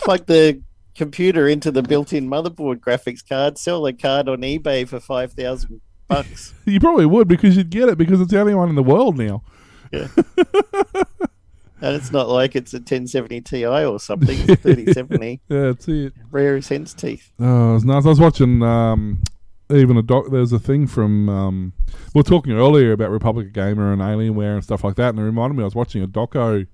plug 0.03 0.27
the 0.27 0.63
computer 1.01 1.49
into 1.49 1.71
the 1.71 1.83
built-in 1.83 2.29
motherboard 2.29 2.77
graphics 2.77 3.27
card, 3.27 3.57
sell 3.57 3.81
the 3.81 3.93
card 3.95 4.29
on 4.29 4.43
eBay 4.43 4.87
for 4.87 5.01
five 5.01 5.33
thousand 5.33 5.81
bucks. 6.09 6.53
you 6.67 6.79
probably 6.79 7.07
would 7.07 7.27
because 7.27 7.57
you'd 7.57 7.71
get 7.71 7.89
it 7.89 7.97
because 7.97 8.21
it's 8.21 8.31
the 8.31 8.39
only 8.39 8.55
one 8.55 8.69
in 8.69 8.75
the 8.75 8.83
world 8.83 9.17
now. 9.17 9.43
Yeah. 9.91 10.09
and 10.37 11.97
it's 11.97 12.13
not 12.13 12.29
like 12.29 12.55
it's 12.55 12.75
a 12.75 12.77
1070 12.77 13.41
Ti 13.41 13.65
or 13.65 13.99
something. 13.99 14.39
It's 14.41 14.61
3070. 14.63 15.41
Yeah, 15.49 15.61
that's 15.63 15.89
it. 15.89 16.13
Rare 16.31 16.57
as 16.57 16.69
hen's 16.69 16.93
teeth. 16.93 17.33
Oh, 17.41 17.71
it 17.71 17.75
was 17.75 17.85
nice. 17.87 18.05
I 18.05 18.09
was 18.11 18.21
watching 18.21 18.63
um, 18.63 19.23
even 19.71 19.97
a 19.97 20.03
doc. 20.03 20.27
There's 20.31 20.53
a 20.53 20.59
thing 20.59 20.87
from 20.87 21.31
um, 21.31 21.73
we 22.15 22.21
are 22.21 22.25
talking 22.25 22.53
earlier 22.53 22.93
about 22.93 23.09
Republic 23.09 23.55
Gamer 23.55 23.91
and 23.91 24.03
Alienware 24.03 24.53
and 24.53 24.63
stuff 24.63 24.85
like 24.85 24.97
that, 24.97 25.09
and 25.15 25.19
it 25.19 25.23
reminded 25.23 25.57
me 25.57 25.63
I 25.63 25.65
was 25.65 25.75
watching 25.75 26.03
a 26.03 26.07
doco. 26.07 26.67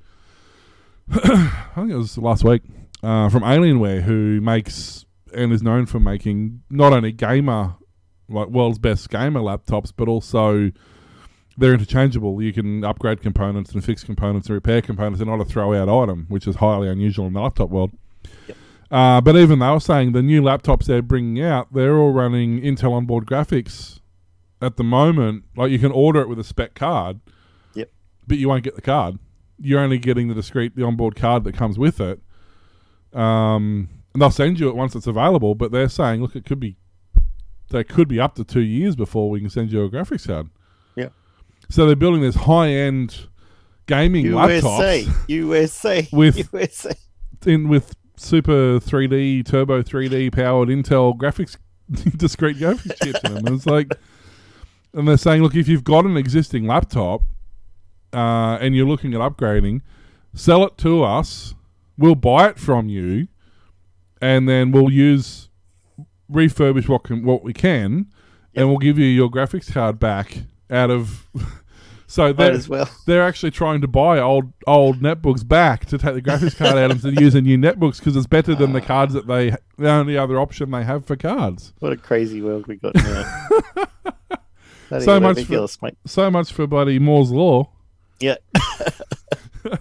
I 1.13 1.69
think 1.77 1.93
it 1.93 1.97
was 1.97 2.19
last 2.19 2.43
week 2.43 2.63
uh, 3.07 3.29
from 3.29 3.43
Alienware, 3.43 4.03
who 4.03 4.41
makes 4.41 5.05
and 5.35 5.53
is 5.53 5.63
known 5.63 5.87
for 5.87 6.01
making 6.01 6.63
not 6.71 6.93
only 6.93 7.13
gamer 7.13 7.75
like 8.29 8.49
world's 8.49 8.79
best 8.79 9.09
gamer 9.11 9.41
laptops, 9.41 9.93
but 9.97 10.09
also 10.09 10.73
they're 11.57 11.73
interchangeable. 11.75 12.43
You 12.43 12.53
can 12.53 12.85
upgrade 12.85 13.21
components 13.23 13.73
and 13.73 13.85
fix 13.85 14.03
components 14.03 14.49
and 14.49 14.55
repair 14.55 14.83
components. 14.83 15.19
They're 15.19 15.27
not 15.27 15.41
a 15.41 15.45
throw 15.45 15.73
out 15.75 15.89
item, 15.89 16.27
which 16.29 16.47
is 16.47 16.57
highly 16.57 16.89
unusual 16.89 17.27
in 17.27 17.33
the 17.35 17.41
laptop 17.41 17.71
world. 17.71 17.93
Uh, 18.91 19.21
but 19.21 19.37
even 19.37 19.59
they 19.59 19.69
were 19.71 19.81
saying 19.81 20.13
the 20.13 20.23
new 20.23 20.41
laptops 20.43 20.85
they're 20.87 21.03
bringing 21.03 21.43
out, 21.43 21.73
they're 21.73 21.97
all 21.99 22.13
running 22.13 22.61
Intel 22.61 22.93
onboard 22.93 23.27
graphics 23.27 24.01
at 24.63 24.77
the 24.77 24.85
moment. 24.85 25.45
Like 25.57 25.71
you 25.71 25.79
can 25.79 25.93
order 25.93 26.21
it 26.21 26.29
with 26.29 26.39
a 26.39 26.45
spec 26.45 26.75
card, 26.75 27.21
Yep. 27.75 27.91
but 28.27 28.39
you 28.39 28.49
won't 28.49 28.65
get 28.65 28.75
the 28.77 28.83
card. 28.83 29.19
You're 29.59 29.81
only 29.81 29.99
getting 29.99 30.29
the 30.29 30.35
discrete, 30.35 30.77
the 30.77 30.85
onboard 30.85 31.17
card 31.17 31.45
that 31.45 31.55
comes 31.57 31.79
with 31.79 32.01
it. 32.01 32.21
Um, 33.17 33.89
and 34.13 34.23
they'll 34.23 34.31
send 34.31 34.61
you 34.61 34.69
it 34.69 34.77
once 34.77 34.95
it's 34.95 35.07
available. 35.07 35.55
But 35.55 35.73
they're 35.73 35.89
saying, 35.89 36.23
look, 36.23 36.37
it 36.37 36.45
could 36.45 36.61
be, 36.61 36.77
they 37.71 37.85
could 37.85 38.09
be 38.09 38.21
up 38.21 38.35
to 38.37 38.45
two 38.45 38.61
years 38.61 38.95
before 38.97 39.31
we 39.31 39.41
can 39.41 39.51
send 39.51 39.73
you 39.73 39.83
a 39.85 39.91
graphics 39.91 40.27
card. 40.27 40.49
Yeah. 40.95 41.09
So 41.69 41.87
they're 41.87 41.97
building 41.97 42.21
this 42.23 42.35
high 42.37 42.69
end 42.69 43.27
gaming 43.87 44.27
USA, 44.27 45.05
laptops 45.05 45.29
USA, 45.29 46.09
With- 46.13 46.53
USA. 46.53 46.93
in 47.45 47.69
with 47.69 47.95
super 48.17 48.81
3D 48.81 49.45
turbo 49.45 49.83
3D 49.83 50.33
powered 50.33 50.69
Intel 50.69 51.17
graphics 51.17 51.57
discrete 52.17 52.57
graphics 52.57 52.97
chips 53.05 53.21
in 53.25 53.35
them. 53.35 53.47
And 53.47 53.57
it's 53.57 53.67
like, 53.67 53.93
and 54.95 55.07
they're 55.07 55.17
saying, 55.17 55.43
look, 55.43 55.55
if 55.55 55.69
you've 55.69 55.85
got 55.85 56.05
an 56.07 56.17
existing 56.17 56.67
laptop 56.67 57.23
uh, 58.13 58.59
and 58.61 58.75
you're 58.75 58.87
looking 58.87 59.15
at 59.15 59.21
upgrading, 59.21 59.83
sell 60.35 60.65
it 60.65 60.79
to 60.79 61.05
us 61.05 61.55
we'll 61.99 62.15
buy 62.15 62.49
it 62.49 62.59
from 62.59 62.89
you, 62.89 63.29
and 64.21 64.49
then 64.49 64.73
we'll 64.73 64.91
use 64.91 65.49
refurbish 66.31 66.89
what 66.89 67.05
can 67.05 67.25
what 67.25 67.43
we 67.43 67.53
can, 67.53 68.07
and 68.55 68.69
we'll 68.69 68.79
give 68.79 68.99
you 68.99 69.07
your 69.07 69.31
graphics 69.31 69.73
card 69.73 69.99
back 69.99 70.39
out 70.71 70.91
of. 70.91 71.29
so 72.07 72.33
they're, 72.33 72.53
as 72.53 72.69
well. 72.69 72.89
they're 73.07 73.23
actually 73.23 73.51
trying 73.51 73.81
to 73.81 73.89
buy 73.89 74.19
old 74.19 74.53
old 74.67 75.01
netbooks 75.01 75.47
back 75.47 75.87
to 75.87 75.99
take 75.99 76.15
the 76.15 76.23
graphics 76.23 76.57
card 76.57 76.77
out 76.77 76.91
of 76.91 77.03
them 77.03 77.11
and 77.11 77.21
use 77.21 77.35
a 77.35 77.41
new 77.41 77.59
netbooks 77.59 77.99
because 77.99 78.17
it's 78.17 78.27
better 78.27 78.55
than 78.55 78.73
the 78.73 78.83
ah. 78.83 78.87
cards 78.87 79.15
that 79.15 79.27
they 79.27 79.51
the 79.79 79.91
only 79.91 80.17
other 80.17 80.39
option 80.39 80.71
they 80.71 80.85
have 80.85 81.05
for 81.05 81.17
cards. 81.17 81.73
What 81.81 81.93
a 81.93 81.97
crazy 81.97 82.43
world 82.43 82.67
we 82.67 82.77
got 82.77 82.95
now. 82.95 83.43
So 85.01 85.19
much 85.19 85.43
for- 85.45 85.67
mate. 85.83 85.99
So 86.07 86.31
much 86.31 86.53
for 86.53 86.67
bloody 86.67 86.99
Moore's 86.99 87.33
law. 87.33 87.71
Yeah. 88.21 88.37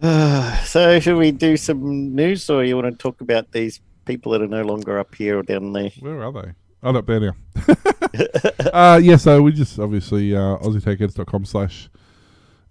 so, 0.64 0.98
should 1.00 1.16
we 1.16 1.30
do 1.30 1.56
some 1.56 2.14
news, 2.14 2.48
or 2.48 2.64
you 2.64 2.76
want 2.76 2.90
to 2.90 2.96
talk 2.96 3.20
about 3.20 3.52
these 3.52 3.80
people 4.06 4.32
that 4.32 4.42
are 4.42 4.48
no 4.48 4.62
longer 4.62 4.98
up 4.98 5.14
here 5.14 5.38
or 5.38 5.42
down 5.42 5.72
there? 5.72 5.90
Where 6.00 6.22
are 6.22 6.32
they? 6.32 6.52
Oh, 6.82 6.96
up 6.96 7.06
there 7.06 7.20
now. 7.20 7.36
uh, 8.72 9.00
yeah, 9.02 9.16
so 9.16 9.42
we 9.42 9.52
just 9.52 9.78
obviously 9.78 10.34
uh, 10.34 10.56
aussietechheads.com 10.58 11.44
slash 11.44 11.90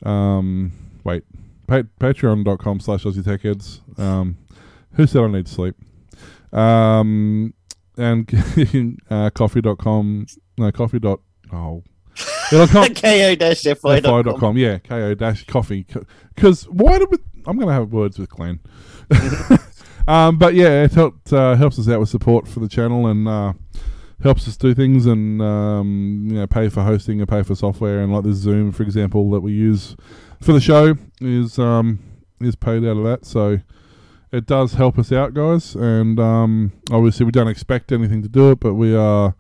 um 0.03 0.71
wait 1.03 1.23
pa- 1.67 1.83
patreon.com 1.99 2.79
slash 2.79 3.03
aussietechheads 3.03 3.99
um 3.99 4.37
who 4.93 5.05
said 5.05 5.23
I 5.23 5.27
need 5.27 5.47
sleep 5.47 5.75
um 6.53 7.53
and 7.97 8.97
uh, 9.09 9.29
coffee.com 9.31 10.25
no 10.57 10.71
coffee 10.71 10.99
dot 10.99 11.19
oh 11.51 11.83
it'll 12.51 12.67
come 12.67 12.93
ko-fi.com. 12.93 14.23
fi.com 14.23 14.57
yeah 14.57 14.77
ko 14.79 15.13
dash 15.13 15.45
coffee. 15.45 15.85
Because 16.35 16.63
why 16.63 16.99
did 16.99 17.09
we 17.11 17.17
I'm 17.45 17.57
gonna 17.57 17.73
have 17.73 17.91
words 17.91 18.19
with 18.19 18.29
Glenn. 18.29 18.59
Um 20.07 20.39
but 20.39 20.55
yeah 20.55 20.85
it 20.85 20.93
helped 20.93 21.31
uh, 21.31 21.55
helps 21.55 21.77
us 21.77 21.87
out 21.87 21.99
with 21.99 22.09
support 22.09 22.47
for 22.47 22.61
the 22.61 22.67
channel 22.67 23.05
and 23.05 23.27
uh 23.27 23.53
helps 24.21 24.47
us 24.47 24.57
do 24.57 24.73
things 24.73 25.05
and 25.05 25.41
um, 25.41 26.25
you 26.29 26.35
know 26.35 26.47
pay 26.47 26.69
for 26.69 26.81
hosting 26.83 27.19
and 27.19 27.29
pay 27.29 27.43
for 27.43 27.55
software. 27.55 27.99
And 28.01 28.13
like 28.13 28.23
this 28.23 28.37
Zoom 28.37 28.71
for 28.71 28.83
example 28.83 29.29
that 29.31 29.41
we 29.41 29.51
use 29.51 29.95
for 30.41 30.53
the 30.53 30.59
show 30.59 30.95
is 31.21 31.59
um, 31.59 31.99
is 32.41 32.55
paid 32.55 32.83
out 32.85 32.97
of 32.97 33.03
that. 33.03 33.25
So 33.25 33.59
it 34.31 34.45
does 34.45 34.73
help 34.73 34.99
us 34.99 35.11
out 35.11 35.33
guys. 35.33 35.75
And 35.75 36.19
um, 36.19 36.71
obviously 36.91 37.25
we 37.25 37.31
don't 37.31 37.47
expect 37.47 37.91
anything 37.91 38.21
to 38.23 38.29
do 38.29 38.51
it 38.51 38.59
but 38.59 38.73
we 38.73 38.95
are 38.95 39.35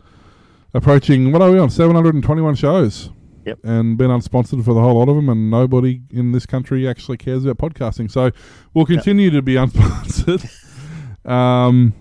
approaching 0.73 1.31
what 1.31 1.41
are 1.41 1.51
we 1.51 1.59
on 1.59 1.69
721 1.69 2.55
shows 2.55 3.09
Yep. 3.45 3.59
and 3.63 3.97
been 3.97 4.11
unsponsored 4.11 4.63
for 4.63 4.73
the 4.73 4.81
whole 4.81 4.95
lot 4.99 5.09
of 5.09 5.15
them 5.15 5.27
and 5.29 5.49
nobody 5.49 6.01
in 6.11 6.33
this 6.33 6.45
country 6.45 6.87
actually 6.87 7.17
cares 7.17 7.45
about 7.45 7.57
podcasting 7.73 8.11
so 8.11 8.31
we'll 8.73 8.85
continue 8.85 9.29
to 9.31 9.41
be 9.41 9.53
unsponsored 9.55 10.45
um, 11.25 11.93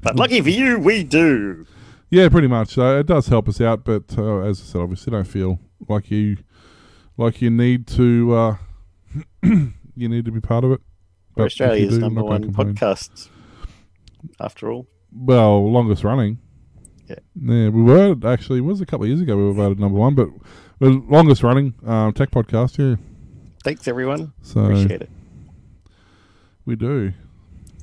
But 0.00 0.16
lucky 0.16 0.40
for 0.40 0.50
you, 0.50 0.78
we 0.78 1.04
do. 1.04 1.66
yeah, 2.10 2.28
pretty 2.28 2.48
much. 2.48 2.70
So 2.74 2.98
it 2.98 3.06
does 3.06 3.26
help 3.28 3.48
us 3.48 3.60
out, 3.60 3.84
but 3.84 4.04
uh, 4.18 4.40
as 4.40 4.60
I 4.60 4.64
said, 4.64 4.80
obviously, 4.82 5.10
don't 5.10 5.24
feel 5.24 5.58
like 5.88 6.10
you 6.10 6.36
like 7.16 7.40
you 7.42 7.50
need 7.50 7.86
to 7.88 8.34
uh, 8.34 8.56
you 9.42 10.08
need 10.08 10.24
to 10.26 10.30
be 10.30 10.40
part 10.40 10.64
of 10.64 10.72
it. 10.72 10.80
But 11.34 11.46
Australia's 11.46 11.94
do, 11.94 12.00
number 12.00 12.22
one 12.22 12.52
podcast, 12.52 13.28
after 14.40 14.70
all. 14.70 14.86
Well, 15.12 15.70
longest 15.72 16.04
running. 16.04 16.38
Yeah. 17.08 17.16
yeah, 17.40 17.68
we 17.68 17.82
were 17.82 18.16
actually. 18.24 18.58
It 18.58 18.62
was 18.62 18.80
a 18.80 18.86
couple 18.86 19.04
of 19.04 19.08
years 19.08 19.20
ago 19.20 19.36
we 19.36 19.44
were 19.44 19.52
voted 19.52 19.78
number 19.80 19.98
one, 19.98 20.14
but 20.14 20.28
the 20.80 20.90
longest 21.08 21.42
running 21.42 21.74
um, 21.86 22.12
tech 22.12 22.30
podcast. 22.30 22.78
Yeah, 22.78 22.96
Thanks, 23.64 23.86
everyone. 23.88 24.32
so 24.42 24.60
Appreciate 24.60 25.02
it. 25.02 25.10
we 26.64 26.76
do. 26.76 27.12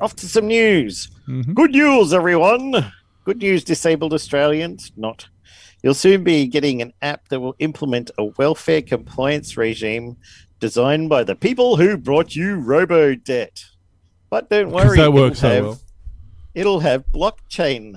Off 0.01 0.15
to 0.17 0.27
some 0.27 0.47
news. 0.47 1.09
Mhm. 1.27 1.53
Good 1.53 1.71
news, 1.71 2.13
everyone. 2.13 2.91
Good 3.25 3.37
news, 3.37 3.63
disabled 3.63 4.13
Australians. 4.13 4.91
Not. 4.97 5.27
You'll 5.81 5.93
soon 5.93 6.23
be 6.23 6.47
getting 6.47 6.81
an 6.81 6.93
app 7.01 7.27
that 7.29 7.39
will 7.39 7.55
implement 7.59 8.11
a 8.17 8.25
welfare 8.25 8.81
compliance 8.81 9.55
regime 9.57 10.17
designed 10.59 11.09
by 11.09 11.23
the 11.23 11.35
people 11.35 11.75
who 11.77 11.97
brought 11.97 12.35
you 12.35 12.55
Robo 12.55 13.15
Debt. 13.15 13.63
But 14.29 14.49
don't 14.49 14.71
worry, 14.77 14.97
that 14.97 15.13
works 15.13 15.39
so 15.39 15.63
well. 15.63 15.79
it'll 16.53 16.79
have 16.81 17.05
blockchain. 17.13 17.95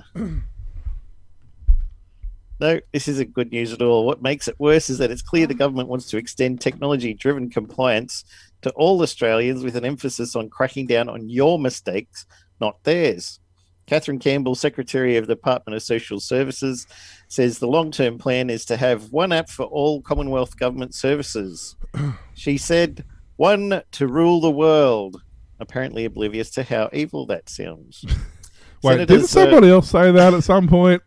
No, 2.59 2.79
this 2.91 3.07
isn't 3.07 3.33
good 3.33 3.51
news 3.51 3.71
at 3.71 3.81
all. 3.81 4.05
What 4.05 4.21
makes 4.21 4.47
it 4.47 4.59
worse 4.59 4.89
is 4.89 4.97
that 4.97 5.11
it's 5.11 5.21
clear 5.21 5.45
the 5.45 5.53
government 5.53 5.89
wants 5.89 6.09
to 6.09 6.17
extend 6.17 6.59
technology 6.59 7.13
driven 7.13 7.49
compliance 7.49 8.23
to 8.63 8.71
all 8.71 9.01
Australians 9.01 9.63
with 9.63 9.75
an 9.75 9.85
emphasis 9.85 10.35
on 10.35 10.49
cracking 10.49 10.87
down 10.87 11.07
on 11.07 11.29
your 11.29 11.59
mistakes, 11.59 12.25
not 12.59 12.83
theirs. 12.83 13.39
Kathryn 13.87 14.19
Campbell, 14.19 14.55
Secretary 14.55 15.15
of 15.15 15.27
the 15.27 15.35
Department 15.35 15.75
of 15.75 15.83
Social 15.83 16.19
Services, 16.19 16.87
says 17.29 17.59
the 17.59 17.67
long 17.67 17.91
term 17.91 18.17
plan 18.17 18.49
is 18.49 18.65
to 18.65 18.75
have 18.75 19.11
one 19.13 19.31
app 19.31 19.49
for 19.49 19.65
all 19.65 20.01
Commonwealth 20.01 20.57
government 20.57 20.93
services. 20.93 21.75
she 22.33 22.57
said, 22.57 23.05
one 23.37 23.83
to 23.91 24.07
rule 24.07 24.41
the 24.41 24.51
world, 24.51 25.21
apparently 25.59 26.05
oblivious 26.05 26.49
to 26.51 26.63
how 26.63 26.89
evil 26.91 27.25
that 27.27 27.49
sounds. 27.49 28.03
Wait, 28.83 28.93
Senators, 28.93 29.07
didn't 29.07 29.23
uh, 29.23 29.27
somebody 29.27 29.69
else 29.69 29.89
say 29.89 30.11
that 30.11 30.33
at 30.33 30.43
some 30.43 30.67
point? 30.67 31.01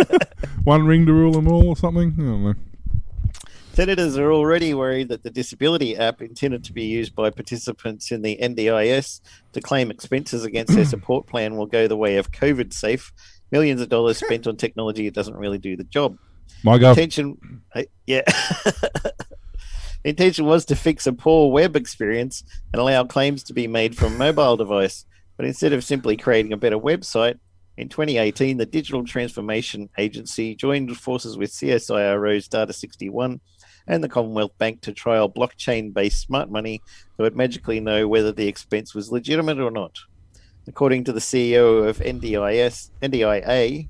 One 0.64 0.86
ring 0.86 1.06
to 1.06 1.12
rule 1.12 1.32
them 1.32 1.48
all, 1.48 1.68
or 1.68 1.76
something? 1.76 2.14
I 2.18 2.22
don't 2.22 2.44
know. 2.44 2.54
Senators 3.72 4.18
are 4.18 4.32
already 4.32 4.74
worried 4.74 5.08
that 5.08 5.22
the 5.22 5.30
disability 5.30 5.96
app 5.96 6.20
intended 6.20 6.64
to 6.64 6.72
be 6.72 6.84
used 6.84 7.14
by 7.14 7.30
participants 7.30 8.10
in 8.10 8.20
the 8.22 8.36
NDIS 8.42 9.20
to 9.52 9.60
claim 9.60 9.90
expenses 9.90 10.44
against 10.44 10.74
their 10.74 10.84
support 10.96 11.26
plan 11.26 11.56
will 11.56 11.66
go 11.66 11.86
the 11.86 11.96
way 11.96 12.16
of 12.16 12.32
COVID 12.32 12.72
safe. 12.72 13.12
Millions 13.50 13.80
of 13.80 13.88
dollars 13.88 14.18
spent 14.18 14.46
on 14.46 14.56
technology 14.56 15.06
it 15.06 15.14
doesn't 15.14 15.36
really 15.36 15.58
do 15.58 15.76
the 15.76 15.84
job. 15.84 16.18
My 16.62 16.78
God. 16.78 16.90
Intention, 16.90 17.62
uh, 17.74 17.84
yeah. 18.06 18.22
The 18.24 19.14
intention 20.04 20.44
was 20.44 20.64
to 20.66 20.76
fix 20.76 21.06
a 21.06 21.12
poor 21.12 21.50
web 21.50 21.74
experience 21.74 22.44
and 22.72 22.80
allow 22.80 23.04
claims 23.04 23.42
to 23.44 23.54
be 23.54 23.66
made 23.66 23.96
from 23.96 24.18
mobile 24.18 24.56
device. 24.56 25.06
But 25.40 25.46
instead 25.46 25.72
of 25.72 25.82
simply 25.82 26.18
creating 26.18 26.52
a 26.52 26.58
better 26.58 26.78
website, 26.78 27.38
in 27.78 27.88
2018, 27.88 28.58
the 28.58 28.66
Digital 28.66 29.06
Transformation 29.06 29.88
Agency 29.96 30.54
joined 30.54 30.94
forces 30.98 31.38
with 31.38 31.50
CSIRO's 31.50 32.46
Data 32.46 32.74
61 32.74 33.40
and 33.86 34.04
the 34.04 34.08
Commonwealth 34.10 34.58
Bank 34.58 34.82
to 34.82 34.92
trial 34.92 35.32
blockchain 35.32 35.94
based 35.94 36.20
smart 36.20 36.50
money 36.50 36.82
that 37.16 37.22
would 37.22 37.36
magically 37.36 37.80
know 37.80 38.06
whether 38.06 38.32
the 38.32 38.48
expense 38.48 38.94
was 38.94 39.10
legitimate 39.10 39.58
or 39.58 39.70
not. 39.70 39.96
According 40.68 41.04
to 41.04 41.12
the 41.14 41.20
CEO 41.20 41.88
of 41.88 42.00
NDIS, 42.00 42.90
NDIA, 43.00 43.88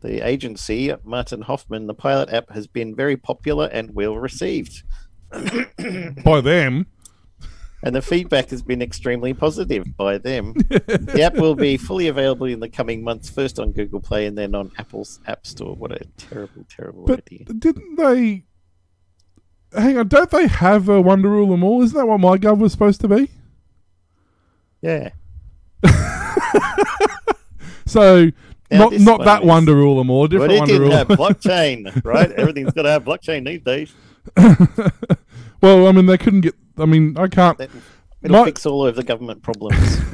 the 0.00 0.26
agency, 0.26 0.92
Martin 1.04 1.42
Hoffman, 1.42 1.86
the 1.86 1.94
pilot 1.94 2.30
app 2.30 2.50
has 2.50 2.66
been 2.66 2.96
very 2.96 3.16
popular 3.16 3.66
and 3.66 3.94
well 3.94 4.16
received. 4.16 4.82
By 6.24 6.40
them. 6.40 6.86
And 7.84 7.94
the 7.94 8.02
feedback 8.02 8.50
has 8.50 8.60
been 8.62 8.82
extremely 8.82 9.32
positive 9.34 9.84
by 9.96 10.18
them. 10.18 10.52
the 10.54 11.20
app 11.22 11.34
will 11.34 11.54
be 11.54 11.76
fully 11.76 12.08
available 12.08 12.46
in 12.46 12.58
the 12.60 12.68
coming 12.68 13.04
months, 13.04 13.30
first 13.30 13.60
on 13.60 13.70
Google 13.70 14.00
Play 14.00 14.26
and 14.26 14.36
then 14.36 14.54
on 14.56 14.72
Apple's 14.78 15.20
App 15.28 15.46
Store. 15.46 15.74
What 15.76 15.92
a 15.92 16.00
terrible, 16.16 16.64
terrible 16.68 17.04
But 17.06 17.20
idea. 17.30 17.44
didn't 17.44 17.94
they? 17.96 18.44
Hang 19.78 19.96
on, 19.98 20.08
don't 20.08 20.30
they 20.30 20.48
have 20.48 20.88
a 20.88 21.00
Wonder 21.00 21.28
rule 21.28 21.48
them 21.50 21.62
all? 21.62 21.82
Isn't 21.82 21.96
that 21.96 22.06
what 22.08 22.20
MyGov 22.20 22.58
was 22.58 22.72
supposed 22.72 23.00
to 23.02 23.08
be? 23.08 23.30
Yeah. 24.82 25.10
So 27.86 28.26
Now 28.70 28.88
not 28.90 28.92
not 29.00 29.24
that 29.24 29.42
is- 29.44 29.64
to 29.66 29.74
rule 29.74 29.96
them 29.96 30.10
all, 30.10 30.24
a 30.26 30.28
But 30.28 30.48
different 30.48 30.52
it 30.52 30.58
to 30.60 30.66
didn't 30.66 30.82
rule. 30.82 30.90
have 30.96 31.08
blockchain, 31.08 32.04
right? 32.04 32.30
Everything's 32.32 32.72
got 32.72 32.82
to 32.82 32.90
have 32.90 33.04
blockchain 33.04 33.46
these 33.46 33.62
days. 33.62 33.94
well, 35.60 35.86
I 35.86 35.92
mean, 35.92 36.06
they 36.06 36.18
couldn't 36.18 36.40
get. 36.42 36.54
I 36.76 36.84
mean, 36.86 37.16
I 37.18 37.26
can't. 37.28 37.58
That, 37.58 37.70
it'll 38.22 38.38
My- 38.38 38.44
fix 38.44 38.64
all 38.66 38.86
of 38.86 38.96
the 38.96 39.02
government 39.02 39.42
problems. 39.42 39.98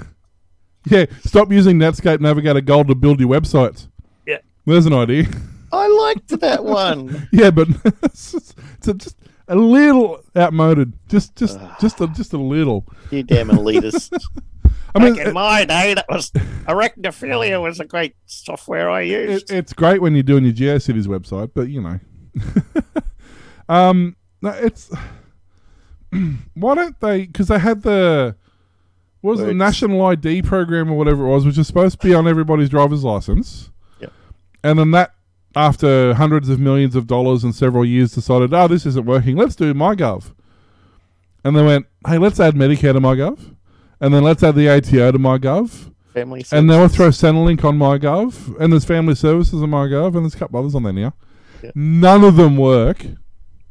Yeah, 0.87 1.07
stop 1.25 1.51
using 1.51 1.79
Netscape 1.79 2.21
Navigator 2.21 2.61
Gold 2.61 2.89
to 2.89 2.95
build 2.95 3.19
your 3.19 3.31
websites. 3.31 3.89
Yeah. 4.27 4.41
there's 4.67 4.85
an 4.85 4.93
idea. 4.93 5.25
I 5.73 5.89
liked 5.89 6.29
that 6.41 6.63
one. 6.63 7.27
yeah, 7.33 7.51
but 7.51 7.69
it's, 8.03 8.33
just, 8.33 8.55
it's 8.77 8.89
a- 8.89 8.93
just 8.93 9.17
a 9.49 9.57
little 9.57 10.21
outmoded. 10.37 10.93
Just, 11.09 11.37
just, 11.37 11.59
just, 11.81 12.03
a, 12.03 12.07
just 12.09 12.35
a 12.35 12.37
little. 12.37 12.85
You 13.11 13.23
damn 13.23 13.49
elitist. 13.49 14.13
I 14.95 14.99
mean, 14.99 15.15
Back 15.17 15.27
in 15.29 15.33
my 15.33 15.65
day, 15.65 15.95
that 15.95 16.05
was 16.11 16.31
Arachnophilia 16.69 17.63
was 17.63 17.81
a 17.81 17.87
great 17.87 18.15
software 18.27 18.91
I 18.91 19.01
it, 19.03 19.31
used. 19.31 19.51
it's 19.51 19.73
great 19.73 20.03
when 20.03 20.13
you're 20.13 20.23
doing 20.23 20.45
your 20.45 20.53
GeoCities 20.53 21.07
website, 21.07 21.53
but 21.55 21.71
you 21.71 21.81
know, 21.81 21.99
um, 23.69 24.17
no, 24.43 24.51
it's 24.51 24.93
why 26.55 26.75
don't 26.75 26.99
they? 27.01 27.27
Because 27.27 27.49
they 27.49 27.59
had 27.59 27.83
the 27.83 28.37
what 29.21 29.33
was 29.33 29.41
it, 29.41 29.47
the 29.47 29.55
national 29.55 30.05
ID 30.05 30.43
program 30.43 30.91
or 30.91 30.99
whatever 30.99 31.25
it 31.25 31.29
was, 31.29 31.47
which 31.47 31.59
is 31.59 31.67
supposed 31.67 32.01
to 32.01 32.07
be 32.07 32.15
on 32.15 32.29
everybody's 32.29 32.69
driver's 32.69 33.05
license. 33.05 33.71
Yep. 34.01 34.13
And 34.63 34.79
then 34.79 34.91
that, 34.91 35.15
after 35.57 36.15
hundreds 36.15 36.49
of 36.49 36.61
millions 36.61 36.95
of 36.95 37.07
dollars 37.07 37.43
and 37.45 37.55
several 37.55 37.85
years, 37.85 38.13
decided, 38.13 38.53
oh, 38.53 38.69
this 38.69 38.85
isn't 38.87 39.07
working. 39.07 39.37
Let's 39.37 39.57
do 39.57 39.73
MyGov. 39.73 40.33
and 41.45 41.57
they 41.57 41.63
went, 41.63 41.87
"Hey, 42.07 42.19
let's 42.19 42.39
add 42.41 42.55
Medicare 42.55 42.93
to 42.93 43.01
MyGov, 43.01 43.55
and 44.01 44.13
then 44.15 44.23
let's 44.25 44.43
add 44.43 44.55
the 44.57 44.69
ATO 44.69 45.13
to 45.13 45.19
MyGov, 45.19 45.93
Family 46.15 46.45
and 46.53 46.67
now 46.69 46.79
we'll 46.79 46.89
throw 46.89 47.09
Centrelink 47.09 47.65
on 47.65 47.77
MyGov, 47.79 48.59
and 48.61 48.73
there's 48.73 48.85
Family 48.85 49.15
Services 49.15 49.63
on 49.63 49.71
MyGov, 49.71 50.15
and 50.15 50.25
there's 50.25 50.35
a 50.35 50.39
couple 50.39 50.61
others 50.61 50.75
on 50.75 50.85
there 50.85 50.93
now. 50.93 51.13
Yeah. 51.63 51.71
None 51.75 52.23
of 52.25 52.37
them 52.37 52.57
work. 52.57 53.05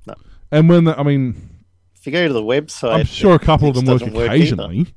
No. 0.06 0.15
And 0.51 0.67
when 0.67 0.84
the, 0.84 0.99
I 0.99 1.03
mean, 1.03 1.49
If 2.04 2.08
you 2.08 2.12
go 2.12 2.28
to 2.28 2.34
the 2.34 2.44
website, 2.44 3.00
I'm 3.00 3.06
sure 3.06 3.34
a 3.34 3.39
couple 3.39 3.70
of 3.70 3.76
them 3.76 3.86
work 3.86 4.02
doesn't 4.02 4.13
work 4.13 4.28
occasionally. 4.28 4.88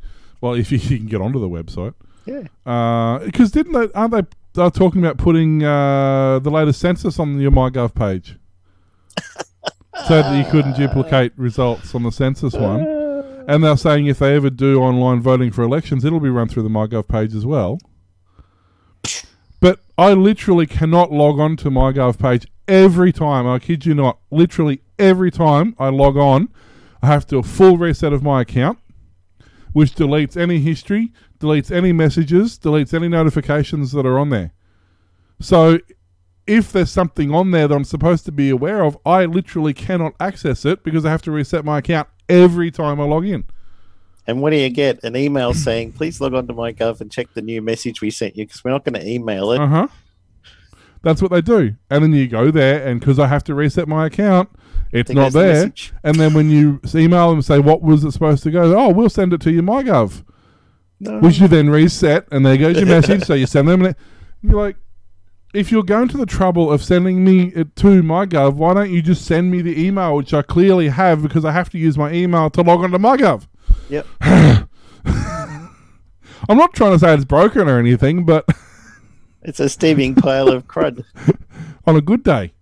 well, 0.40 0.54
if 0.54 0.72
you, 0.72 0.78
you 0.78 0.96
can 0.96 1.06
get 1.06 1.20
onto 1.20 1.38
the 1.38 1.48
website. 1.48 1.94
Yeah. 2.24 3.20
Because 3.24 3.52
didn't 3.52 3.74
they? 3.74 3.86
Aren't 3.94 4.12
they? 4.12 4.22
They're 4.54 4.72
talking 4.72 5.04
about 5.04 5.16
putting 5.16 5.62
uh, 5.62 6.40
the 6.40 6.50
latest 6.50 6.80
census 6.80 7.20
on 7.20 7.38
your 7.38 7.52
MyGov 7.52 7.94
page, 7.94 8.36
so 10.08 10.20
that 10.20 10.36
you 10.36 10.50
couldn't 10.50 10.76
duplicate 10.76 11.30
results 11.36 11.94
on 11.94 12.02
the 12.02 12.10
census 12.10 12.54
one. 12.54 12.94
And 13.48 13.62
they're 13.62 13.76
saying 13.76 14.06
if 14.06 14.18
they 14.18 14.34
ever 14.34 14.50
do 14.50 14.80
online 14.80 15.20
voting 15.20 15.52
for 15.52 15.62
elections, 15.62 16.04
it'll 16.04 16.18
be 16.18 16.28
run 16.28 16.48
through 16.48 16.64
the 16.64 16.68
MyGov 16.68 17.06
page 17.06 17.32
as 17.32 17.46
well. 17.46 17.78
But 19.60 19.78
I 19.96 20.14
literally 20.14 20.66
cannot 20.66 21.12
log 21.12 21.38
on 21.38 21.56
to 21.58 21.70
MyGov 21.70 22.18
page 22.18 22.48
every 22.66 23.12
time. 23.12 23.46
I 23.46 23.60
kid 23.60 23.86
you 23.86 23.94
not. 23.94 24.18
Literally 24.32 24.80
every 24.98 25.30
time 25.30 25.76
I 25.78 25.90
log 25.90 26.16
on, 26.16 26.48
I 27.02 27.06
have 27.06 27.26
to 27.26 27.36
do 27.36 27.38
a 27.38 27.42
full 27.42 27.76
reset 27.76 28.12
of 28.12 28.22
my 28.22 28.42
account, 28.42 28.78
which 29.72 29.94
deletes 29.94 30.36
any 30.36 30.58
history, 30.58 31.12
deletes 31.38 31.70
any 31.70 31.92
messages, 31.92 32.58
deletes 32.58 32.94
any 32.94 33.08
notifications 33.08 33.92
that 33.92 34.06
are 34.06 34.18
on 34.18 34.30
there. 34.30 34.52
So 35.40 35.78
if 36.46 36.72
there's 36.72 36.90
something 36.90 37.34
on 37.34 37.50
there 37.50 37.68
that 37.68 37.74
I'm 37.74 37.84
supposed 37.84 38.24
to 38.26 38.32
be 38.32 38.50
aware 38.50 38.84
of, 38.84 38.96
I 39.04 39.24
literally 39.24 39.74
cannot 39.74 40.14
access 40.20 40.64
it 40.64 40.82
because 40.82 41.04
I 41.04 41.10
have 41.10 41.22
to 41.22 41.30
reset 41.30 41.64
my 41.64 41.78
account 41.78 42.08
every 42.28 42.70
time 42.70 43.00
I 43.00 43.04
log 43.04 43.26
in. 43.26 43.44
And 44.26 44.40
what 44.42 44.50
do 44.50 44.56
you 44.56 44.70
get? 44.70 45.04
An 45.04 45.14
email 45.16 45.54
saying, 45.54 45.92
please 45.92 46.20
log 46.20 46.34
on 46.34 46.46
to 46.48 46.54
MyGov 46.54 47.00
and 47.00 47.10
check 47.10 47.32
the 47.34 47.42
new 47.42 47.62
message 47.62 48.00
we 48.00 48.10
sent 48.10 48.36
you 48.36 48.44
because 48.44 48.64
we're 48.64 48.72
not 48.72 48.84
going 48.84 49.00
to 49.00 49.06
email 49.08 49.52
it. 49.52 49.60
Uh 49.60 49.66
huh. 49.66 49.88
That's 51.02 51.22
what 51.22 51.30
they 51.30 51.42
do. 51.42 51.76
And 51.90 52.02
then 52.02 52.12
you 52.12 52.26
go 52.26 52.50
there, 52.50 52.84
and 52.84 52.98
because 52.98 53.20
I 53.20 53.28
have 53.28 53.44
to 53.44 53.54
reset 53.54 53.86
my 53.86 54.06
account, 54.06 54.48
it's 55.00 55.08
There 55.08 55.16
not 55.16 55.24
goes 55.24 55.32
the 55.32 55.40
there. 55.40 55.72
And 56.04 56.16
then 56.16 56.34
when 56.34 56.50
you 56.50 56.80
email 56.94 57.30
them 57.30 57.42
say, 57.42 57.58
what 57.58 57.82
was 57.82 58.04
it 58.04 58.12
supposed 58.12 58.42
to 58.44 58.50
go? 58.50 58.76
Oh, 58.78 58.90
we'll 58.90 59.10
send 59.10 59.32
it 59.32 59.40
to 59.42 59.52
you, 59.52 59.62
MyGov. 59.62 60.24
No. 60.98 61.18
Which 61.20 61.38
you 61.38 61.48
then 61.48 61.68
reset, 61.68 62.26
and 62.32 62.44
there 62.44 62.56
goes 62.56 62.76
your 62.78 62.86
message. 62.86 63.24
So 63.24 63.34
you 63.34 63.46
send 63.46 63.68
them, 63.68 63.84
and 63.84 63.94
you're 64.42 64.60
like, 64.60 64.76
if 65.52 65.70
you're 65.70 65.82
going 65.82 66.08
to 66.08 66.16
the 66.16 66.26
trouble 66.26 66.72
of 66.72 66.82
sending 66.82 67.24
me 67.24 67.52
it 67.54 67.76
to 67.76 68.02
MyGov, 68.02 68.54
why 68.54 68.74
don't 68.74 68.90
you 68.90 69.02
just 69.02 69.24
send 69.24 69.50
me 69.50 69.62
the 69.62 69.78
email, 69.82 70.16
which 70.16 70.32
I 70.32 70.42
clearly 70.42 70.88
have 70.88 71.22
because 71.22 71.44
I 71.44 71.52
have 71.52 71.68
to 71.70 71.78
use 71.78 71.98
my 71.98 72.12
email 72.12 72.48
to 72.50 72.62
log 72.62 72.82
on 72.82 72.90
to 72.92 72.98
MyGov? 72.98 73.46
Yep. 73.90 74.06
I'm 76.48 76.56
not 76.56 76.74
trying 76.74 76.92
to 76.92 76.98
say 76.98 77.12
it's 77.14 77.24
broken 77.24 77.68
or 77.68 77.78
anything, 77.78 78.24
but 78.24 78.46
It's 79.46 79.60
a 79.60 79.68
steaming 79.68 80.16
pile 80.16 80.48
of 80.48 80.66
crud. 80.66 81.04
on 81.86 81.94
a 81.94 82.00
good 82.00 82.24
day. 82.24 82.52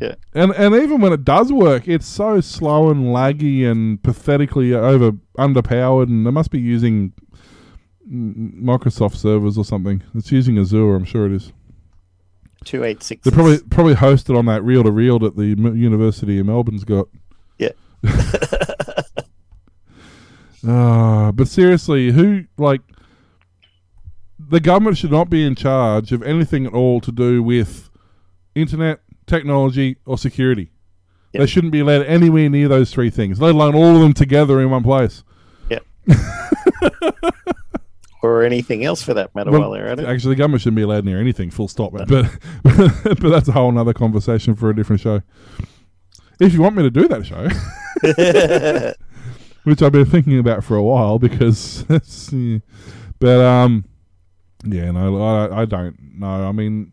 Yeah. 0.00 0.14
And 0.34 0.52
and 0.52 0.74
even 0.74 1.00
when 1.00 1.12
it 1.12 1.24
does 1.24 1.52
work, 1.52 1.86
it's 1.86 2.06
so 2.06 2.40
slow 2.40 2.90
and 2.90 3.06
laggy 3.06 3.64
and 3.70 4.02
pathetically 4.02 4.74
over 4.74 5.12
underpowered, 5.38 6.08
and 6.08 6.26
they 6.26 6.30
must 6.30 6.50
be 6.50 6.60
using 6.60 7.12
Microsoft 8.10 9.16
servers 9.16 9.56
or 9.56 9.64
something. 9.64 10.02
It's 10.14 10.32
using 10.32 10.58
Azure, 10.58 10.94
I'm 10.94 11.04
sure 11.04 11.26
it 11.26 11.32
is. 11.32 11.52
286. 12.64 13.24
They're 13.24 13.32
probably 13.32 13.58
probably 13.70 13.94
hosted 13.94 14.36
on 14.36 14.46
that 14.46 14.62
reel 14.62 14.82
to 14.82 14.90
reel 14.90 15.18
that 15.20 15.36
the 15.36 15.46
University 15.46 16.38
of 16.38 16.46
Melbourne's 16.46 16.84
got. 16.84 17.08
Yeah. 17.58 17.70
Uh, 20.66 21.32
but 21.32 21.48
seriously, 21.48 22.12
who 22.12 22.44
like 22.56 22.82
the 24.38 24.60
government 24.60 24.98
should 24.98 25.10
not 25.10 25.30
be 25.30 25.46
in 25.46 25.54
charge 25.54 26.12
of 26.12 26.22
anything 26.22 26.66
at 26.66 26.74
all 26.74 27.00
to 27.00 27.12
do 27.12 27.42
with 27.42 27.90
internet, 28.54 29.00
technology, 29.32 29.96
or 30.04 30.18
security. 30.18 30.70
They 31.32 31.46
shouldn't 31.46 31.72
be 31.72 31.80
allowed 31.80 32.02
anywhere 32.02 32.50
near 32.50 32.68
those 32.68 32.92
three 32.92 33.08
things, 33.08 33.40
let 33.40 33.54
alone 33.54 33.74
all 33.74 33.96
of 33.96 34.02
them 34.02 34.12
together 34.12 34.60
in 34.60 34.70
one 34.70 34.82
place. 34.82 35.24
or 38.22 38.42
anything 38.42 38.84
else 38.84 39.02
for 39.02 39.14
that 39.14 39.34
matter 39.34 39.50
Well, 39.50 39.60
while 39.60 39.70
they're 39.70 39.88
at 39.88 40.00
it. 40.00 40.06
Actually, 40.06 40.34
the 40.34 40.38
government 40.38 40.62
shouldn't 40.62 40.76
be 40.76 40.82
allowed 40.82 41.04
near 41.04 41.20
anything. 41.20 41.50
Full 41.50 41.68
stop. 41.68 41.92
But 41.92 42.08
but 42.64 43.20
that's 43.20 43.48
a 43.48 43.52
whole 43.52 43.76
other 43.78 43.92
conversation 43.92 44.54
for 44.54 44.70
a 44.70 44.76
different 44.76 45.00
show. 45.00 45.22
If 46.40 46.52
you 46.52 46.60
want 46.60 46.76
me 46.76 46.82
to 46.82 46.90
do 46.90 47.08
that 47.08 47.24
show, 47.24 47.48
which 49.64 49.80
I've 49.80 49.92
been 49.92 50.06
thinking 50.06 50.38
about 50.38 50.64
for 50.64 50.76
a 50.76 50.82
while, 50.82 51.18
because, 51.18 51.84
but 53.20 53.40
um, 53.40 53.84
yeah, 54.64 54.90
no, 54.90 55.22
I, 55.22 55.62
I 55.62 55.64
don't 55.64 56.18
know. 56.18 56.48
I 56.48 56.52
mean, 56.52 56.92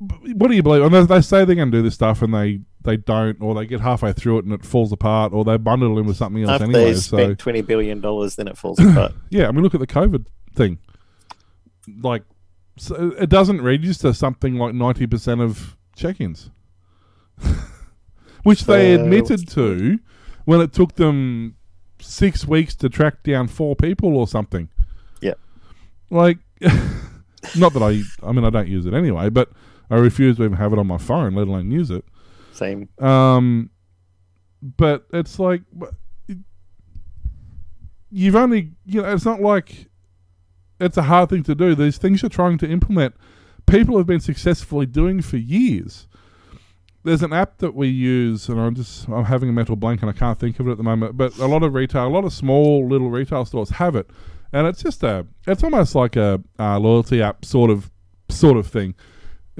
what 0.00 0.48
do 0.48 0.54
you 0.56 0.62
believe? 0.62 0.82
And 0.82 0.94
they, 0.94 1.04
they 1.04 1.20
say 1.20 1.44
they're 1.44 1.54
going 1.54 1.70
to 1.70 1.78
do 1.78 1.82
this 1.82 1.94
stuff, 1.94 2.22
and 2.22 2.32
they 2.32 2.60
they 2.82 2.96
don't, 2.96 3.40
or 3.42 3.54
they 3.54 3.66
get 3.66 3.80
halfway 3.80 4.12
through 4.14 4.38
it 4.38 4.44
and 4.46 4.54
it 4.54 4.64
falls 4.64 4.90
apart, 4.92 5.32
or 5.34 5.44
they 5.44 5.58
bundle 5.58 5.96
it 5.96 6.00
in 6.00 6.06
with 6.06 6.16
something 6.16 6.42
else 6.42 6.52
After 6.52 6.64
anyway. 6.64 6.84
they've 6.86 6.98
So 6.98 7.34
$20 7.34 7.66
billion, 7.66 8.00
then 8.00 8.48
it 8.48 8.56
falls 8.56 8.78
apart. 8.80 9.12
yeah, 9.28 9.46
I 9.48 9.52
mean, 9.52 9.62
look 9.62 9.74
at 9.74 9.80
the 9.80 9.86
COVID 9.86 10.24
thing. 10.54 10.78
Like, 12.02 12.22
so 12.78 13.12
it 13.18 13.28
doesn't 13.28 13.60
register 13.60 14.14
something 14.14 14.54
like 14.54 14.74
ninety 14.74 15.06
percent 15.06 15.42
of 15.42 15.76
check-ins, 15.96 16.48
which 18.42 18.64
they 18.64 18.94
admitted 18.94 19.46
to 19.50 19.98
when 20.46 20.60
it 20.62 20.72
took 20.72 20.94
them 20.94 21.56
six 22.00 22.46
weeks 22.46 22.74
to 22.76 22.88
track 22.88 23.22
down 23.22 23.48
four 23.48 23.76
people 23.76 24.16
or 24.16 24.26
something. 24.26 24.68
Yeah. 25.20 25.34
Like, 26.08 26.38
not 27.56 27.72
that 27.74 27.82
I, 27.82 28.02
I 28.26 28.32
mean, 28.32 28.44
I 28.44 28.50
don't 28.50 28.68
use 28.68 28.86
it 28.86 28.94
anyway, 28.94 29.28
but 29.28 29.50
I 29.90 29.96
refuse 29.96 30.36
to 30.36 30.44
even 30.44 30.56
have 30.56 30.72
it 30.72 30.78
on 30.78 30.86
my 30.86 30.98
phone, 30.98 31.34
let 31.34 31.48
alone 31.48 31.70
use 31.70 31.90
it. 31.90 32.04
Same. 32.52 32.88
Um, 32.98 33.70
but 34.62 35.06
it's 35.12 35.38
like 35.38 35.62
you've 38.10 38.36
only 38.36 38.72
you 38.84 39.02
know 39.02 39.12
it's 39.12 39.24
not 39.24 39.40
like 39.40 39.86
it's 40.78 40.96
a 40.96 41.02
hard 41.02 41.30
thing 41.30 41.42
to 41.44 41.54
do. 41.54 41.74
These 41.74 41.98
things 41.98 42.22
you're 42.22 42.28
trying 42.30 42.58
to 42.58 42.68
implement, 42.68 43.14
people 43.66 43.96
have 43.98 44.06
been 44.06 44.20
successfully 44.20 44.86
doing 44.86 45.20
for 45.22 45.36
years. 45.36 46.06
There's 47.02 47.22
an 47.22 47.32
app 47.32 47.58
that 47.58 47.74
we 47.74 47.88
use, 47.88 48.48
and 48.48 48.60
I'm 48.60 48.74
just 48.74 49.08
I'm 49.08 49.24
having 49.24 49.48
a 49.48 49.52
mental 49.52 49.76
blank, 49.76 50.02
and 50.02 50.10
I 50.10 50.12
can't 50.12 50.38
think 50.38 50.60
of 50.60 50.68
it 50.68 50.72
at 50.72 50.76
the 50.76 50.82
moment. 50.82 51.16
But 51.16 51.36
a 51.38 51.46
lot 51.46 51.62
of 51.62 51.74
retail, 51.74 52.06
a 52.06 52.08
lot 52.08 52.24
of 52.24 52.32
small 52.32 52.86
little 52.86 53.10
retail 53.10 53.44
stores 53.44 53.70
have 53.70 53.96
it, 53.96 54.10
and 54.52 54.66
it's 54.66 54.82
just 54.82 55.02
a 55.02 55.26
it's 55.46 55.64
almost 55.64 55.94
like 55.94 56.16
a, 56.16 56.42
uh 56.58 56.78
loyalty 56.78 57.22
app 57.22 57.44
sort 57.44 57.70
of 57.70 57.90
sort 58.28 58.56
of 58.56 58.66
thing. 58.66 58.94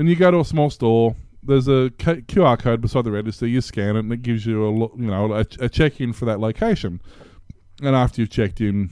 And 0.00 0.08
you 0.08 0.16
go 0.16 0.30
to 0.30 0.40
a 0.40 0.44
small 0.46 0.70
store, 0.70 1.14
there's 1.42 1.68
a 1.68 1.90
K- 1.98 2.22
QR 2.22 2.58
code 2.58 2.80
beside 2.80 3.04
the 3.04 3.10
register. 3.10 3.46
You 3.46 3.60
scan 3.60 3.96
it, 3.96 4.00
and 4.00 4.12
it 4.12 4.22
gives 4.22 4.46
you 4.46 4.66
a 4.66 4.70
lo- 4.70 4.94
you 4.96 5.06
know 5.08 5.32
a, 5.34 5.44
a 5.60 5.68
check 5.68 6.00
in 6.00 6.14
for 6.14 6.24
that 6.24 6.40
location. 6.40 7.02
And 7.82 7.94
after 7.94 8.22
you've 8.22 8.30
checked 8.30 8.62
in 8.62 8.88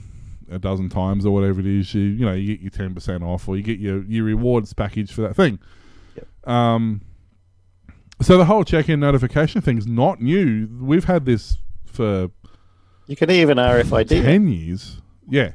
a 0.51 0.59
dozen 0.59 0.87
times 0.89 1.25
or 1.25 1.33
whatever 1.33 1.59
it 1.61 1.65
is, 1.65 1.93
you 1.95 2.01
you 2.01 2.25
know 2.25 2.33
you 2.33 2.55
get 2.55 2.61
your 2.61 2.69
ten 2.69 2.93
percent 2.93 3.23
off, 3.23 3.49
or 3.49 3.57
you 3.57 3.63
get 3.63 3.79
your 3.79 4.03
your 4.03 4.23
rewards 4.23 4.71
package 4.73 5.11
for 5.11 5.21
that 5.21 5.35
thing. 5.35 5.57
Um, 6.43 7.01
so 8.21 8.37
the 8.37 8.45
whole 8.45 8.63
check-in 8.63 8.99
notification 8.99 9.61
thing's 9.61 9.87
not 9.87 10.21
new. 10.21 10.69
We've 10.79 11.05
had 11.05 11.25
this 11.25 11.57
for 11.85 12.29
You 13.07 13.15
can 13.15 13.31
even 13.31 13.57
RFID. 13.57 14.09
ten 14.09 14.47
years. 14.47 15.01
Yeah, 15.27 15.53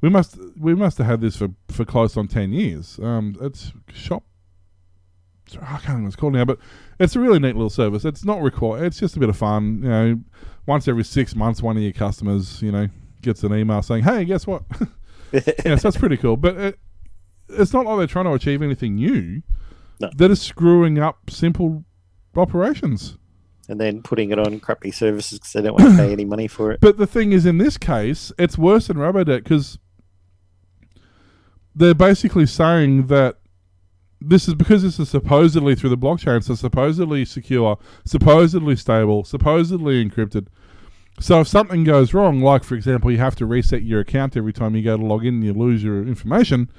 we 0.00 0.10
must 0.10 0.38
we 0.56 0.76
must 0.76 0.98
have 0.98 1.08
had 1.08 1.20
this 1.20 1.36
for 1.36 1.48
for 1.68 1.84
close 1.84 2.16
on 2.16 2.28
ten 2.28 2.52
years. 2.52 3.00
Um, 3.02 3.36
it's 3.40 3.72
shop. 3.92 4.22
I 5.60 5.64
can't 5.64 5.84
remember 5.84 6.02
what 6.04 6.06
it's 6.08 6.16
called 6.16 6.32
now, 6.32 6.44
but 6.44 6.58
it's 6.98 7.16
a 7.16 7.20
really 7.20 7.38
neat 7.38 7.54
little 7.54 7.70
service. 7.70 8.04
It's 8.04 8.24
not 8.24 8.42
required. 8.42 8.84
It's 8.84 8.98
just 8.98 9.16
a 9.16 9.20
bit 9.20 9.28
of 9.28 9.36
fun. 9.36 9.80
You 9.82 9.88
know, 9.88 10.20
once 10.66 10.88
every 10.88 11.04
six 11.04 11.34
months, 11.34 11.62
one 11.62 11.76
of 11.76 11.82
your 11.82 11.92
customers, 11.92 12.62
you 12.62 12.72
know, 12.72 12.88
gets 13.20 13.42
an 13.42 13.54
email 13.54 13.82
saying, 13.82 14.04
"Hey, 14.04 14.24
guess 14.24 14.46
what?" 14.46 14.62
yeah, 15.32 15.76
so 15.76 15.88
that's 15.88 15.96
pretty 15.96 16.16
cool. 16.16 16.36
But 16.36 16.56
it, 16.56 16.78
it's 17.48 17.72
not 17.72 17.84
like 17.86 17.98
they're 17.98 18.06
trying 18.06 18.26
to 18.26 18.32
achieve 18.32 18.62
anything 18.62 18.96
new. 18.96 19.42
No. 20.00 20.10
They're 20.16 20.28
just 20.28 20.42
screwing 20.42 20.98
up 20.98 21.30
simple 21.30 21.84
operations. 22.36 23.18
and 23.68 23.80
then 23.80 24.02
putting 24.02 24.30
it 24.30 24.38
on 24.38 24.58
crappy 24.58 24.90
services 24.90 25.38
because 25.38 25.52
they 25.52 25.62
don't 25.62 25.74
want 25.74 25.92
to 25.92 25.96
pay 25.96 26.12
any 26.12 26.24
money 26.24 26.48
for 26.48 26.72
it. 26.72 26.80
But 26.80 26.98
the 26.98 27.06
thing 27.06 27.32
is, 27.32 27.46
in 27.46 27.58
this 27.58 27.78
case, 27.78 28.32
it's 28.38 28.58
worse 28.58 28.88
than 28.88 28.96
Robodebt 28.96 29.44
because 29.44 29.78
they're 31.74 31.94
basically 31.94 32.46
saying 32.46 33.06
that 33.06 33.36
this 34.26 34.48
is 34.48 34.54
because 34.54 34.82
this 34.82 34.98
is 34.98 35.08
supposedly 35.08 35.74
through 35.74 35.90
the 35.90 35.98
blockchain, 35.98 36.42
so 36.42 36.54
supposedly 36.54 37.24
secure, 37.24 37.78
supposedly 38.04 38.76
stable, 38.76 39.24
supposedly 39.24 40.04
encrypted. 40.04 40.46
So 41.20 41.40
if 41.40 41.48
something 41.48 41.84
goes 41.84 42.14
wrong, 42.14 42.40
like 42.40 42.64
for 42.64 42.74
example, 42.74 43.10
you 43.10 43.18
have 43.18 43.36
to 43.36 43.46
reset 43.46 43.82
your 43.82 44.00
account 44.00 44.36
every 44.36 44.52
time 44.52 44.74
you 44.74 44.82
go 44.82 44.96
to 44.96 45.04
log 45.04 45.24
in 45.26 45.34
and 45.34 45.44
you 45.44 45.52
lose 45.52 45.82
your 45.84 46.02
information, 46.06 46.70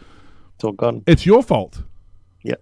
It's 0.55 0.63
all 0.63 0.71
gone. 0.73 1.03
it's 1.05 1.25
your 1.25 1.43
fault. 1.43 1.83
Yeah. 2.43 2.55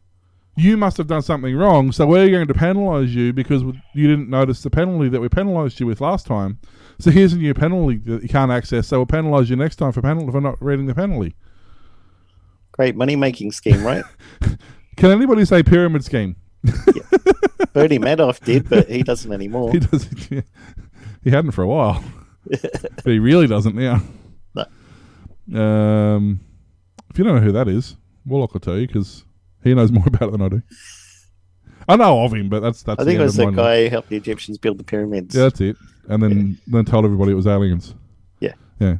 you 0.57 0.75
must 0.77 0.97
have 0.97 1.07
done 1.07 1.21
something 1.21 1.55
wrong, 1.55 1.91
so 1.93 2.05
we're 2.05 2.29
going 2.29 2.47
to 2.47 2.53
penalise 2.53 3.09
you 3.09 3.31
because 3.33 3.63
you 3.93 4.07
didn't 4.07 4.29
notice 4.29 4.61
the 4.63 4.69
penalty 4.69 5.07
that 5.09 5.21
we 5.21 5.29
penalised 5.29 5.79
you 5.79 5.85
with 5.87 6.01
last 6.01 6.25
time. 6.25 6.59
So 6.99 7.09
here's 7.09 7.33
a 7.33 7.37
new 7.37 7.53
penalty 7.53 7.97
that 8.05 8.21
you 8.21 8.29
can't 8.29 8.51
access, 8.51 8.87
so 8.89 8.99
we'll 8.99 9.05
penalise 9.07 9.49
you 9.49 9.55
next 9.55 9.77
time 9.77 9.91
for 9.93 10.01
penalty 10.01 10.29
for 10.31 10.41
not 10.41 10.61
reading 10.61 10.85
the 10.87 10.93
penalty. 10.93 11.35
Great 12.71 12.95
money 12.95 13.15
making 13.15 13.51
scheme, 13.51 13.83
right? 13.83 14.03
Can 14.97 15.11
anybody 15.11 15.45
say 15.45 15.63
pyramid 15.63 16.03
scheme? 16.03 16.35
Bernie 17.73 17.99
Madoff 17.99 18.43
did, 18.43 18.69
but 18.69 18.89
he 18.89 19.03
doesn't 19.03 19.31
anymore. 19.31 19.71
He 19.71 19.79
doesn't. 19.79 20.45
He 21.23 21.29
hadn't 21.29 21.51
for 21.51 21.63
a 21.63 21.67
while, 21.67 22.03
but 22.49 23.05
he 23.05 23.19
really 23.19 23.47
doesn't 23.47 23.75
now. 23.75 24.01
Um, 25.53 26.39
if 27.09 27.17
you 27.17 27.25
don't 27.25 27.35
know 27.35 27.41
who 27.41 27.51
that 27.51 27.67
is, 27.67 27.97
Warlock 28.25 28.53
will 28.53 28.61
tell 28.61 28.77
you 28.77 28.87
because 28.87 29.25
he 29.63 29.73
knows 29.73 29.91
more 29.91 30.05
about 30.07 30.29
it 30.29 30.31
than 30.31 30.41
I 30.41 30.49
do. 30.49 30.61
I 31.89 31.95
know 31.95 32.23
of 32.23 32.33
him, 32.33 32.47
but 32.47 32.61
that's 32.61 32.83
that's. 32.83 33.01
I 33.01 33.05
think 33.05 33.19
it 33.19 33.23
was 33.23 33.35
the 33.35 33.49
guy 33.51 33.83
who 33.83 33.89
helped 33.89 34.09
the 34.09 34.15
Egyptians 34.15 34.57
build 34.57 34.77
the 34.77 34.83
pyramids. 34.83 35.35
Yeah, 35.35 35.43
that's 35.43 35.61
it. 35.61 35.75
And 36.07 36.21
then 36.21 36.57
then 36.67 36.85
told 36.85 37.05
everybody 37.05 37.31
it 37.31 37.35
was 37.35 37.47
aliens. 37.47 37.95
Yeah. 38.39 38.53
Yeah. 38.79 38.97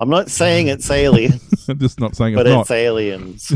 I'm 0.00 0.08
not 0.08 0.30
saying 0.30 0.68
it's 0.68 0.90
aliens, 0.90 1.42
I'm 1.68 1.78
just 1.78 2.00
not 2.00 2.16
saying 2.16 2.32
it, 2.32 2.36
but 2.36 2.46
it's 2.46 2.62
it's 2.62 2.70
aliens. 2.70 3.52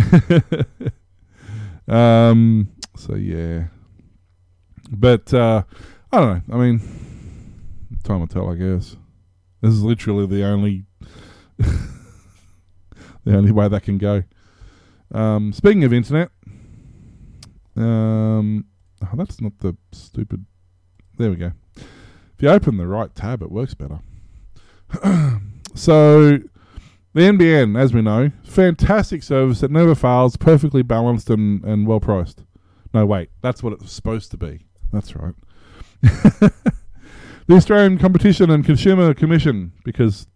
um. 1.89 2.69
So 2.97 3.15
yeah. 3.15 3.65
But 4.91 5.33
uh, 5.33 5.63
I 6.13 6.21
don't 6.21 6.49
know. 6.49 6.55
I 6.55 6.59
mean, 6.59 6.81
time 8.05 8.21
will 8.21 8.27
tell. 8.27 8.51
I 8.51 8.57
guess 8.57 8.97
this 9.63 9.73
is 9.73 9.83
literally 9.83 10.27
the 10.27 10.45
only 10.45 10.85
the 11.57 11.79
only 13.27 13.51
way 13.51 13.67
that 13.67 13.83
can 13.83 13.97
go. 13.97 14.23
Um, 15.13 15.53
speaking 15.55 15.85
of 15.85 15.95
internet, 15.95 16.31
um, 17.77 18.67
oh, 19.03 19.09
that's 19.15 19.41
not 19.41 19.59
the 19.61 19.77
stupid. 19.93 20.45
There 21.17 21.31
we 21.31 21.37
go. 21.37 21.53
If 21.77 22.43
you 22.43 22.51
open 22.51 22.77
the 22.77 22.87
right 22.87 23.15
tab, 23.15 23.43
it 23.43 23.51
works 23.51 23.73
better. 23.75 24.01
so, 25.75 26.39
the 27.13 27.21
NBN, 27.21 27.79
as 27.79 27.93
we 27.93 28.03
know, 28.03 28.31
fantastic 28.45 29.23
service 29.23 29.61
that 29.61 29.71
never 29.71 29.95
fails, 29.95 30.37
perfectly 30.37 30.83
balanced 30.83 31.31
and, 31.31 31.65
and 31.65 31.87
well 31.87 32.01
priced. 32.01 32.45
No, 32.93 33.05
wait, 33.07 33.31
that's 33.41 33.63
what 33.63 33.73
it's 33.73 33.93
supposed 33.93 34.31
to 34.31 34.37
be. 34.37 34.67
That's 34.93 35.17
right. 35.17 35.35
the 36.03 36.53
Australian 37.51 37.99
Competition 37.99 38.51
and 38.51 38.65
Consumer 38.65 39.13
Commission, 39.15 39.73
because 39.85 40.27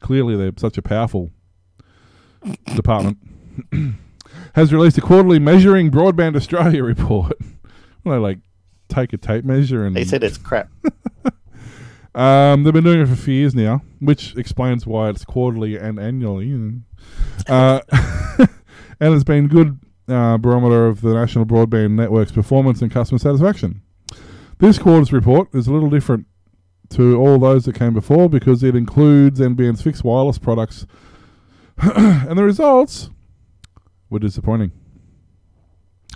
clearly 0.00 0.36
they're 0.36 0.52
such 0.56 0.78
a 0.78 0.82
powerful 0.82 1.32
department, 2.74 3.18
has 4.54 4.72
released 4.72 4.98
a 4.98 5.00
quarterly 5.00 5.38
measuring 5.38 5.90
broadband 5.90 6.36
Australia 6.36 6.84
report. 6.84 7.36
well, 8.04 8.14
they 8.14 8.20
like 8.20 8.38
take 8.88 9.12
a 9.12 9.16
tape 9.16 9.44
measure 9.44 9.84
and 9.84 9.96
They 9.96 10.04
said 10.04 10.22
it's 10.22 10.38
crap. 10.38 10.70
um, 12.14 12.62
they've 12.62 12.72
been 12.72 12.84
doing 12.84 13.00
it 13.00 13.06
for 13.06 13.14
a 13.14 13.16
few 13.16 13.34
years 13.34 13.54
now, 13.54 13.82
which 14.00 14.36
explains 14.36 14.86
why 14.86 15.08
it's 15.08 15.24
quarterly 15.24 15.76
and 15.76 15.98
annually. 15.98 16.80
Uh, 17.48 17.80
and 19.00 19.14
it's 19.14 19.24
been 19.24 19.48
good 19.48 19.78
uh, 20.08 20.38
barometer 20.38 20.86
of 20.86 21.00
the 21.00 21.14
national 21.14 21.46
broadband 21.46 21.92
network's 21.92 22.32
performance 22.32 22.82
and 22.82 22.90
customer 22.90 23.18
satisfaction. 23.18 23.82
This 24.58 24.78
quarter's 24.78 25.12
report 25.12 25.54
is 25.54 25.66
a 25.66 25.72
little 25.72 25.90
different 25.90 26.26
to 26.90 27.16
all 27.16 27.38
those 27.38 27.64
that 27.64 27.74
came 27.74 27.94
before 27.94 28.28
because 28.28 28.62
it 28.62 28.76
includes 28.76 29.40
NBN's 29.40 29.82
fixed 29.82 30.04
wireless 30.04 30.38
products, 30.38 30.86
and 31.78 32.38
the 32.38 32.44
results 32.44 33.10
were 34.10 34.18
disappointing. 34.20 34.70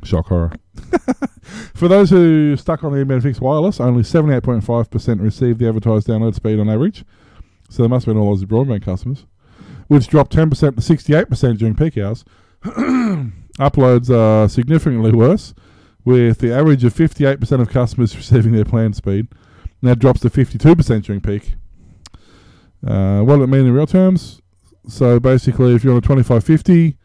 Shock 0.08 0.28
horror. 0.28 0.52
For 1.74 1.88
those 1.88 2.10
who 2.10 2.56
stuck 2.56 2.82
on 2.82 2.92
the 2.92 3.20
fixed 3.20 3.40
wireless, 3.40 3.80
only 3.80 4.02
78.5% 4.02 5.20
received 5.20 5.58
the 5.58 5.68
advertised 5.68 6.08
download 6.08 6.34
speed 6.34 6.58
on 6.58 6.68
average. 6.68 7.04
So 7.68 7.82
there 7.82 7.90
must 7.90 8.06
have 8.06 8.14
been 8.14 8.22
all 8.22 8.34
those 8.34 8.44
broadband 8.44 8.82
customers, 8.82 9.26
which 9.88 10.08
dropped 10.08 10.34
10% 10.34 10.50
to 10.50 10.80
68% 10.80 11.58
during 11.58 11.74
peak 11.74 11.98
hours. 11.98 12.24
Uploads 12.64 14.10
are 14.10 14.48
significantly 14.48 15.12
worse, 15.12 15.54
with 16.04 16.38
the 16.38 16.52
average 16.52 16.84
of 16.84 16.94
58% 16.94 17.60
of 17.60 17.68
customers 17.68 18.16
receiving 18.16 18.52
their 18.52 18.64
planned 18.64 18.96
speed. 18.96 19.28
Now 19.82 19.94
drops 19.94 20.20
to 20.20 20.30
52% 20.30 21.04
during 21.04 21.20
peak. 21.20 21.54
Uh, 22.86 23.20
what 23.20 23.36
does 23.36 23.44
it 23.44 23.48
mean 23.48 23.66
in 23.66 23.72
real 23.72 23.86
terms? 23.86 24.40
So 24.88 25.20
basically, 25.20 25.74
if 25.74 25.84
you're 25.84 25.92
on 25.92 25.98
a 25.98 26.00
2550, 26.00 26.96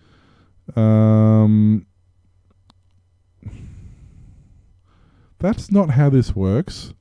um, 0.75 1.85
that's 5.43 5.71
not 5.71 5.91
how 5.91 6.09
this 6.09 6.35
works. 6.35 6.95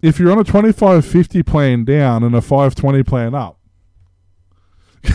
if 0.00 0.18
you're 0.18 0.32
on 0.32 0.38
a 0.38 0.44
2550 0.44 1.42
plan 1.42 1.84
down 1.84 2.22
and 2.22 2.34
a 2.34 2.40
520 2.40 3.02
plan 3.02 3.34
up, 3.34 3.58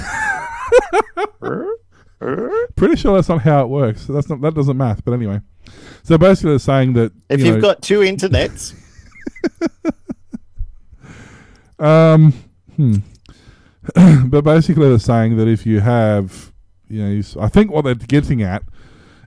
pretty 2.75 2.95
sure 2.95 3.15
that's 3.15 3.29
not 3.29 3.41
how 3.41 3.63
it 3.63 3.69
works. 3.69 4.05
That's 4.05 4.29
not 4.29 4.41
that 4.41 4.53
doesn't 4.53 4.77
math, 4.77 5.03
but 5.03 5.13
anyway. 5.13 5.41
So 6.03 6.19
basically, 6.19 6.51
they're 6.51 6.59
saying 6.59 6.93
that 6.93 7.11
If 7.29 7.39
you 7.39 7.47
you've 7.47 7.61
got 7.61 7.81
two 7.81 8.01
internets, 8.01 8.75
Um, 11.81 12.33
hmm. 12.75 12.97
but 14.29 14.43
basically, 14.43 14.87
they're 14.87 14.99
saying 14.99 15.37
that 15.37 15.47
if 15.47 15.65
you 15.65 15.79
have, 15.79 16.53
you 16.87 17.03
know, 17.03 17.21
I 17.39 17.49
think 17.49 17.71
what 17.71 17.83
they're 17.83 17.95
getting 17.95 18.43
at 18.43 18.63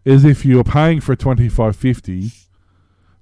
is 0.04 0.24
if 0.24 0.44
you're 0.44 0.62
paying 0.62 1.00
for 1.00 1.12
a 1.12 1.16
twenty 1.16 1.48
five 1.48 1.74
fifty, 1.74 2.30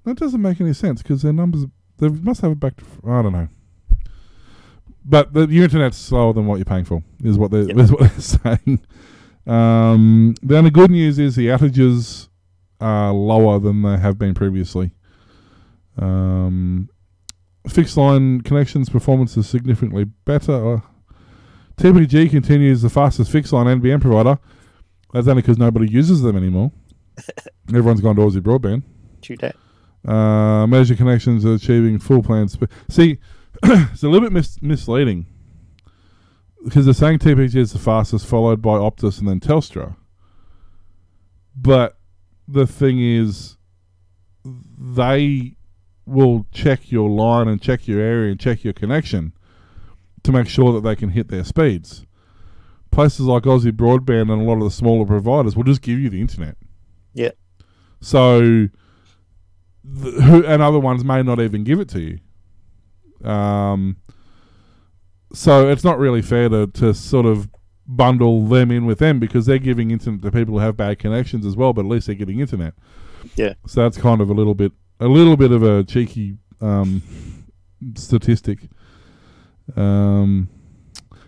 that 0.05 0.17
doesn't 0.17 0.41
make 0.41 0.59
any 0.61 0.73
sense 0.73 1.01
because 1.01 1.21
their 1.21 1.33
numbers 1.33 1.65
they 1.97 2.09
must 2.09 2.41
have 2.41 2.51
it 2.51 2.59
back 2.59 2.75
to 2.77 2.85
I 3.07 3.21
don't 3.21 3.33
know. 3.33 3.47
But 5.05 5.33
the 5.33 5.47
your 5.47 5.63
internet's 5.65 5.97
slower 5.97 6.33
than 6.33 6.45
what 6.45 6.55
you're 6.57 6.65
paying 6.65 6.85
for 6.85 7.03
is 7.23 7.37
what 7.37 7.51
they're 7.51 7.63
Yep. 7.67 7.77
is 7.77 7.91
what 7.93 7.99
they're 8.01 8.19
saying. 8.19 8.81
Um, 9.45 10.35
the 10.41 10.57
only 10.57 10.69
good 10.69 10.91
news 10.91 11.19
is 11.19 11.35
the 11.35 11.47
outages 11.47 12.29
are 12.79 13.11
lower 13.13 13.59
than 13.59 13.81
they 13.81 13.97
have 13.97 14.17
been 14.17 14.33
previously. 14.33 14.91
Um, 15.97 16.89
fixed 17.67 17.97
line 17.97 18.41
connections 18.41 18.89
performance 18.89 19.35
is 19.37 19.47
significantly 19.47 20.05
better. 20.05 20.75
Uh, 20.75 20.79
TPG 21.77 22.29
continues 22.29 22.81
the 22.81 22.89
fastest 22.89 23.31
fixed 23.31 23.51
line 23.53 23.65
NBN 23.81 24.01
provider. 24.01 24.39
That's 25.13 25.27
only 25.27 25.41
because 25.41 25.57
nobody 25.57 25.91
uses 25.91 26.21
them 26.21 26.35
anymore. 26.37 26.71
Everyone's 27.69 28.01
gone 28.01 28.15
to 28.15 28.21
Aussie 28.21 28.41
Broadband. 28.41 28.83
true 29.21 29.37
that. 29.37 29.55
Uh, 30.05 30.67
measure 30.67 30.95
connections 30.95 31.45
are 31.45 31.53
achieving 31.53 31.97
full 31.99 32.21
plan 32.21 32.47
speed. 32.49 32.69
See, 32.89 33.19
it's 33.63 34.03
a 34.03 34.07
little 34.07 34.21
bit 34.21 34.33
mis- 34.33 34.61
misleading 34.61 35.25
because 36.63 36.85
they're 36.85 36.93
saying 36.93 37.19
TPG 37.19 37.55
is 37.55 37.73
the 37.73 37.79
fastest, 37.79 38.25
followed 38.25 38.61
by 38.61 38.77
Optus 38.77 39.19
and 39.19 39.27
then 39.27 39.39
Telstra. 39.39 39.95
But 41.55 41.97
the 42.47 42.67
thing 42.67 42.99
is, 42.99 43.57
they 44.45 45.55
will 46.05 46.45
check 46.51 46.91
your 46.91 47.09
line 47.09 47.47
and 47.47 47.61
check 47.61 47.87
your 47.87 48.01
area 48.01 48.31
and 48.31 48.39
check 48.39 48.63
your 48.63 48.73
connection 48.73 49.33
to 50.23 50.31
make 50.31 50.47
sure 50.47 50.73
that 50.73 50.81
they 50.81 50.95
can 50.95 51.09
hit 51.09 51.29
their 51.29 51.43
speeds. 51.43 52.05
Places 52.91 53.21
like 53.21 53.43
Aussie 53.43 53.71
Broadband 53.71 54.31
and 54.31 54.41
a 54.41 54.45
lot 54.45 54.57
of 54.57 54.63
the 54.63 54.71
smaller 54.71 55.05
providers 55.05 55.55
will 55.55 55.63
just 55.63 55.81
give 55.81 55.99
you 55.99 56.09
the 56.09 56.21
internet. 56.21 56.57
Yeah. 57.13 57.31
So, 58.01 58.69
th- 59.83 60.15
who 60.15 60.45
and 60.45 60.61
other 60.61 60.79
ones 60.79 61.03
may 61.03 61.23
not 61.23 61.39
even 61.39 61.63
give 61.63 61.79
it 61.79 61.89
to 61.89 61.99
you. 61.99 63.27
Um, 63.29 63.97
so 65.33 65.69
it's 65.69 65.83
not 65.83 65.97
really 65.97 66.21
fair 66.21 66.49
to, 66.49 66.67
to 66.67 66.93
sort 66.93 67.25
of 67.25 67.49
bundle 67.85 68.45
them 68.45 68.71
in 68.71 68.85
with 68.85 68.99
them 68.99 69.19
because 69.19 69.45
they're 69.45 69.57
giving 69.57 69.91
internet 69.91 70.21
to 70.21 70.31
people 70.31 70.55
who 70.55 70.59
have 70.59 70.77
bad 70.77 70.99
connections 70.99 71.45
as 71.45 71.55
well, 71.55 71.73
but 71.73 71.81
at 71.81 71.87
least 71.87 72.07
they're 72.07 72.15
getting 72.15 72.39
internet. 72.39 72.73
Yeah. 73.35 73.53
So 73.67 73.81
that's 73.81 73.97
kind 73.97 74.21
of 74.21 74.29
a 74.29 74.33
little 74.33 74.53
bit 74.53 74.71
a 74.99 75.07
little 75.07 75.35
bit 75.35 75.51
of 75.51 75.63
a 75.63 75.83
cheeky 75.83 76.37
um, 76.61 77.01
statistic. 77.95 78.59
Um, 79.75 80.49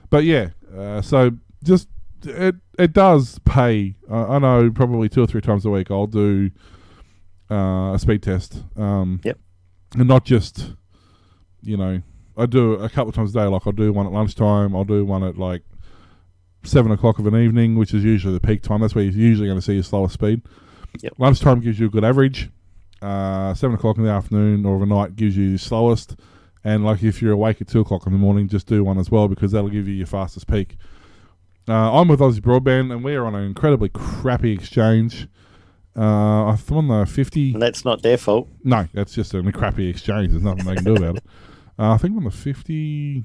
but 0.10 0.24
yeah, 0.24 0.50
uh, 0.78 1.02
so 1.02 1.32
just 1.64 1.88
it 2.24 2.56
it 2.78 2.94
does 2.94 3.40
pay. 3.40 3.96
I 4.10 4.18
I 4.18 4.40
know 4.40 4.72
probably 4.72 5.10
two 5.10 5.24
or 5.24 5.28
three 5.28 5.42
times 5.42 5.66
a 5.66 5.70
week 5.70 5.90
I'll 5.92 6.08
do 6.08 6.52
uh, 7.50 7.94
a 7.94 8.00
speed 8.00 8.24
test. 8.24 8.64
Um, 8.76 9.22
Yep. 9.24 9.40
And 9.98 10.08
not 10.08 10.26
just 10.26 10.74
you 11.62 11.78
know 11.78 12.02
I 12.38 12.46
do 12.46 12.74
a 12.74 12.90
couple 12.90 13.10
of 13.10 13.16
times 13.16 13.32
a 13.36 13.40
day. 13.40 13.46
Like 13.46 13.62
I'll 13.66 13.74
do 13.74 13.94
one 13.94 14.06
at 14.06 14.12
lunchtime. 14.12 14.76
I'll 14.76 14.84
do 14.84 15.06
one 15.06 15.24
at 15.24 15.38
like 15.38 15.64
seven 16.64 16.92
o'clock 16.92 17.20
of 17.20 17.28
an 17.28 17.36
evening, 17.36 17.76
which 17.76 17.94
is 17.94 18.04
usually 18.04 18.34
the 18.34 18.40
peak 18.40 18.62
time. 18.62 18.82
That's 18.82 18.96
where 18.96 19.04
you're 19.04 19.14
usually 19.14 19.48
going 19.48 19.60
to 19.60 19.66
see 19.66 19.76
your 19.76 19.84
slowest 19.84 20.16
speed. 20.16 20.42
Yep. 21.02 21.14
Lunchtime 21.18 21.60
gives 21.62 21.80
you 21.80 21.88
a 21.88 21.90
good 21.90 22.04
average. 22.04 22.50
Uh, 23.02 23.54
seven 23.54 23.76
o'clock 23.76 23.98
in 23.98 24.04
the 24.04 24.10
afternoon 24.10 24.66
or 24.66 24.76
overnight 24.76 25.16
gives 25.16 25.38
you 25.38 25.52
the 25.52 25.60
slowest. 25.60 26.16
And 26.64 26.84
like 26.84 27.04
if 27.04 27.22
you're 27.22 27.34
awake 27.34 27.62
at 27.62 27.68
two 27.68 27.82
o'clock 27.82 28.08
in 28.08 28.12
the 28.14 28.18
morning, 28.18 28.48
just 28.48 28.68
do 28.68 28.84
one 28.84 28.98
as 28.98 29.12
well 29.12 29.28
because 29.28 29.52
that'll 29.52 29.70
give 29.70 29.88
you 29.88 29.94
your 29.94 30.08
fastest 30.08 30.48
peak. 30.48 30.78
Uh, 31.68 32.00
I'm 32.00 32.08
with 32.08 32.20
Aussie 32.20 32.42
Broadband, 32.42 32.92
and 32.92 33.04
we 33.04 33.16
are 33.16 33.26
on 33.26 33.34
an 33.36 33.44
incredibly 33.44 33.90
crappy 33.90 34.52
exchange. 34.52 35.28
Uh, 35.98 36.52
I'm 36.52 36.58
on 36.72 36.88
the 36.88 37.06
50. 37.06 37.54
And 37.54 37.62
that's 37.62 37.86
not 37.86 38.02
their 38.02 38.18
fault. 38.18 38.50
No, 38.64 38.88
that's 38.94 39.14
just 39.14 39.34
a 39.34 39.52
crappy 39.52 39.88
exchange. 39.88 40.32
There's 40.32 40.44
nothing 40.44 40.66
they 40.66 40.76
can 40.76 40.84
do 40.84 40.96
about 40.96 41.18
it. 41.18 41.24
Uh, 41.80 41.94
I 41.94 41.98
think 41.98 42.12
I'm 42.12 42.20
on 42.20 42.24
the 42.26 42.32
50, 42.32 43.24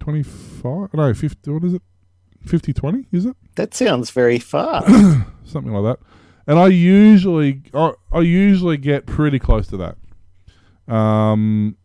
25. 0.00 0.94
No, 0.94 1.14
50. 1.14 1.50
What 1.50 1.64
is 1.64 1.74
it? 1.74 1.82
50 2.44 2.72
20, 2.72 3.06
is 3.12 3.26
it? 3.26 3.36
That 3.54 3.74
sounds 3.74 4.10
very 4.10 4.40
far. 4.40 4.82
Something 5.44 5.72
like 5.72 5.96
that. 5.96 6.04
And 6.46 6.58
I 6.58 6.66
usually, 6.66 7.62
I, 7.72 7.92
I 8.10 8.20
usually 8.20 8.76
get 8.76 9.06
pretty 9.06 9.38
close 9.38 9.68
to 9.68 9.76
that. 9.76 9.96
Um, 10.92 11.76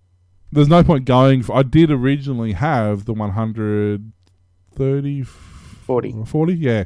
there's 0.51 0.67
no 0.67 0.83
point 0.83 1.05
going. 1.05 1.43
For, 1.43 1.55
I 1.55 1.61
did 1.61 1.91
originally 1.91 2.53
have 2.53 3.05
the 3.05 3.13
130, 3.13 5.23
40. 5.23 6.15
40, 6.25 6.53
yeah. 6.53 6.85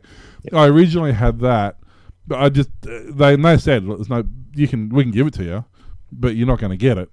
I 0.52 0.68
originally 0.68 1.14
had 1.14 1.40
that, 1.40 1.78
but 2.28 2.40
I 2.40 2.50
just 2.50 2.70
they 2.82 3.36
they 3.36 3.58
said 3.58 3.88
there's 3.88 4.10
no 4.10 4.24
you 4.56 4.68
can 4.68 4.90
we 4.90 5.04
can 5.04 5.12
give 5.12 5.28
it 5.28 5.34
to 5.36 5.44
you, 5.44 5.66
but 6.12 6.36
you're 6.36 6.48
not 6.48 6.60
going 6.60 6.72
to 6.72 6.78
get 6.78 6.98
it. 6.98 7.10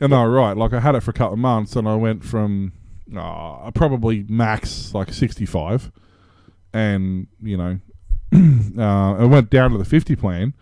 And 0.00 0.12
they 0.12 0.16
were 0.16 0.30
right. 0.30 0.56
Like 0.56 0.72
I 0.72 0.80
had 0.80 0.94
it 0.94 1.02
for 1.02 1.10
a 1.10 1.14
couple 1.14 1.34
of 1.34 1.38
months, 1.38 1.76
and 1.76 1.88
I 1.88 1.94
went 1.94 2.24
from 2.24 2.72
uh, 3.16 3.70
probably 3.72 4.24
max 4.28 4.92
like 4.94 5.12
65, 5.12 5.92
and 6.72 7.26
you 7.42 7.56
know, 7.56 7.78
uh, 8.78 9.14
I 9.18 9.24
went 9.24 9.50
down 9.50 9.70
to 9.72 9.78
the 9.78 9.84
50 9.84 10.16
plan, 10.16 10.54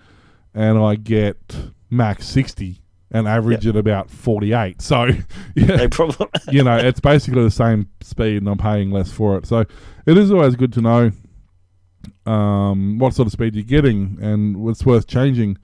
and 0.55 0.79
I 0.79 0.97
get 0.97 1.57
max 1.91 2.27
60 2.29 2.79
and 3.13 3.27
average 3.27 3.67
at 3.67 3.75
about 3.75 4.09
48. 4.11 4.81
So, 4.81 5.05
yeah, 5.57 5.77
No 5.77 5.89
problem. 5.89 6.29
you 6.51 6.63
know, 6.63 6.77
it's 6.77 7.01
basically 7.01 7.43
the 7.43 7.51
same 7.51 7.89
speed, 8.03 8.37
and 8.39 8.49
I'm 8.49 8.59
paying 8.59 8.91
less 8.93 9.11
for 9.11 9.37
it. 9.37 9.47
So, 9.47 9.65
it 10.07 10.17
is 10.17 10.31
always 10.31 10.55
good 10.55 10.73
to 10.75 10.81
know 10.81 11.11
um, 12.27 12.99
what 12.99 13.15
sort 13.15 13.27
of 13.27 13.33
speed 13.33 13.55
you're 13.55 13.65
getting 13.65 14.19
and 14.21 14.57
what's 14.57 14.85
worth 14.85 15.07
changing. 15.07 15.59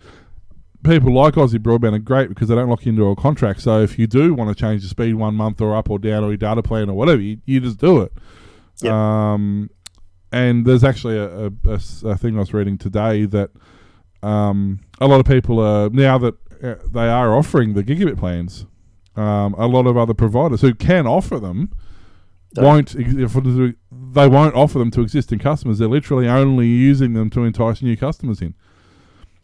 People 0.85 1.13
like 1.13 1.35
Aussie 1.35 1.59
Broadband 1.59 1.95
are 1.95 1.99
great 1.99 2.29
because 2.29 2.49
they 2.49 2.55
don't 2.55 2.69
lock 2.69 2.87
you 2.87 2.91
into 2.91 3.07
a 3.09 3.17
contract. 3.17 3.61
So, 3.61 3.81
if 3.83 3.99
you 3.99 4.07
do 4.07 4.35
want 4.35 4.57
to 4.57 4.61
change 4.61 4.83
the 4.83 4.89
speed 4.89 5.15
one 5.15 5.35
month 5.35 5.61
or 5.61 5.75
up 5.75 5.91
or 5.91 5.99
down 5.99 6.23
or 6.23 6.29
your 6.29 6.37
data 6.37 6.63
plan 6.63 6.89
or 6.89 6.95
whatever, 6.95 7.21
you, 7.21 7.39
you 7.45 7.61
just 7.61 7.79
do 7.79 8.03
it. 8.03 8.13
Yep. 8.83 8.93
Um, 8.93 9.71
and 10.33 10.67
there's 10.67 10.85
actually 10.85 11.19
a 11.19 12.17
thing 12.17 12.37
I 12.37 12.41
was 12.41 12.53
reading 12.53 12.79
today 12.79 13.25
that 13.27 13.51
um, 14.23 14.81
a 15.01 15.07
lot 15.07 15.21
of 15.21 15.27
people 15.27 15.61
are 15.61 15.89
now 15.91 16.19
that 16.19 16.35
uh, 16.63 16.75
they 16.91 17.09
are 17.09 17.37
offering 17.37 17.75
the 17.75 17.83
gigabit 17.83 18.19
plans. 18.19 18.67
Um, 19.15 19.55
a 19.57 19.67
lot 19.67 19.87
of 19.87 19.97
other 19.97 20.15
providers 20.15 20.61
who 20.61 20.75
can 20.75 21.07
offer 21.07 21.39
them. 21.39 21.71
Won't 22.65 22.97
ex- 22.99 23.15
if 23.15 23.37
it- 23.37 23.77
they 24.13 24.29
won't 24.29 24.55
offer 24.55 24.79
them 24.79 24.91
to 24.93 25.01
existing 25.03 25.39
customers. 25.39 25.79
They're 25.79 25.89
literally 25.89 26.29
only 26.29 26.67
using 26.69 27.13
them 27.13 27.31
to 27.31 27.45
entice 27.45 27.83
new 27.83 27.97
customers 27.97 28.41
in. 28.41 28.55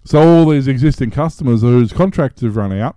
So 0.05 0.21
all 0.21 0.49
these 0.49 0.67
existing 0.67 1.11
customers 1.11 1.63
whose 1.63 1.93
contracts 1.93 2.43
have 2.43 2.57
run 2.57 2.73
out 2.73 2.97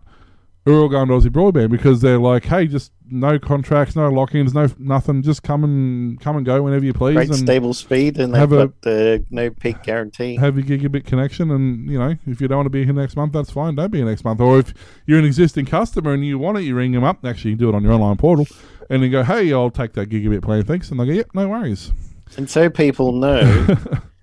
are 0.65 0.73
all 0.73 0.89
going 0.89 1.07
to 1.09 1.13
Aussie 1.13 1.27
Broadband 1.29 1.69
because 1.69 2.01
they're 2.01 2.17
like, 2.17 2.45
hey, 2.45 2.65
just 2.65 2.91
no 3.07 3.37
contracts, 3.37 3.95
no 3.95 4.09
lock-ins, 4.09 4.55
no 4.55 4.67
nothing. 4.79 5.21
Just 5.21 5.43
come 5.43 5.63
and 5.63 6.19
come 6.19 6.37
and 6.37 6.43
go 6.43 6.63
whenever 6.63 6.83
you 6.83 6.91
please, 6.93 7.13
Great 7.13 7.27
and 7.27 7.37
stable 7.37 7.75
speed, 7.75 8.17
and 8.17 8.35
have 8.35 8.51
a- 8.51 8.73
the 8.81 9.23
no 9.29 9.51
peak 9.51 9.83
guarantee. 9.83 10.37
have 10.37 10.57
your 10.57 10.65
gigabit 10.79 11.05
connection. 11.05 11.51
And 11.51 11.87
you 11.87 11.99
know, 11.99 12.15
if 12.25 12.41
you 12.41 12.47
don't 12.47 12.57
want 12.57 12.65
to 12.65 12.71
be 12.71 12.83
here 12.83 12.93
next 12.95 13.15
month, 13.15 13.33
that's 13.33 13.51
fine. 13.51 13.75
Don't 13.75 13.91
be 13.91 13.99
here 13.99 14.07
next 14.07 14.23
month. 14.25 14.41
Or 14.41 14.57
if 14.57 14.73
you're 15.05 15.19
an 15.19 15.25
existing 15.25 15.67
customer 15.67 16.13
and 16.13 16.25
you 16.25 16.39
want 16.39 16.57
it, 16.57 16.61
you 16.63 16.73
ring 16.73 16.93
them 16.93 17.03
up. 17.03 17.23
Actually, 17.23 17.51
you 17.51 17.57
can 17.57 17.65
do 17.65 17.69
it 17.69 17.75
on 17.75 17.83
your 17.83 17.93
online 17.93 18.17
portal, 18.17 18.47
and 18.89 19.01
then 19.03 19.11
go, 19.11 19.23
hey, 19.23 19.51
I'll 19.53 19.69
take 19.71 19.93
that 19.93 20.09
gigabit 20.09 20.41
plan, 20.43 20.63
thanks. 20.63 20.91
And 20.91 20.99
they 20.99 21.05
go, 21.05 21.11
yep, 21.13 21.27
no 21.33 21.47
worries. 21.49 21.91
And 22.37 22.49
so 22.49 22.69
people 22.69 23.11
know 23.19 23.67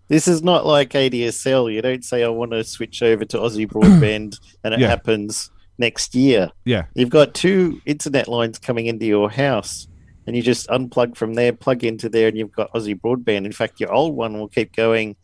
this 0.09 0.29
is 0.29 0.43
not 0.43 0.67
like 0.67 0.91
ADSL. 0.91 1.73
You 1.73 1.83
don't 1.83 2.05
say, 2.05 2.23
I 2.25 2.29
want 2.29 2.53
to 2.53 2.65
switch 2.65 3.03
over 3.03 3.25
to 3.25 3.39
Aussie 3.39 3.67
Broadband, 3.71 4.39
and 4.65 4.75
it 4.75 4.81
Yeah. 4.81 4.89
happens 4.89 5.51
next 5.79 6.15
year. 6.15 6.51
Yeah, 6.65 6.85
You've 6.95 7.11
got 7.11 7.35
two 7.35 7.81
internet 7.87 8.29
lines 8.29 8.59
coming 8.59 8.87
into 8.87 9.07
your 9.07 9.31
house, 9.31 9.89
and 10.27 10.37
you 10.37 10.43
just 10.43 10.69
unplug 10.69 11.17
from 11.17 11.35
there, 11.35 11.53
plug 11.53 11.83
into 11.83 12.09
there, 12.09 12.29
and 12.29 12.37
you've 12.37 12.53
got 12.53 12.73
Aussie 12.73 12.99
Broadband. 13.01 13.47
In 13.47 13.53
fact, 13.53 13.81
your 13.81 13.93
old 13.93 14.15
one 14.15 14.39
will 14.39 14.49
keep 14.49 14.77
going, 14.77 15.17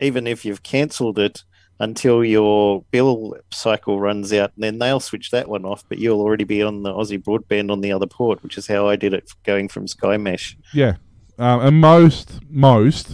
even 0.00 0.26
if 0.26 0.44
you've 0.44 0.62
cancelled 0.62 1.18
it, 1.18 1.42
until 1.80 2.24
your 2.24 2.84
bill 2.92 3.34
cycle 3.50 3.98
runs 3.98 4.32
out, 4.32 4.52
and 4.54 4.62
then 4.62 4.78
they'll 4.78 5.00
switch 5.00 5.30
that 5.32 5.48
one 5.48 5.64
off. 5.64 5.82
But 5.88 5.98
you'll 5.98 6.20
already 6.20 6.44
be 6.44 6.62
on 6.62 6.82
the 6.84 6.92
Aussie 6.92 7.20
Broadband 7.20 7.72
on 7.72 7.80
the 7.80 7.90
other 7.90 8.06
port, 8.06 8.42
which 8.44 8.56
is 8.58 8.66
how 8.68 8.86
I 8.88 8.94
did 8.96 9.12
it 9.14 9.30
going 9.44 9.68
from 9.68 9.86
SkyMesh. 9.86 10.54
yeah. 10.72 10.96
Um, 11.38 11.60
and 11.62 11.80
most, 11.80 12.38
most, 12.50 13.12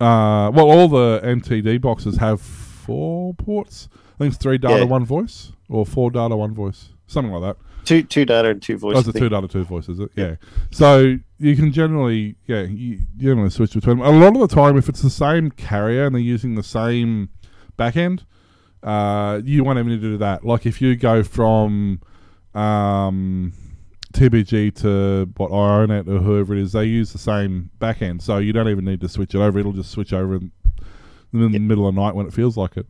uh, 0.00 0.50
well, 0.52 0.68
all 0.68 0.88
the 0.88 1.20
NTD 1.22 1.80
boxes 1.80 2.16
have 2.16 2.40
four 2.40 3.34
ports. 3.34 3.88
I 3.94 4.18
think 4.18 4.34
it's 4.34 4.42
three 4.42 4.58
data, 4.58 4.78
Yeah. 4.80 4.84
one 4.84 5.04
voice, 5.04 5.52
or 5.68 5.86
four 5.86 6.10
data, 6.10 6.36
one 6.36 6.52
voice, 6.54 6.88
something 7.06 7.32
like 7.32 7.42
that. 7.56 7.64
Two 7.84 8.02
two 8.02 8.24
data 8.24 8.48
and 8.50 8.60
two 8.62 8.78
voice. 8.78 8.96
Oh, 8.96 8.98
it's 8.98 9.08
a 9.08 9.10
I 9.10 9.12
think. 9.12 9.22
two 9.24 9.28
data, 9.28 9.46
two 9.48 9.64
voice, 9.64 9.88
is 9.88 10.00
it? 10.00 10.10
Yeah. 10.16 10.36
So 10.72 11.18
you 11.38 11.54
can 11.56 11.72
generally, 11.72 12.36
yeah, 12.46 12.62
you 12.62 12.98
generally 13.16 13.50
switch 13.50 13.74
between 13.74 13.98
them. 13.98 14.06
A 14.06 14.10
lot 14.10 14.34
of 14.34 14.40
the 14.48 14.54
time, 14.54 14.76
if 14.76 14.88
it's 14.88 15.02
the 15.02 15.10
same 15.10 15.50
carrier 15.52 16.06
and 16.06 16.14
they're 16.14 16.22
using 16.22 16.54
the 16.56 16.62
same 16.64 17.28
backend, 17.82 18.24
uh, 18.82 19.40
you 19.44 19.64
won't 19.64 19.78
even 19.78 19.92
need 19.92 20.00
to 20.00 20.10
do 20.12 20.16
that. 20.18 20.44
Like 20.44 20.66
if 20.66 20.80
you 20.80 20.96
go 20.96 21.22
from 21.22 22.00
um, 22.54 23.52
TPG 24.12 24.74
to 24.82 25.30
what 25.36 25.50
iiNet 25.50 26.08
or 26.08 26.18
whoever 26.18 26.54
it 26.54 26.62
is, 26.62 26.72
they 26.72 26.84
use 26.84 27.12
the 27.12 27.18
same 27.18 27.70
backend, 27.80 28.22
so 28.22 28.38
you 28.38 28.52
don't 28.52 28.68
even 28.68 28.84
need 28.84 29.00
to 29.00 29.08
switch 29.08 29.34
it 29.34 29.38
over. 29.38 29.58
It'll 29.58 29.72
just 29.72 29.90
switch 29.90 30.12
over 30.12 30.36
in, 30.36 30.52
in 31.32 31.52
the 31.52 31.58
middle 31.58 31.86
of 31.88 31.94
the 31.94 32.00
night 32.00 32.14
when 32.14 32.26
it 32.26 32.32
feels 32.32 32.56
like 32.56 32.76
it. 32.76 32.86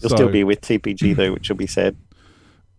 You'll 0.00 0.10
So- 0.10 0.16
still 0.16 0.28
be 0.28 0.44
with 0.44 0.60
TPG 0.60 1.16
though, 1.16 1.32
which 1.32 1.48
will 1.48 1.56
be 1.56 1.66
sad. 1.66 1.96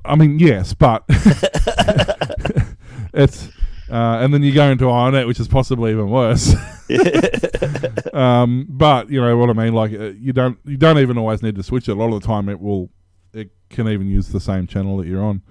I 0.06 0.16
mean, 0.16 0.40
yes, 0.40 0.74
but 0.74 1.04
it's 3.14 3.50
uh, 3.90 4.20
and 4.22 4.34
then 4.34 4.44
you 4.44 4.54
go 4.54 4.70
into 4.70 4.86
iiNet, 4.86 5.28
which 5.28 5.40
is 5.40 5.48
possibly 5.48 5.92
even 5.92 6.10
worse. 6.10 6.54
um, 8.14 8.66
but 8.70 9.10
you 9.10 9.22
know 9.22 9.38
what 9.38 9.50
I 9.50 9.54
mean. 9.54 9.74
Like 9.74 9.94
uh, 9.94 10.12
you 10.20 10.34
don't 10.34 10.58
you 10.66 10.78
don't 10.78 11.00
even 11.00 11.18
always 11.18 11.42
need 11.42 11.56
to 11.56 11.64
switch 11.64 11.88
it. 11.88 11.94
A 11.94 11.96
lot 11.96 12.14
of 12.14 12.22
the 12.22 12.28
time, 12.28 12.50
it 12.50 12.60
will 12.60 12.90
it 13.34 13.50
can 13.70 13.88
even 13.88 14.08
use 14.08 14.30
the 14.30 14.40
same 14.40 14.68
channel 14.68 14.98
that 14.98 15.08
you're 15.08 15.24
on. 15.24 15.42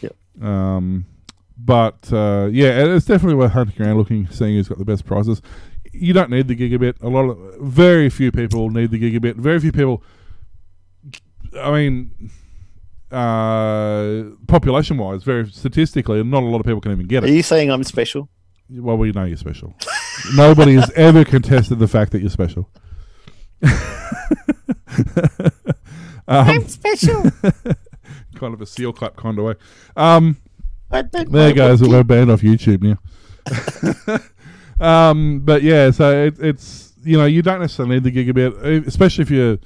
Yep. 0.00 0.16
Um, 0.42 1.06
but 1.58 2.12
uh, 2.12 2.48
yeah, 2.50 2.84
it's 2.84 3.06
definitely 3.06 3.36
worth 3.36 3.52
hunting 3.52 3.80
around, 3.84 3.98
looking, 3.98 4.26
seeing 4.28 4.54
who's 4.54 4.68
got 4.68 4.78
the 4.78 4.84
best 4.84 5.04
prices. 5.04 5.42
You 5.92 6.12
don't 6.12 6.30
need 6.30 6.48
the 6.48 6.56
gigabit. 6.56 7.02
A 7.02 7.08
lot 7.08 7.28
of 7.28 7.60
very 7.60 8.08
few 8.08 8.32
people 8.32 8.70
need 8.70 8.90
the 8.90 8.98
gigabit. 8.98 9.36
Very 9.36 9.60
few 9.60 9.72
people. 9.72 10.02
I 11.60 11.70
mean, 11.70 12.30
uh, 13.12 14.24
population 14.46 14.96
wise, 14.96 15.22
very 15.22 15.48
statistically, 15.50 16.22
not 16.24 16.42
a 16.42 16.46
lot 16.46 16.60
of 16.60 16.66
people 16.66 16.80
can 16.80 16.92
even 16.92 17.06
get 17.06 17.24
it. 17.24 17.30
Are 17.30 17.32
you 17.32 17.42
saying 17.42 17.70
I'm 17.70 17.84
special? 17.84 18.28
Well, 18.70 18.96
we 18.96 19.12
know 19.12 19.24
you're 19.24 19.36
special. 19.36 19.74
Nobody 20.34 20.74
has 20.74 20.90
ever 20.92 21.24
contested 21.24 21.78
the 21.78 21.88
fact 21.88 22.12
that 22.12 22.20
you're 22.20 22.30
special. 22.30 22.70
um, 23.62 23.72
I'm 26.28 26.68
special. 26.68 27.22
kind 28.34 28.54
of 28.54 28.62
a 28.62 28.66
seal 28.66 28.92
clap 28.92 29.16
kind 29.16 29.38
of 29.38 29.44
way. 29.44 29.54
Um, 29.96 30.38
there 30.90 31.28
know 31.30 31.52
goes. 31.54 31.82
what 31.82 31.90
We're 31.90 32.04
banned 32.04 32.30
off 32.30 32.40
YouTube 32.40 32.82
now. 32.82 32.98
um, 34.80 35.40
but 35.40 35.62
yeah, 35.62 35.90
so 35.90 36.26
it, 36.26 36.38
it's 36.38 36.92
you 37.04 37.18
know 37.18 37.26
you 37.26 37.42
don't 37.42 37.60
necessarily 37.60 37.96
need 38.00 38.04
the 38.04 38.12
gigabit, 38.12 38.86
especially 38.86 39.22
if 39.22 39.30
you're. 39.30 39.58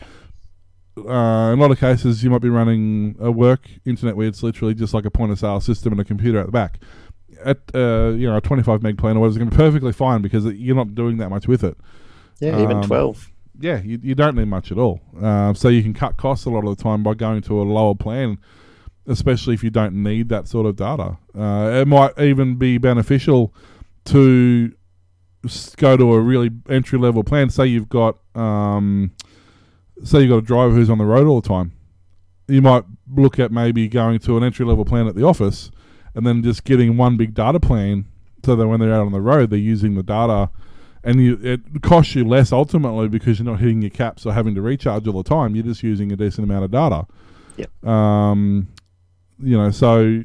Uh, 0.97 1.53
in 1.53 1.59
a 1.59 1.63
lot 1.63 1.71
of 1.71 1.79
cases, 1.79 2.25
you 2.25 2.31
might 2.31 2.41
be 2.41 2.49
running 2.49 3.17
a 3.21 3.31
work 3.31 3.69
internet 3.85 4.17
where 4.17 4.27
it's 4.27 4.43
literally 4.43 4.75
just 4.75 4.95
like 4.95 5.05
a 5.05 5.11
point 5.11 5.31
of 5.33 5.39
sale 5.39 5.61
system 5.61 5.93
and 5.93 6.01
a 6.01 6.05
computer 6.05 6.39
at 6.39 6.47
the 6.47 6.53
back. 6.53 6.79
At 7.45 7.59
uh, 7.75 8.15
you 8.17 8.27
know 8.27 8.37
a 8.37 8.41
25 8.41 8.83
meg 8.83 8.97
plan 8.97 9.17
or 9.17 9.21
whatever 9.21 9.33
is 9.33 9.39
going 9.39 9.51
to 9.51 9.57
be 9.57 9.63
perfectly 9.63 9.93
fine 9.93 10.23
because 10.23 10.47
you're 10.47 10.77
not 10.77 10.95
doing 10.95 11.19
that 11.19 11.29
much 11.29 11.47
with 11.47 11.63
it. 11.63 11.77
Yeah, 12.41 12.61
even 12.63 12.79
Um, 12.79 12.83
twelve. 12.85 13.31
Yeah, 13.59 13.81
you, 13.83 13.99
you 14.03 14.15
don't 14.15 14.37
need 14.37 14.49
much 14.49 14.71
at 14.71 14.79
all. 14.79 15.01
Uh, 15.21 15.55
so 15.55 15.69
you 15.69 15.83
can 15.83 15.95
cut 15.95 16.17
costs 16.19 16.45
a 16.45 16.51
lot 16.51 16.67
of 16.67 16.77
the 16.77 16.83
time 16.83 17.03
by 17.03 17.15
going 17.15 17.41
to 17.43 17.61
a 17.61 17.65
lower 17.65 17.95
plan, 17.95 18.39
especially 19.07 19.55
if 19.55 19.65
you 19.65 19.71
don't 19.71 19.95
need 20.03 20.29
that 20.29 20.47
sort 20.47 20.67
of 20.67 20.77
data. 20.77 21.17
Uh, 21.35 21.71
it 21.81 21.89
might 21.89 22.19
even 22.19 22.57
be 22.57 22.77
beneficial 22.77 23.55
to 24.07 24.73
go 25.77 25.97
to 25.97 26.13
a 26.13 26.21
really 26.21 26.51
entry 26.69 26.99
level 26.99 27.25
plan. 27.25 27.49
Say 27.49 27.67
you've 27.67 27.89
got, 27.89 28.19
um, 28.35 29.13
say 30.05 30.21
you've 30.21 30.31
got 30.31 30.39
a 30.39 30.43
driver 30.43 30.75
who's 30.75 30.91
on 30.91 30.99
the 30.99 31.05
road 31.05 31.27
all 31.27 31.41
the 31.41 31.49
time. 31.49 31.73
You 32.49 32.63
might 32.63 32.85
look 33.13 33.39
at 33.39 33.51
maybe 33.51 33.89
going 33.89 34.19
to 34.21 34.37
an 34.37 34.45
entry 34.45 34.65
level 34.65 34.85
plan 34.85 35.07
at 35.07 35.15
the 35.15 35.25
office, 35.25 35.71
and 36.15 36.27
then 36.27 36.43
just 36.43 36.65
getting 36.65 36.97
one 36.97 37.17
big 37.17 37.35
data 37.35 37.61
plan, 37.61 38.07
so 38.45 38.55
that 38.57 38.67
when 38.67 38.81
they're 38.81 38.95
out 38.95 39.07
on 39.07 39.13
the 39.13 39.21
road, 39.21 39.51
they're 39.51 39.59
using 39.59 39.95
the 39.95 40.03
data 40.03 40.51
and 41.07 41.21
you, 41.21 41.39
it 41.41 41.61
costs 41.83 42.17
you 42.17 42.25
less 42.25 42.53
ultimately 42.53 43.09
because 43.09 43.39
you're 43.39 43.47
not 43.47 43.61
hitting 43.61 43.81
your 43.81 43.91
caps 43.91 44.27
or 44.27 44.33
having 44.33 44.57
to 44.57 44.61
recharge 44.61 45.07
all 45.07 45.23
the 45.23 45.29
time. 45.29 45.55
You're 45.55 45.65
just 45.65 45.85
using 45.85 46.11
a 46.11 46.17
decent 46.17 46.45
amount 46.45 46.65
of 46.65 46.73
data. 46.73 47.07
Yep. 47.57 47.87
Um, 47.87 48.67
you 49.41 49.57
know, 49.57 49.71
so 49.71 50.25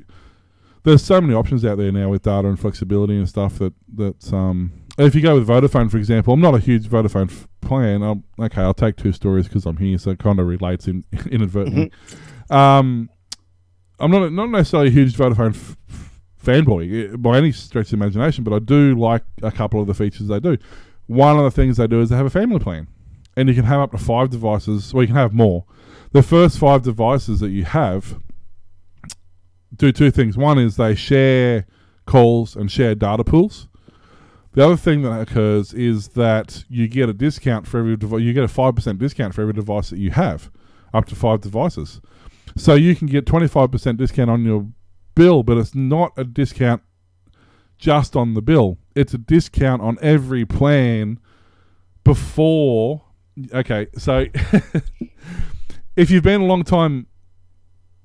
there's 0.84 1.04
so 1.04 1.22
many 1.22 1.36
options 1.36 1.64
out 1.64 1.78
there 1.78 1.92
now 1.92 2.10
with 2.10 2.24
data 2.24 2.48
and 2.48 2.60
flexibility 2.60 3.16
and 3.16 3.30
stuff 3.30 3.60
that 3.60 3.74
that's 3.94 4.34
um, 4.34 4.74
if 4.98 5.16
you 5.16 5.22
go 5.22 5.36
with 5.36 5.48
Vodafone, 5.48 5.90
for 5.90 5.98
example, 5.98 6.34
I'm 6.34 6.42
not 6.42 6.56
a 6.56 6.60
huge 6.60 6.88
Vodafone 6.88 7.32
f- 7.32 7.48
plan. 7.62 8.04
I'll, 8.04 8.24
okay, 8.40 8.62
I'll 8.62 8.74
take 8.74 8.98
two 8.98 9.12
stories 9.12 9.48
because 9.48 9.66
I'm 9.66 9.78
here, 9.78 9.98
so 9.98 10.12
it 10.12 10.20
kind 10.20 10.40
of 10.40 10.48
relates 10.48 10.88
in, 10.88 11.06
inadvertently. 11.32 11.92
Um, 12.50 13.10
I'm 14.00 14.12
not 14.12 14.32
not 14.34 14.50
necessarily 14.50 14.90
a 14.90 14.92
huge 14.92 15.16
Vodafone 15.16 15.56
f- 15.56 15.78
f- 15.90 16.20
fanboy 16.44 17.14
eh, 17.14 17.16
by 17.16 17.38
any 17.38 17.52
stretch 17.52 17.88
of 17.88 17.94
imagination, 17.94 18.44
but 18.44 18.54
I 18.54 18.60
do 18.60 18.96
like 18.96 19.24
a 19.42 19.52
couple 19.52 19.80
of 19.80 19.88
the 19.88 19.94
features 19.94 20.28
they 20.28 20.40
do. 20.40 20.58
One 21.08 21.38
of 21.38 21.44
the 21.44 21.52
things 21.52 21.78
they 21.78 21.88
do 21.88 22.02
is 22.02 22.10
they 22.10 22.18
have 22.18 22.26
a 22.26 22.32
family 22.32 22.60
plan, 22.60 22.88
and 23.38 23.48
you 23.48 23.56
can 23.56 23.66
have 23.66 23.80
up 23.80 23.92
to 23.92 23.98
five 23.98 24.30
devices, 24.30 24.94
or 24.94 25.02
you 25.04 25.08
can 25.08 25.16
have 25.16 25.34
more. 25.34 25.66
The 26.12 26.24
first 26.24 26.58
five 26.60 26.82
devices 26.84 27.40
that 27.40 27.50
you 27.50 27.64
have 27.64 28.20
do 29.76 29.92
two 29.92 30.12
things. 30.12 30.38
One 30.38 30.60
is 30.60 30.76
they 30.76 30.96
share 30.96 31.66
calls 32.06 32.56
and 32.56 32.70
share 32.70 32.96
data 32.96 33.24
pools. 33.24 33.68
The 34.54 34.66
other 34.66 34.78
thing 34.78 35.02
that 35.04 35.22
occurs 35.22 35.74
is 35.74 36.10
that 36.10 36.66
you 36.68 36.88
get 36.88 37.08
a 37.08 37.14
discount 37.14 37.68
for 37.68 37.80
every 37.80 37.96
device. 37.96 38.22
You 38.22 38.34
get 38.34 38.44
a 38.44 38.50
five 38.50 38.76
percent 38.76 39.00
discount 39.00 39.34
for 39.34 39.42
every 39.42 39.54
device 39.54 39.90
that 39.92 40.00
you 40.00 40.12
have, 40.12 40.52
up 40.94 41.06
to 41.06 41.16
five 41.16 41.42
devices. 41.42 42.02
So 42.58 42.76
you 42.76 42.96
can 42.96 43.08
get 43.08 43.26
twenty 43.26 43.48
five 43.48 43.72
percent 43.72 43.98
discount 43.98 44.30
on 44.30 44.44
your 44.44 44.68
bill, 45.16 45.44
but 45.44 45.58
it's 45.58 45.74
not 45.74 46.12
a 46.18 46.26
discount 46.26 46.82
just 47.78 48.16
on 48.16 48.34
the 48.34 48.42
bill. 48.42 48.78
It's 48.94 49.14
a 49.14 49.18
discount 49.18 49.82
on 49.82 49.98
every 50.02 50.46
plan 50.46 51.20
before. 52.04 53.04
Okay, 53.54 53.88
so 53.98 54.26
if 55.96 56.12
you've 56.12 56.24
been 56.24 56.42
a 56.42 56.46
long 56.46 56.64
time 56.64 57.08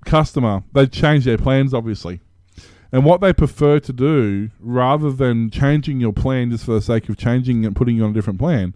customer, 0.04 0.62
they 0.72 0.86
change 0.86 1.24
their 1.24 1.38
plans 1.38 1.74
obviously. 1.74 2.20
And 2.92 3.04
what 3.04 3.20
they 3.20 3.32
prefer 3.32 3.80
to 3.80 3.92
do, 3.92 4.50
rather 4.60 5.10
than 5.10 5.50
changing 5.50 6.00
your 6.00 6.12
plan 6.12 6.50
just 6.50 6.64
for 6.64 6.72
the 6.72 6.80
sake 6.80 7.08
of 7.08 7.16
changing 7.16 7.66
and 7.66 7.74
putting 7.74 7.96
you 7.96 8.04
on 8.04 8.10
a 8.10 8.14
different 8.14 8.38
plan, 8.38 8.74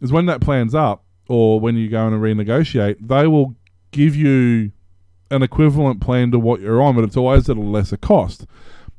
is 0.00 0.12
when 0.12 0.26
that 0.26 0.40
plan's 0.40 0.74
up 0.74 1.04
or 1.28 1.58
when 1.58 1.76
you 1.76 1.88
go 1.88 2.06
and 2.06 2.16
renegotiate, 2.16 2.96
they 3.00 3.26
will 3.26 3.56
give 3.90 4.14
you 4.14 4.72
an 5.30 5.42
equivalent 5.42 6.00
plan 6.00 6.30
to 6.30 6.38
what 6.38 6.60
you're 6.60 6.82
on, 6.82 6.94
but 6.94 7.04
it's 7.04 7.16
always 7.16 7.48
at 7.48 7.56
a 7.56 7.60
lesser 7.60 7.96
cost. 7.96 8.46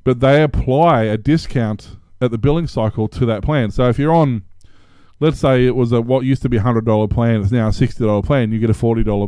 But 0.03 0.19
they 0.19 0.43
apply 0.43 1.03
a 1.03 1.17
discount 1.17 1.97
at 2.21 2.31
the 2.31 2.37
billing 2.37 2.67
cycle 2.67 3.07
to 3.09 3.25
that 3.25 3.43
plan. 3.43 3.71
So 3.71 3.87
if 3.89 3.97
you're 3.97 4.13
on, 4.13 4.43
let's 5.19 5.39
say 5.39 5.65
it 5.65 5.75
was 5.75 5.91
a 5.91 6.01
what 6.01 6.25
used 6.25 6.41
to 6.41 6.49
be 6.49 6.57
a 6.57 6.61
hundred 6.61 6.85
dollar 6.85 7.07
plan, 7.07 7.41
it's 7.41 7.51
now 7.51 7.67
a 7.67 7.73
sixty 7.73 8.03
dollar 8.03 8.21
plan, 8.21 8.51
you 8.51 8.59
get 8.59 8.69
a 8.69 8.73
forty 8.73 9.03
dollar 9.03 9.27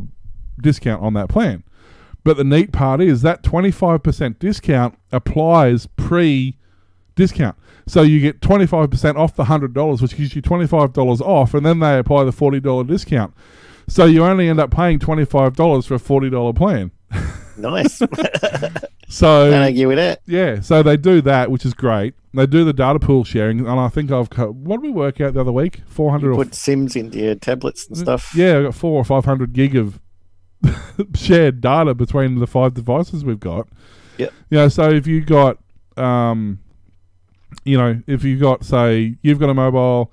discount 0.61 1.01
on 1.01 1.13
that 1.13 1.29
plan. 1.29 1.63
But 2.27 2.35
the 2.35 2.43
neat 2.43 2.73
part 2.73 2.99
is 2.99 3.21
that 3.21 3.41
25% 3.41 4.37
discount 4.37 4.97
applies 5.13 5.87
pre 5.95 6.57
discount. 7.15 7.55
So 7.87 8.01
you 8.01 8.19
get 8.19 8.41
25% 8.41 9.15
off 9.15 9.33
the 9.37 9.45
$100, 9.45 10.01
which 10.01 10.17
gives 10.17 10.35
you 10.35 10.41
$25 10.41 11.21
off, 11.21 11.53
and 11.53 11.65
then 11.65 11.79
they 11.79 11.97
apply 11.97 12.25
the 12.25 12.31
$40 12.31 12.85
discount. 12.85 13.33
So 13.87 14.03
you 14.03 14.25
only 14.25 14.49
end 14.49 14.59
up 14.59 14.71
paying 14.71 14.99
$25 14.99 15.87
for 15.87 15.93
a 15.93 15.97
$40 15.97 16.53
plan. 16.53 16.91
Nice. 17.57 18.01
So 19.09 19.49
Can't 19.51 19.63
argue 19.63 19.87
with 19.87 19.97
that. 19.99 20.21
yeah, 20.25 20.59
so 20.59 20.83
they 20.83 20.97
do 20.97 21.21
that, 21.21 21.49
which 21.49 21.65
is 21.65 21.73
great. 21.73 22.13
They 22.33 22.45
do 22.45 22.65
the 22.65 22.73
data 22.73 22.99
pool 22.99 23.23
sharing, 23.23 23.61
and 23.61 23.79
I 23.79 23.87
think 23.87 24.11
I've 24.11 24.29
co- 24.29 24.51
what 24.51 24.81
did 24.81 24.87
we 24.87 24.91
work 24.91 25.21
out 25.21 25.33
the 25.33 25.39
other 25.39 25.53
week? 25.53 25.79
Four 25.87 26.11
hundred 26.11 26.35
Put 26.35 26.53
Sims 26.53 26.93
into 26.97 27.17
your 27.19 27.35
tablets 27.35 27.87
and 27.87 27.95
stuff. 27.95 28.33
Yeah, 28.35 28.59
I 28.59 28.63
got 28.63 28.75
four 28.75 28.99
or 28.99 29.05
five 29.05 29.23
hundred 29.23 29.53
gig 29.53 29.77
of 29.77 30.01
shared 31.15 31.61
data 31.61 31.93
between 31.93 32.39
the 32.39 32.47
five 32.47 32.73
devices 32.73 33.23
we've 33.25 33.39
got. 33.39 33.67
Yeah. 34.17 34.29
You 34.49 34.57
know, 34.59 34.67
so 34.69 34.89
if 34.89 35.05
you 35.07 35.21
got, 35.23 35.57
um, 35.95 36.59
you 37.63 37.77
know, 37.77 38.01
if 38.07 38.23
you 38.23 38.37
got, 38.39 38.65
say, 38.65 39.15
you've 39.21 39.39
got 39.39 39.49
a 39.49 39.53
mobile, 39.53 40.11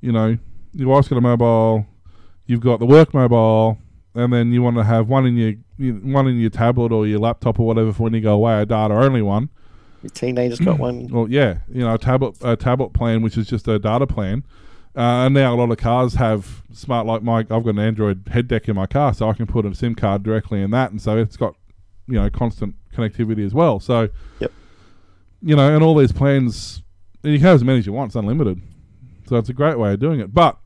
you 0.00 0.12
know, 0.12 0.36
your 0.72 0.88
wife's 0.88 1.08
got 1.08 1.16
a 1.16 1.20
mobile, 1.20 1.86
you've 2.46 2.60
got 2.60 2.80
the 2.80 2.86
work 2.86 3.14
mobile, 3.14 3.78
and 4.14 4.32
then 4.32 4.52
you 4.52 4.62
want 4.62 4.76
to 4.76 4.84
have 4.84 5.08
one 5.08 5.26
in 5.26 5.36
your 5.36 5.54
you- 5.76 5.94
one 6.04 6.28
in 6.28 6.38
your 6.38 6.50
tablet 6.50 6.92
or 6.92 7.06
your 7.06 7.18
laptop 7.18 7.58
or 7.58 7.66
whatever 7.66 7.92
for 7.92 8.04
when 8.04 8.14
you 8.14 8.20
go 8.20 8.34
away, 8.34 8.60
a 8.60 8.66
data 8.66 8.94
only 8.94 9.22
one. 9.22 9.48
Your 10.02 10.10
teenager's 10.10 10.60
got 10.60 10.78
one. 10.78 11.08
Well, 11.12 11.28
yeah, 11.28 11.58
you 11.72 11.80
know, 11.80 11.94
a 11.94 11.98
tablet 11.98 12.36
a 12.42 12.56
tablet 12.56 12.90
plan, 12.92 13.22
which 13.22 13.36
is 13.36 13.46
just 13.48 13.66
a 13.68 13.78
data 13.78 14.06
plan. 14.06 14.44
Uh, 14.96 15.26
and 15.26 15.34
now 15.34 15.52
a 15.52 15.56
lot 15.56 15.70
of 15.70 15.76
cars 15.78 16.14
have 16.14 16.62
smart 16.72 17.06
like 17.06 17.22
my. 17.22 17.38
I've 17.38 17.48
got 17.48 17.66
an 17.66 17.78
Android 17.80 18.28
head 18.30 18.46
deck 18.46 18.68
in 18.68 18.76
my 18.76 18.86
car, 18.86 19.12
so 19.12 19.28
I 19.28 19.32
can 19.32 19.46
put 19.46 19.66
a 19.66 19.74
SIM 19.74 19.94
card 19.94 20.22
directly 20.22 20.62
in 20.62 20.70
that, 20.70 20.90
and 20.92 21.02
so 21.02 21.16
it's 21.18 21.36
got 21.36 21.56
you 22.06 22.14
know 22.14 22.30
constant 22.30 22.76
connectivity 22.94 23.44
as 23.44 23.52
well. 23.52 23.80
So, 23.80 24.08
Yep. 24.38 24.52
you 25.42 25.56
know, 25.56 25.74
and 25.74 25.82
all 25.82 25.96
these 25.96 26.12
plans, 26.12 26.82
and 27.24 27.32
you 27.32 27.38
can 27.38 27.46
have 27.48 27.56
as 27.56 27.64
many 27.64 27.80
as 27.80 27.86
you 27.86 27.92
want. 27.92 28.10
It's 28.10 28.16
unlimited, 28.16 28.62
so 29.26 29.36
it's 29.36 29.48
a 29.48 29.52
great 29.52 29.78
way 29.80 29.94
of 29.94 29.98
doing 30.00 30.20
it. 30.20 30.32
But 30.32 30.58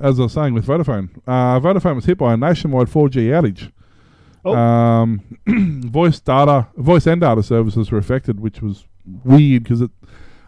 as 0.00 0.20
I 0.20 0.24
was 0.24 0.32
saying 0.32 0.54
with 0.54 0.66
Vodafone, 0.66 1.08
uh, 1.26 1.58
Vodafone 1.58 1.96
was 1.96 2.04
hit 2.04 2.18
by 2.18 2.34
a 2.34 2.36
nationwide 2.36 2.88
4G 2.88 3.28
outage. 3.30 3.72
Oh. 4.44 4.54
Um, 4.54 5.22
voice 5.90 6.20
data, 6.20 6.68
voice 6.76 7.06
and 7.06 7.20
data 7.20 7.42
services 7.42 7.90
were 7.90 7.98
affected, 7.98 8.38
which 8.38 8.62
was 8.62 8.84
weird 9.24 9.64
because 9.64 9.80
it 9.80 9.90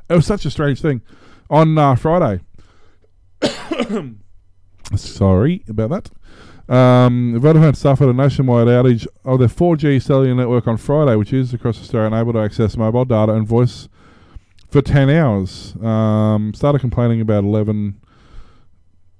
it 0.09 0.15
was 0.15 0.27
such 0.27 0.45
a 0.45 0.51
strange 0.51 0.81
thing. 0.81 1.01
On 1.51 1.77
uh, 1.79 1.95
Friday, 1.97 2.41
sorry 4.97 5.65
about 5.69 5.91
that. 5.91 6.11
Um, 6.69 7.39
Vodafone 7.41 7.77
suffered 7.77 8.09
a 8.09 8.13
nationwide 8.13 8.67
outage 8.67 9.07
of 9.25 9.39
their 9.39 9.49
4G 9.49 10.03
cellular 10.03 10.35
network 10.35 10.67
on 10.67 10.77
Friday, 10.77 11.15
which 11.15 11.33
is 11.33 11.55
across 11.55 11.81
Australia, 11.81 12.09
unable 12.09 12.33
to 12.33 12.41
access 12.41 12.77
mobile 12.77 13.05
data 13.05 13.33
and 13.33 13.47
voice 13.47 13.89
for 14.71 14.83
10 14.83 15.09
hours. 15.11 15.77
Um, 15.81 16.53
started 16.55 16.81
complaining 16.81 17.21
about 17.21 17.45
11. 17.45 18.01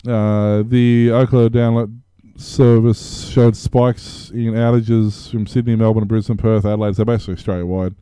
Uh, 0.07 0.63
the 0.67 1.09
Ookla 1.09 1.49
download 1.49 2.01
service 2.37 3.29
showed 3.31 3.57
spikes 3.57 4.31
in 4.31 4.55
outages 4.55 5.31
from 5.31 5.47
Sydney, 5.47 5.77
Melbourne, 5.77 6.07
Brisbane, 6.07 6.37
Perth, 6.37 6.65
Adelaide, 6.65 6.97
so 6.97 7.05
basically 7.05 7.35
Australia 7.35 7.65
wide. 7.65 7.95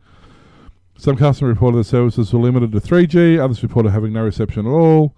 Some 0.97 1.17
customers 1.17 1.55
reported 1.55 1.79
the 1.79 1.85
services 1.85 2.33
were 2.33 2.41
limited 2.41 2.73
to 2.73 2.81
3G, 2.81 3.39
others 3.39 3.63
reported 3.63 3.91
having 3.91 4.13
no 4.13 4.23
reception 4.25 4.67
at 4.67 4.71
all. 4.71 5.15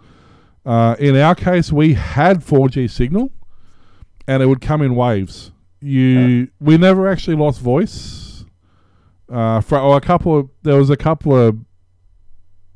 Uh, 0.66 0.96
in 0.98 1.16
our 1.16 1.36
case, 1.36 1.72
we 1.72 1.94
had 1.94 2.40
4G 2.40 2.90
signal, 2.90 3.30
and 4.26 4.42
it 4.42 4.46
would 4.46 4.60
come 4.60 4.82
in 4.82 4.96
waves. 4.96 5.52
You, 5.80 6.48
we 6.58 6.76
never 6.76 7.06
actually 7.06 7.36
lost 7.36 7.60
voice. 7.60 8.44
Uh, 9.30 9.60
for 9.60 9.78
oh, 9.78 9.92
a 9.92 10.00
couple 10.00 10.36
of 10.38 10.50
there 10.62 10.76
was 10.76 10.88
a 10.88 10.96
couple 10.96 11.36
of 11.36 11.58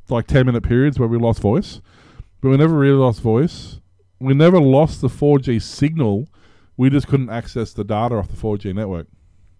like 0.08 0.26
ten 0.26 0.46
minute 0.46 0.62
periods 0.62 0.98
where 0.98 1.08
we 1.08 1.16
lost 1.16 1.40
voice, 1.40 1.80
but 2.40 2.48
we 2.50 2.56
never 2.56 2.74
really 2.74 2.96
lost 2.96 3.20
voice. 3.20 3.80
We 4.20 4.34
never 4.34 4.60
lost 4.60 5.00
the 5.00 5.08
4G 5.08 5.62
signal. 5.62 6.28
We 6.76 6.90
just 6.90 7.08
couldn't 7.08 7.30
access 7.30 7.72
the 7.72 7.84
data 7.84 8.16
off 8.16 8.28
the 8.28 8.36
4G 8.36 8.74
network. 8.74 9.06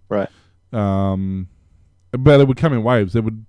Right. 0.09 0.29
Um, 0.73 1.49
but 2.13 2.41
it 2.41 2.49
would 2.49 2.59
come 2.59 2.73
in 2.73 2.83
waves. 2.83 3.17
It 3.17 3.25
would 3.25 3.47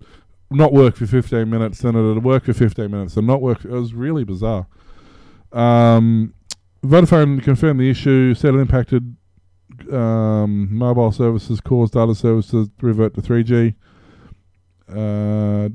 not 0.51 0.73
work 0.73 0.95
for 0.95 1.07
15 1.07 1.49
minutes, 1.49 1.79
then 1.79 1.95
it 1.95 2.01
would 2.01 2.23
work 2.23 2.45
for 2.45 2.53
15 2.53 2.91
minutes, 2.91 3.17
and 3.17 3.27
not 3.27 3.41
work. 3.41 3.63
It 3.65 3.71
was 3.71 3.93
really 3.93 4.23
bizarre. 4.23 4.67
Um, 5.51 6.33
Vodafone 6.83 7.43
confirmed 7.43 7.79
the 7.79 7.89
issue, 7.89 8.33
said 8.33 8.55
it 8.55 8.59
impacted 8.59 9.15
um, 9.91 10.73
mobile 10.73 11.11
services, 11.11 11.61
caused 11.61 11.93
data 11.93 12.15
services 12.15 12.67
to 12.79 12.85
revert 12.85 13.13
to 13.15 13.21
3G. 13.21 13.75
Uh, 14.89 15.69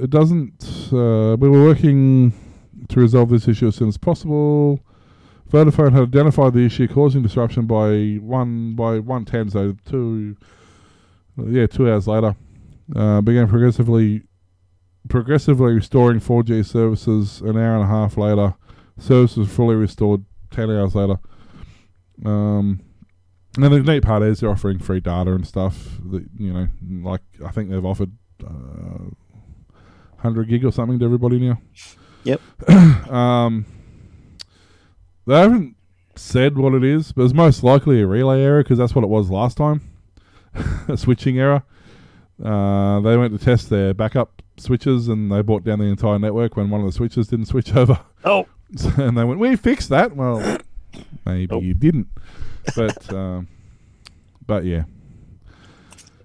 it 0.00 0.10
doesn't. 0.10 0.88
Uh, 0.92 1.36
we 1.38 1.48
were 1.48 1.64
working 1.64 2.32
to 2.88 3.00
resolve 3.00 3.30
this 3.30 3.48
issue 3.48 3.68
as 3.68 3.76
soon 3.76 3.88
as 3.88 3.96
possible. 3.96 4.80
Vodafone 5.50 5.92
had 5.92 6.02
identified 6.02 6.54
the 6.54 6.66
issue 6.66 6.88
causing 6.88 7.22
disruption 7.22 7.66
by 7.66 8.18
one 8.20 8.74
by 8.74 8.98
one 8.98 9.24
ten, 9.24 9.48
so 9.48 9.76
two, 9.88 10.36
yeah, 11.36 11.66
two 11.66 11.88
hours 11.88 12.08
later, 12.08 12.34
uh, 12.94 13.20
began 13.20 13.48
progressively 13.48 14.22
progressively 15.08 15.74
restoring 15.74 16.20
4G 16.20 16.64
services. 16.64 17.40
An 17.40 17.56
hour 17.56 17.76
and 17.76 17.84
a 17.84 17.86
half 17.86 18.16
later, 18.16 18.54
services 18.98 19.48
fully 19.48 19.76
restored. 19.76 20.24
Ten 20.50 20.70
hours 20.70 20.94
later, 20.94 21.18
um, 22.24 22.80
and 23.56 23.64
the 23.64 23.80
neat 23.80 24.04
part 24.04 24.22
is 24.22 24.40
they're 24.40 24.50
offering 24.50 24.78
free 24.78 25.00
data 25.00 25.32
and 25.32 25.46
stuff. 25.46 25.98
That 26.10 26.24
you 26.38 26.52
know, 26.52 26.68
like 27.08 27.22
I 27.44 27.50
think 27.50 27.68
they've 27.68 27.84
offered 27.84 28.12
uh, 28.44 29.10
hundred 30.18 30.48
gig 30.48 30.64
or 30.64 30.72
something 30.72 30.98
to 31.00 31.04
everybody 31.04 31.40
now. 31.40 31.60
Yep. 32.24 32.40
um, 33.10 33.66
they 35.26 35.38
haven't 35.38 35.76
said 36.14 36.56
what 36.56 36.74
it 36.74 36.84
is, 36.84 37.12
but 37.12 37.24
it's 37.24 37.34
most 37.34 37.62
likely 37.62 38.00
a 38.00 38.06
relay 38.06 38.42
error 38.42 38.62
because 38.62 38.78
that's 38.78 38.94
what 38.94 39.04
it 39.04 39.10
was 39.10 39.30
last 39.30 39.56
time. 39.56 39.80
a 40.88 40.96
switching 40.96 41.38
error. 41.38 41.62
Uh, 42.42 43.00
they 43.00 43.16
went 43.16 43.38
to 43.38 43.42
test 43.44 43.70
their 43.70 43.94
backup 43.94 44.42
switches 44.58 45.08
and 45.08 45.30
they 45.32 45.40
brought 45.42 45.64
down 45.64 45.78
the 45.78 45.84
entire 45.86 46.18
network 46.18 46.56
when 46.56 46.68
one 46.70 46.80
of 46.80 46.86
the 46.86 46.92
switches 46.92 47.28
didn't 47.28 47.46
switch 47.46 47.74
over. 47.76 47.98
Oh, 48.24 48.46
and 48.96 49.16
they 49.16 49.24
went, 49.24 49.40
"We 49.40 49.56
fixed 49.56 49.88
that." 49.90 50.14
Well, 50.16 50.58
maybe 51.24 51.46
Nope. 51.50 51.62
you 51.62 51.74
didn't, 51.74 52.08
but 52.74 53.12
um, 53.14 53.48
but 54.46 54.64
yeah, 54.64 54.84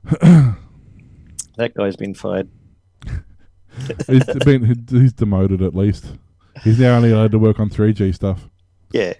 that 0.21 1.73
guy's 1.75 1.95
been 1.95 2.13
fired. 2.13 2.49
he's 4.07 4.25
been 4.45 4.85
he's 4.89 5.13
demoted 5.13 5.61
at 5.61 5.75
least. 5.75 6.05
He's 6.63 6.79
now 6.79 6.95
only 6.97 7.11
allowed 7.11 7.31
to 7.31 7.39
work 7.39 7.59
on 7.59 7.69
3G 7.69 8.13
stuff. 8.13 8.49
Yeah. 8.91 9.13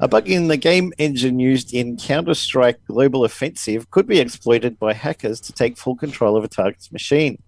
A 0.00 0.06
bug 0.06 0.28
in 0.28 0.46
the 0.46 0.56
game 0.56 0.92
engine 0.98 1.40
used 1.40 1.74
in 1.74 1.96
Counter 1.96 2.34
Strike 2.34 2.78
Global 2.86 3.24
Offensive 3.24 3.90
could 3.90 4.06
be 4.06 4.20
exploited 4.20 4.78
by 4.78 4.92
hackers 4.92 5.40
to 5.40 5.52
take 5.52 5.76
full 5.76 5.96
control 5.96 6.36
of 6.36 6.44
a 6.44 6.48
target's 6.48 6.92
machine. 6.92 7.42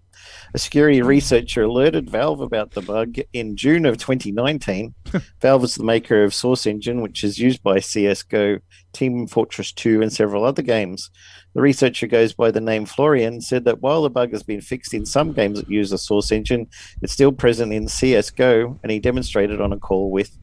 A 0.53 0.59
security 0.59 1.01
researcher 1.01 1.63
alerted 1.63 2.09
Valve 2.09 2.41
about 2.41 2.71
the 2.71 2.81
bug 2.81 3.15
in 3.31 3.55
June 3.55 3.85
of 3.85 3.97
2019. 3.97 4.93
Valve 5.41 5.63
is 5.63 5.75
the 5.75 5.85
maker 5.85 6.25
of 6.25 6.33
Source 6.33 6.65
Engine, 6.65 7.01
which 7.01 7.23
is 7.23 7.39
used 7.39 7.63
by 7.63 7.77
CSGO, 7.77 8.59
Team 8.91 9.27
Fortress 9.27 9.71
2, 9.71 10.01
and 10.01 10.11
several 10.11 10.43
other 10.43 10.61
games. 10.61 11.09
The 11.53 11.61
researcher 11.61 12.05
goes 12.05 12.33
by 12.33 12.51
the 12.51 12.59
name 12.59 12.85
Florian, 12.85 13.39
said 13.39 13.63
that 13.63 13.81
while 13.81 14.03
the 14.03 14.09
bug 14.09 14.31
has 14.31 14.43
been 14.43 14.61
fixed 14.61 14.93
in 14.93 15.05
some 15.05 15.31
games 15.31 15.57
that 15.57 15.69
use 15.69 15.89
the 15.89 15.97
Source 15.97 16.33
Engine, 16.33 16.67
it's 17.01 17.13
still 17.13 17.31
present 17.31 17.71
in 17.71 17.85
CSGO, 17.85 18.77
and 18.83 18.91
he 18.91 18.99
demonstrated 18.99 19.61
on 19.61 19.71
a 19.71 19.79
call 19.79 20.11
with 20.11 20.37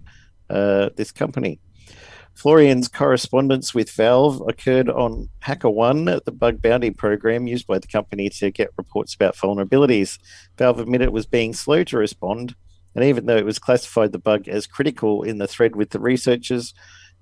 uh, 0.48 0.88
this 0.96 1.12
company. 1.12 1.60
Florian's 2.38 2.86
correspondence 2.86 3.74
with 3.74 3.90
Valve 3.90 4.40
occurred 4.46 4.88
on 4.88 5.28
HackerOne, 5.42 6.24
the 6.24 6.30
bug 6.30 6.62
bounty 6.62 6.92
program 6.92 7.48
used 7.48 7.66
by 7.66 7.80
the 7.80 7.88
company 7.88 8.30
to 8.30 8.52
get 8.52 8.70
reports 8.76 9.12
about 9.12 9.34
vulnerabilities. 9.34 10.20
Valve 10.56 10.78
admitted 10.78 11.06
it 11.06 11.12
was 11.12 11.26
being 11.26 11.52
slow 11.52 11.82
to 11.82 11.98
respond, 11.98 12.54
and 12.94 13.04
even 13.04 13.26
though 13.26 13.36
it 13.36 13.44
was 13.44 13.58
classified 13.58 14.12
the 14.12 14.20
bug 14.20 14.46
as 14.46 14.68
critical 14.68 15.24
in 15.24 15.38
the 15.38 15.48
thread 15.48 15.74
with 15.74 15.90
the 15.90 15.98
researchers, 15.98 16.74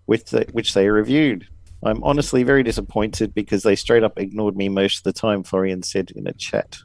with 0.06 0.26
the, 0.26 0.46
which 0.52 0.74
they 0.74 0.90
reviewed. 0.90 1.48
I'm 1.82 2.04
honestly 2.04 2.42
very 2.42 2.62
disappointed 2.62 3.32
because 3.32 3.62
they 3.62 3.74
straight 3.74 4.04
up 4.04 4.18
ignored 4.18 4.54
me 4.54 4.68
most 4.68 4.98
of 4.98 5.04
the 5.04 5.18
time, 5.18 5.44
Florian 5.44 5.82
said 5.82 6.10
in 6.10 6.26
a 6.26 6.34
chat. 6.34 6.76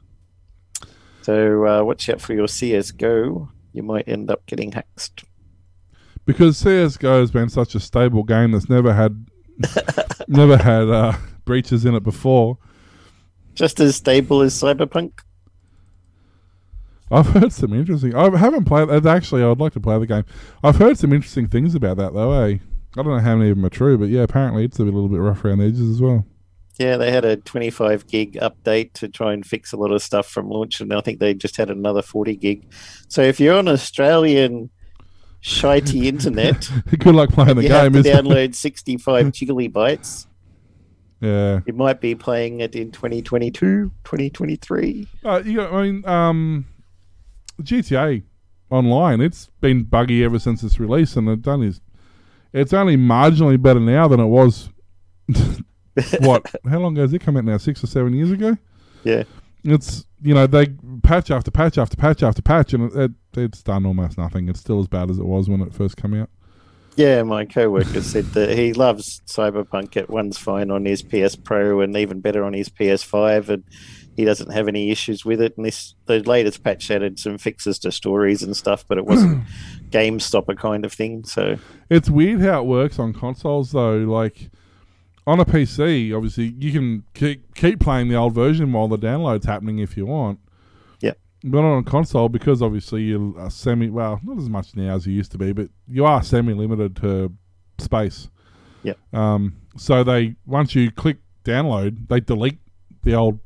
So 1.24 1.68
uh, 1.68 1.84
watch 1.84 2.08
out 2.08 2.22
for 2.22 2.34
your 2.34 2.48
CSGO. 2.48 3.50
You 3.74 3.84
might 3.84 4.08
end 4.08 4.32
up 4.32 4.46
getting 4.46 4.72
hacked 4.72 5.26
because 6.26 6.58
CS:GO 6.58 7.20
has 7.20 7.32
been 7.32 7.50
such 7.50 7.76
a 7.76 7.80
stable 7.80 8.24
game 8.24 8.52
that's 8.52 8.70
never 8.70 8.94
had 8.94 9.26
never 10.28 10.58
had 10.58 10.90
uh, 10.90 11.14
breaches 11.46 11.86
in 11.86 11.96
it 11.96 12.04
before. 12.04 12.58
Just 13.54 13.80
as 13.80 13.96
stable 13.96 14.42
as 14.42 14.54
Cyberpunk. 14.54 15.20
I've 17.12 17.28
heard 17.28 17.52
some 17.52 17.74
interesting. 17.74 18.16
I 18.16 18.36
haven't 18.38 18.66
played. 18.66 19.06
Actually, 19.06 19.44
I 19.44 19.48
would 19.48 19.60
like 19.60 19.74
to 19.74 19.82
play 19.82 20.00
the 20.00 20.08
game. 20.08 20.24
I've 20.64 20.78
heard 20.78 20.98
some 20.98 21.12
interesting 21.12 21.48
things 21.48 21.76
about 21.76 21.98
that, 21.98 22.14
though. 22.14 22.32
Eh? 22.32 22.58
I 22.98 23.04
don't 23.04 23.14
know 23.14 23.20
how 23.20 23.36
many 23.36 23.50
of 23.50 23.58
them 23.58 23.66
are 23.66 23.70
true, 23.70 23.98
but 23.98 24.10
yeah, 24.10 24.22
apparently 24.22 24.66
it's 24.66 24.80
a 24.80 24.84
little 24.84 25.10
bit 25.10 25.18
rough 25.18 25.44
around 25.44 25.60
the 25.60 25.66
edges 25.66 25.90
as 25.90 26.02
well. 26.02 26.26
Yeah, 26.78 26.98
they 26.98 27.12
had 27.12 27.26
a 27.26 27.38
25 27.38 28.08
gig 28.08 28.34
update 28.36 28.94
to 28.94 29.08
try 29.08 29.34
and 29.34 29.46
fix 29.46 29.72
a 29.72 29.78
lot 29.78 29.92
of 29.92 30.02
stuff 30.02 30.28
from 30.28 30.50
launch, 30.50 30.80
and 30.80 30.94
I 30.94 31.02
think 31.02 31.20
they 31.20 31.34
just 31.34 31.58
had 31.58 31.70
another 31.70 32.02
40 32.02 32.36
gig. 32.38 32.66
So 33.08 33.22
if 33.22 33.40
you're 33.40 33.58
on 33.58 33.68
Australian 33.68 34.70
shitey 35.42 36.06
internet. 36.06 36.70
Good 37.00 37.16
luck 37.16 37.30
playing 37.32 37.56
the 37.56 37.64
you 37.64 37.70
game. 37.70 37.94
Have 37.94 38.04
to 38.04 38.10
download 38.10 38.56
65 38.56 39.26
gigabytes. 39.32 40.28
Yeah. 41.20 41.60
You 41.66 41.74
might 41.74 42.02
be 42.02 42.16
playing 42.16 42.62
it 42.62 42.76
in 42.76 42.92
2022, 42.92 43.92
2023. 44.04 45.08
Uh, 45.24 45.42
you 45.46 45.62
I 45.62 45.84
mean, 45.84 46.06
um, 46.08 46.66
GTA 47.62 48.24
Online, 48.72 49.20
it's 49.20 49.50
been 49.60 49.84
buggy 49.84 50.24
ever 50.24 50.40
since 50.40 50.64
its 50.64 50.80
release, 50.80 51.16
and 51.18 51.28
it 51.28 51.42
done 51.42 51.62
is, 51.62 51.82
it's 52.54 52.74
only 52.74 52.96
marginally 52.96 53.62
better 53.62 53.82
now 53.82 54.08
than 54.08 54.20
it 54.20 54.26
was. 54.26 54.70
what? 56.22 56.46
How 56.70 56.80
long 56.80 56.94
ago 56.94 57.02
has 57.02 57.14
it 57.14 57.20
come 57.20 57.36
out 57.36 57.44
now? 57.44 57.58
Six 57.58 57.84
or 57.84 57.88
seven 57.88 58.14
years 58.14 58.32
ago? 58.32 58.58
Yeah. 59.04 59.24
It's 59.64 60.06
you 60.22 60.34
know 60.34 60.48
they 60.48 60.68
patch 61.04 61.32
after 61.32 61.52
patch 61.52 61.78
after 61.78 61.98
patch 61.98 62.24
after 62.24 62.42
patch, 62.42 62.74
and 62.74 62.92
it, 62.92 62.98
it, 62.98 63.12
it's 63.38 63.64
done 63.64 63.86
almost 63.86 64.18
nothing. 64.18 64.50
It's 64.50 64.60
still 64.60 64.80
as 64.80 64.88
bad 64.88 65.10
as 65.10 65.18
it 65.18 65.26
was 65.26 65.50
when 65.50 65.62
it 65.62 65.74
first 65.74 65.98
came 65.98 66.14
out. 66.14 66.30
Yeah, 66.96 67.24
my 67.24 67.46
co-worker 67.46 68.02
said 68.02 68.26
that 68.34 68.58
he 68.58 68.74
loves 68.74 69.22
Cyberpunk. 69.26 69.96
It 69.96 70.10
runs 70.10 70.38
fine 70.38 70.70
on 70.70 70.86
his 70.86 71.02
PS 71.02 71.36
Pro 71.36 71.80
and 71.80 71.96
even 71.96 72.20
better 72.20 72.44
on 72.44 72.54
his 72.54 72.68
PS5, 72.68 73.48
and 73.48 73.64
he 74.18 74.26
doesn't 74.26 74.52
have 74.52 74.68
any 74.68 74.92
issues 74.92 75.24
with 75.24 75.40
it. 75.40 75.56
And 75.56 75.66
this 75.66 75.96
the 76.06 76.20
latest 76.20 76.64
patch 76.64 76.92
added 76.92 77.18
some 77.18 77.38
fixes 77.38 77.80
to 77.80 77.92
stories 77.92 78.44
and 78.44 78.58
stuff, 78.58 78.86
but 78.88 78.98
it 78.98 79.06
wasn't 79.06 79.46
game 79.90 80.20
stopper 80.20 80.54
kind 80.54 80.84
of 80.84 80.92
thing. 80.92 81.24
So 81.24 81.58
it's 81.90 82.10
weird 82.10 82.42
how 82.42 82.62
it 82.62 82.66
works 82.66 83.00
on 83.00 83.14
consoles, 83.14 83.72
though. 83.72 84.00
Like 84.00 84.52
on 85.26 85.40
a 85.40 85.46
PC, 85.46 86.14
obviously 86.14 86.56
you 86.60 86.74
can 86.74 87.06
keep, 87.14 87.56
keep 87.56 87.80
playing 87.80 88.10
the 88.10 88.16
old 88.16 88.34
version 88.34 88.74
while 88.74 88.90
the 88.90 88.98
download's 88.98 89.46
happening 89.46 89.80
if 89.80 89.96
you 89.96 90.06
want. 90.06 90.40
But 91.44 91.60
on 91.60 91.80
a 91.80 91.84
console, 91.84 92.30
because 92.30 92.62
obviously 92.62 93.04
you're 93.04 93.50
semi 93.50 93.90
well, 93.90 94.20
not 94.24 94.38
as 94.38 94.50
much 94.50 94.76
now 94.76 94.96
as 94.96 95.08
you 95.08 95.14
used 95.14 95.32
to 95.32 95.38
be, 95.38 95.54
but 95.54 95.70
you 95.88 96.06
are 96.06 96.22
semi 96.22 96.54
limited 96.54 96.96
to 96.98 97.34
space. 97.80 98.30
Yeah. 98.84 98.94
Um. 99.14 99.56
So 99.78 100.04
they 100.04 100.36
once 100.46 100.76
you 100.76 100.92
click 100.92 101.18
download, 101.44 102.08
they 102.10 102.20
delete 102.20 102.60
the 103.04 103.16
old 103.16 103.40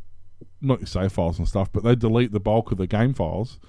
not 0.62 0.80
your 0.80 0.88
save 0.88 1.12
files 1.14 1.38
and 1.40 1.48
stuff, 1.48 1.72
but 1.72 1.84
they 1.84 1.96
delete 1.96 2.32
the 2.32 2.40
bulk 2.40 2.72
of 2.72 2.78
the 2.78 2.88
game 2.88 3.14
files 3.14 3.60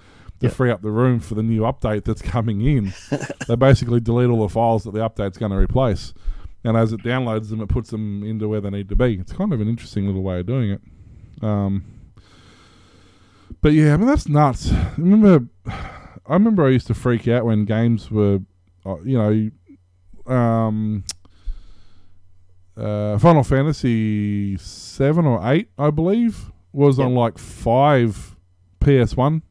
to 0.41 0.47
Yep. 0.47 0.53
free 0.53 0.71
up 0.71 0.83
the 0.83 0.91
room 0.91 1.21
for 1.21 1.35
the 1.35 1.43
new 1.43 1.63
update 1.63 2.05
that's 2.05 2.23
coming 2.23 2.61
in. 2.63 2.93
they 3.49 3.55
basically 3.57 4.01
delete 4.01 4.29
all 4.29 4.43
the 4.43 4.49
files 4.49 4.85
that 4.85 4.93
the 4.93 5.01
update's 5.01 5.39
going 5.39 5.53
to 5.53 5.59
replace. 5.59 6.13
And 6.65 6.77
as 6.77 6.93
it 6.93 7.03
downloads 7.03 7.49
them, 7.51 7.61
it 7.61 7.69
puts 7.69 7.91
them 7.91 8.23
into 8.25 8.49
where 8.49 8.61
they 8.61 8.71
need 8.71 8.89
to 8.89 8.97
be. 8.97 9.15
It's 9.15 9.33
kind 9.33 9.53
of 9.53 9.61
an 9.61 9.69
interesting 9.69 10.07
little 10.07 10.23
way 10.23 10.41
of 10.41 10.47
doing 10.47 10.71
it. 10.71 10.81
Um, 11.43 11.85
but 13.61 13.73
yeah, 13.73 13.95
I 13.95 13.97
mean 13.97 14.07
that's 14.07 14.29
nuts. 14.29 14.73
I 14.73 14.93
remember, 14.97 15.47
I 15.67 16.33
remember 16.33 16.67
I 16.67 16.71
used 16.71 16.87
to 16.89 16.95
freak 16.95 17.27
out 17.29 17.45
when 17.45 17.65
games 17.65 18.11
were, 18.11 18.41
uh, 18.85 19.01
you 19.03 19.19
know, 20.27 20.33
um, 20.33 21.05
uh, 22.77 23.19
Final 23.19 23.43
Fantasy 23.43 24.57
seven 24.59 25.25
or 25.27 25.41
eight, 25.51 25.69
I 25.79 25.91
believe, 25.91 26.53
was 26.73 26.99
on 26.99 27.15
like 27.15 27.39
five 27.39 28.37
PS 28.81 29.17
One, 29.17 29.43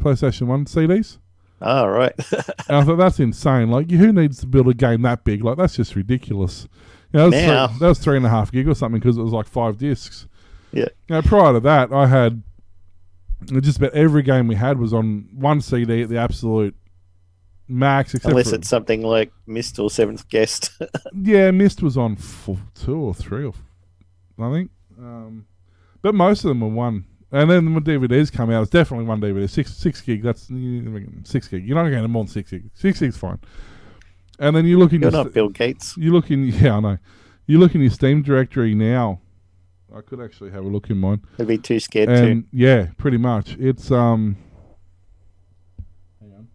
PlayStation 0.00 0.46
One 0.46 0.64
CDs. 0.66 1.18
oh 1.62 1.86
right, 1.86 2.12
And 2.68 2.76
I 2.76 2.84
thought 2.84 2.96
that's 2.96 3.18
insane. 3.18 3.70
Like, 3.70 3.90
who 3.90 4.12
needs 4.12 4.38
to 4.40 4.46
build 4.46 4.68
a 4.68 4.74
game 4.74 5.02
that 5.02 5.24
big? 5.24 5.42
Like, 5.42 5.56
that's 5.56 5.76
just 5.76 5.96
ridiculous. 5.96 6.68
You 7.12 7.18
know, 7.20 7.30
that, 7.30 7.36
was 7.36 7.46
Now. 7.46 7.66
three, 7.68 7.78
that 7.78 7.88
was 7.88 7.98
three 7.98 8.16
and 8.16 8.26
a 8.26 8.28
half 8.28 8.52
gig 8.52 8.68
or 8.68 8.74
something 8.74 9.00
because 9.00 9.16
it 9.16 9.22
was 9.22 9.32
like 9.32 9.46
five 9.46 9.78
discs. 9.78 10.26
Yeah. 10.72 10.88
You 11.08 11.16
know, 11.16 11.22
prior 11.22 11.54
to 11.54 11.60
that, 11.60 11.92
I 11.92 12.06
had 12.06 12.42
just 13.60 13.78
about 13.78 13.92
every 13.92 14.22
game 14.22 14.48
we 14.48 14.54
had 14.54 14.78
was 14.78 14.92
on 14.92 15.28
one 15.32 15.60
CD 15.60 16.02
at 16.02 16.08
the 16.08 16.18
absolute 16.18 16.74
max. 17.68 18.14
Except 18.14 18.30
unless 18.30 18.52
it's 18.52 18.68
something 18.68 19.02
like 19.02 19.32
Myst 19.46 19.78
or 19.78 19.90
Seventh 19.90 20.28
Guest. 20.28 20.70
yeah, 21.14 21.50
Myst 21.50 21.82
was 21.82 21.96
on 21.96 22.16
four, 22.16 22.58
two 22.74 22.96
or 22.96 23.14
three, 23.14 23.44
or 23.44 23.54
I 24.38 24.52
think. 24.52 24.70
Um, 24.98 25.46
but 26.02 26.14
most 26.14 26.44
of 26.44 26.48
them 26.48 26.60
were 26.60 26.68
one. 26.68 27.04
And 27.32 27.50
then 27.50 27.74
when 27.74 27.82
DVDs 27.82 28.32
come 28.32 28.50
out, 28.50 28.62
it's 28.62 28.70
definitely 28.70 29.06
one 29.06 29.20
DVD. 29.20 29.48
Six 29.50 29.74
six 29.74 30.00
gig. 30.00 30.22
That's 30.22 30.50
six 31.24 31.48
gig. 31.48 31.66
You're 31.66 31.82
not 31.82 31.88
getting 31.90 32.10
more 32.10 32.24
than 32.24 32.32
six 32.32 32.50
gig. 32.50 32.70
Six 32.74 33.00
gig's 33.00 33.16
fine. 33.16 33.40
And 34.38 34.54
then 34.54 34.66
you 34.66 34.78
look 34.78 34.92
in 34.92 35.00
You're 35.00 35.10
your 35.10 35.24
not 35.24 35.32
Bill 35.32 35.48
Gates. 35.48 35.96
you 35.96 36.12
look 36.12 36.30
in 36.30 36.44
yeah 36.46 36.76
I 36.76 36.80
know. 36.80 36.98
You 37.46 37.58
look 37.58 37.74
in 37.74 37.80
your 37.80 37.90
Steam 37.90 38.22
directory 38.22 38.74
now. 38.74 39.20
I 39.96 40.02
could 40.02 40.20
actually 40.20 40.50
have 40.50 40.62
a 40.62 40.68
look 40.68 40.90
in 40.90 40.98
mine. 40.98 41.22
I'd 41.38 41.46
be 41.46 41.56
too 41.56 41.80
scared 41.80 42.10
to. 42.10 42.14
And 42.14 42.44
yeah, 42.52 42.88
pretty 42.98 43.16
much. 43.16 43.56
It's 43.58 43.90
um. 43.90 44.36
Hang 46.20 46.32
on. 46.34 46.48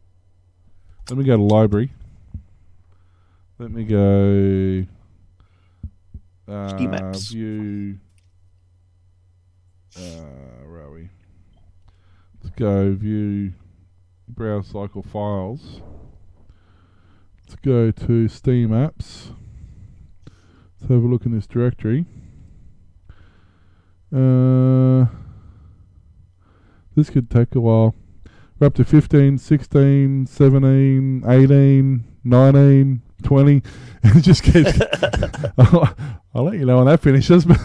Let 1.10 1.18
me 1.18 1.24
go 1.24 1.38
to 1.38 1.42
library. 1.42 1.92
Let 3.58 3.72
me 3.72 3.84
go. 3.84 4.86
Uh, 6.48 6.78
maps. 6.84 7.32
View. 7.32 7.98
Uh, 9.98 10.02
where 10.68 10.82
are 10.82 10.92
we? 10.92 11.10
Let's 12.44 12.56
go 12.56 12.94
view. 12.94 13.54
Browse 14.28 14.68
cycle 14.68 15.02
files. 15.02 15.82
Let's 17.40 17.56
go 17.56 17.90
to 17.90 18.28
Steam 18.28 18.70
apps. 18.70 19.34
Let's 20.80 20.92
have 20.92 21.04
a 21.04 21.08
look 21.08 21.26
in 21.26 21.32
this 21.32 21.48
directory. 21.48 22.06
Uh, 24.14 25.06
this 26.96 27.10
could 27.10 27.30
take 27.30 27.56
a 27.56 27.60
while. 27.62 27.96
We're 28.60 28.68
up 28.68 28.76
to 28.76 28.84
15, 28.86 29.38
16, 29.38 30.28
17, 30.28 31.24
18, 31.28 32.04
19, 32.24 33.02
20. 33.24 33.62
And 34.04 34.16
it 34.18 34.22
just 34.22 34.44
keeps. 34.44 34.80
I'll, 35.58 35.96
I'll 36.36 36.44
let 36.44 36.56
you 36.60 36.66
know 36.66 36.78
when 36.78 36.86
that 36.88 37.02
finishes, 37.02 37.46
but 37.46 37.58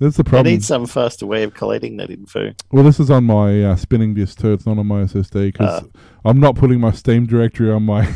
that's 0.00 0.16
the 0.16 0.24
problem. 0.24 0.46
I 0.46 0.50
need 0.50 0.64
some 0.64 0.86
faster 0.86 1.26
way 1.26 1.42
of 1.42 1.54
collating 1.54 1.98
that 1.98 2.10
info. 2.10 2.52
Well, 2.72 2.82
this 2.84 2.98
is 2.98 3.10
on 3.10 3.24
my 3.24 3.62
uh, 3.62 3.76
spinning 3.76 4.14
disk 4.14 4.40
too. 4.40 4.52
It's 4.52 4.66
not 4.66 4.78
on 4.78 4.86
my 4.86 5.02
SSD 5.02 5.52
because 5.52 5.84
Ah. 5.84 6.00
I'm 6.24 6.40
not 6.40 6.56
putting 6.56 6.80
my 6.80 6.90
Steam 6.92 7.26
directory 7.26 7.70
on 7.70 7.84
my 7.84 8.08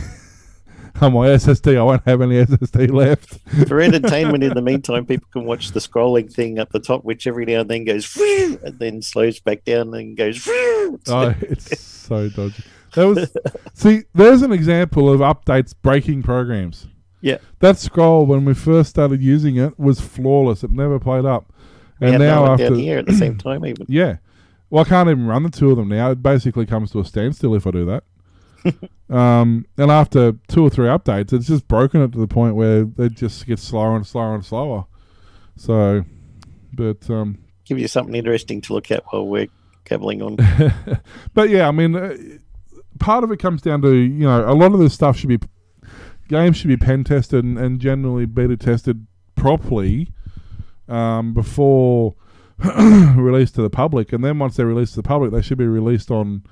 on 1.03 1.13
my 1.13 1.29
SSD. 1.29 1.79
I 1.79 1.83
won't 1.83 2.05
have 2.07 2.21
any 2.21 2.37
SSD 2.37 2.91
left. 2.91 3.39
For 3.69 3.81
entertainment, 3.81 4.45
in 4.45 4.55
the 4.55 4.63
meantime, 4.63 5.07
people 5.07 5.29
can 5.33 5.45
watch 5.45 5.73
the 5.73 5.81
scrolling 5.81 6.33
thing 6.33 6.59
up 6.59 6.71
the 6.71 6.81
top, 6.81 7.05
which 7.05 7.27
every 7.27 7.45
now 7.47 7.61
and 7.61 7.71
then 7.71 7.85
goes 7.85 8.17
and 8.17 8.79
then 8.79 9.03
slows 9.03 9.41
back 9.41 9.65
down 9.65 9.95
and 9.95 10.17
goes. 10.17 10.47
oh, 10.49 11.35
it's 11.41 11.81
so 11.81 12.29
dodgy. 12.29 12.65
That 12.95 13.07
was 13.07 13.37
see. 13.75 14.05
There's 14.15 14.43
an 14.43 14.53
example 14.53 15.13
of 15.13 15.21
updates 15.21 15.75
breaking 15.81 16.23
programs. 16.23 16.87
Yeah. 17.21 17.39
That 17.61 17.79
scroll 17.79 18.27
when 18.27 18.45
we 18.45 18.55
first 18.55 18.91
started 18.91 19.23
using 19.23 19.57
it 19.57 19.79
was 19.79 20.01
flawless. 20.01 20.63
It 20.63 20.71
never 20.71 20.99
played 20.99 21.25
up. 21.25 21.53
And 22.01 22.19
now 22.21 22.47
after 22.47 22.69
down 22.69 22.79
here 22.79 22.99
at 22.99 23.07
the 23.07 23.15
same 23.15 23.37
time, 23.37 23.67
even. 23.67 23.87
yeah, 23.89 24.19
well 24.71 24.85
I 24.85 24.89
can't 24.89 25.09
even 25.09 25.27
run 25.27 25.43
the 25.43 25.51
two 25.51 25.71
of 25.71 25.77
them 25.77 25.89
now. 25.89 26.13
It 26.13 26.23
basically 26.23 26.65
comes 26.65 26.93
to 26.93 27.01
a 27.01 27.05
standstill 27.05 27.55
if 27.55 27.67
I 27.67 27.73
do 27.73 27.85
that. 27.87 28.05
um, 29.11 29.67
and 29.77 29.91
after 29.91 30.33
two 30.49 30.63
or 30.63 30.71
three 30.71 30.89
updates, 30.89 31.33
it's 31.33 31.47
just 31.47 31.69
broken 31.69 32.03
it 32.03 32.13
to 32.13 32.19
the 32.19 32.27
point 32.27 32.55
where 32.55 32.87
it 32.99 33.15
just 33.15 33.47
gets 33.47 33.63
slower 33.63 33.97
and 33.97 34.07
slower 34.07 34.35
and 34.35 34.45
slower. 34.45 34.87
So, 35.57 36.05
but 36.73 37.09
um, 37.11 37.39
Give 37.65 37.79
you 37.79 37.89
something 37.89 38.15
interesting 38.15 38.61
to 38.63 38.73
look 38.73 38.91
at 38.91 39.05
while 39.07 39.27
we're 39.27 39.49
gabbling 39.85 40.23
on. 40.23 40.37
but 41.35 41.51
yeah, 41.51 41.69
I 41.69 41.71
mean, 41.71 41.97
uh, 41.97 42.17
part 42.99 43.25
of 43.25 43.33
it 43.33 43.39
comes 43.39 43.63
down 43.63 43.83
to 43.83 43.93
you 43.95 44.25
know 44.25 44.51
a 44.51 44.55
lot 44.55 44.73
of 44.73 44.81
this 44.81 44.95
stuff 44.95 45.17
should 45.17 45.29
be 45.29 45.39
games 46.29 46.57
should 46.57 46.69
be 46.69 46.77
pen 46.77 47.05
tested 47.05 47.45
and, 47.45 47.59
and 47.59 47.81
generally 47.81 48.27
beta 48.27 48.57
tested 48.57 49.07
properly 49.35 50.13
um, 50.89 51.33
before 51.33 52.15
released 53.17 53.55
to 53.55 53.63
the 53.63 53.71
public, 53.71 54.13
and 54.13 54.25
then 54.25 54.39
once 54.39 54.57
they're 54.57 54.67
released 54.67 54.95
to 54.95 55.03
the 55.03 55.09
public, 55.09 55.31
they 55.31 55.43
should 55.43 55.59
be 55.59 55.67
released 55.67 56.11
on 56.11 56.43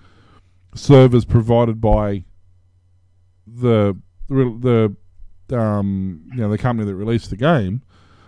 servers 0.77 1.25
provided 1.25 1.81
by 1.81 2.25
the 3.47 3.97
the 4.29 4.95
um, 5.53 6.23
you 6.33 6.41
know 6.41 6.49
the 6.49 6.59
company 6.59 6.87
that 6.87 6.95
released 6.95 7.31
the 7.31 7.37
game, 7.37 7.83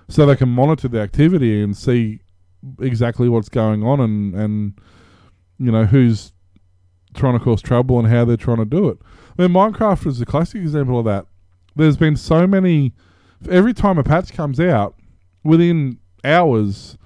so 0.09 0.27
they 0.27 0.37
can 0.37 0.49
monitor 0.49 0.89
the 0.89 1.01
activity 1.01 1.63
and 1.63 1.77
see 1.77 2.21
exactly 2.81 3.29
what's 3.29 3.49
going 3.49 3.85
on 3.85 4.01
and 4.01 4.35
and 4.35 4.81
you 5.59 5.71
know 5.71 5.85
who's 5.85 6.33
trying 7.15 7.39
to 7.39 7.45
cause 7.45 7.63
trouble 7.63 7.99
and 7.99 8.09
how 8.09 8.25
they're 8.25 8.37
trying 8.37 8.59
to 8.59 8.65
do 8.65 8.89
it. 8.89 8.99
I 9.39 9.43
mean, 9.43 9.51
Minecraft 9.51 10.07
is 10.07 10.21
a 10.21 10.27
classic 10.27 10.61
example 10.61 10.99
of 10.99 11.05
that. 11.07 11.27
There's 11.77 11.97
been 11.97 12.17
so 12.17 12.47
many. 12.47 12.93
Every 13.49 13.73
time 13.73 13.99
a 13.99 14.03
patch 14.05 14.33
comes 14.33 14.59
out, 14.59 14.97
within 15.45 15.99
hours, 16.25 16.99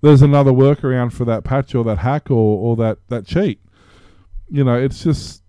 there's 0.00 0.22
another 0.22 0.50
workaround 0.50 1.12
for 1.12 1.24
that 1.24 1.44
patch 1.44 1.74
or 1.74 1.84
that 1.84 1.98
hack 1.98 2.30
or, 2.30 2.58
or 2.58 2.76
that, 2.76 2.98
that 3.08 3.24
cheat. 3.24 3.60
You 4.48 4.64
know, 4.64 4.78
it's 4.78 5.02
just. 5.02 5.42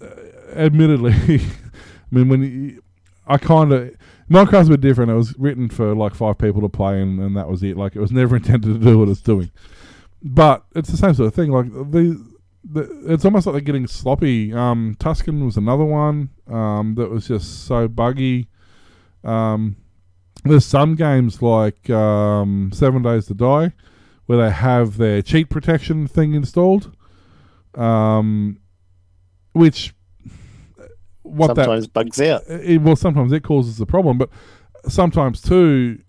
Uh, 0.00 0.06
admittedly, 0.54 1.12
I 1.40 1.40
mean, 2.10 2.28
when 2.28 2.42
you, 2.42 2.82
I 3.26 3.38
kind 3.38 3.72
of. 3.72 3.96
Minecraft's 4.30 4.68
a 4.68 4.70
bit 4.70 4.80
different. 4.80 5.10
It 5.10 5.14
was 5.14 5.38
written 5.38 5.68
for 5.68 5.94
like 5.94 6.14
five 6.14 6.38
people 6.38 6.62
to 6.62 6.68
play, 6.68 7.02
and, 7.02 7.20
and 7.20 7.36
that 7.36 7.48
was 7.48 7.62
it. 7.62 7.76
Like, 7.76 7.94
it 7.96 8.00
was 8.00 8.12
never 8.12 8.36
intended 8.36 8.72
to 8.72 8.78
do 8.78 8.98
what 8.98 9.08
it's 9.08 9.20
doing. 9.20 9.50
But 10.22 10.64
it's 10.74 10.88
the 10.90 10.96
same 10.96 11.14
sort 11.14 11.26
of 11.26 11.34
thing. 11.34 11.50
Like, 11.50 11.70
the 11.70 12.32
the, 12.64 13.12
it's 13.12 13.24
almost 13.24 13.46
like 13.46 13.54
they're 13.54 13.60
getting 13.60 13.86
sloppy. 13.86 14.52
Um, 14.52 14.96
Tuscan 14.98 15.44
was 15.44 15.56
another 15.56 15.84
one 15.84 16.30
um, 16.48 16.94
that 16.96 17.10
was 17.10 17.26
just 17.26 17.66
so 17.66 17.88
buggy. 17.88 18.48
Um, 19.24 19.76
there's 20.44 20.64
some 20.64 20.94
games 20.94 21.42
like 21.42 21.88
um, 21.90 22.70
Seven 22.72 23.02
Days 23.02 23.26
to 23.26 23.34
Die 23.34 23.72
where 24.26 24.38
they 24.38 24.50
have 24.50 24.96
their 24.96 25.22
cheat 25.22 25.50
protection 25.50 26.06
thing 26.06 26.34
installed, 26.34 26.96
um, 27.74 28.58
which 29.52 29.94
what 31.22 31.54
Sometimes 31.56 31.86
bugs 31.86 32.20
out. 32.20 32.42
it, 32.48 32.80
well 32.82 32.96
sometimes 32.96 33.32
it 33.32 33.42
causes 33.42 33.80
a 33.80 33.86
problem, 33.86 34.18
but 34.18 34.28
sometimes 34.88 35.40
too 35.40 36.00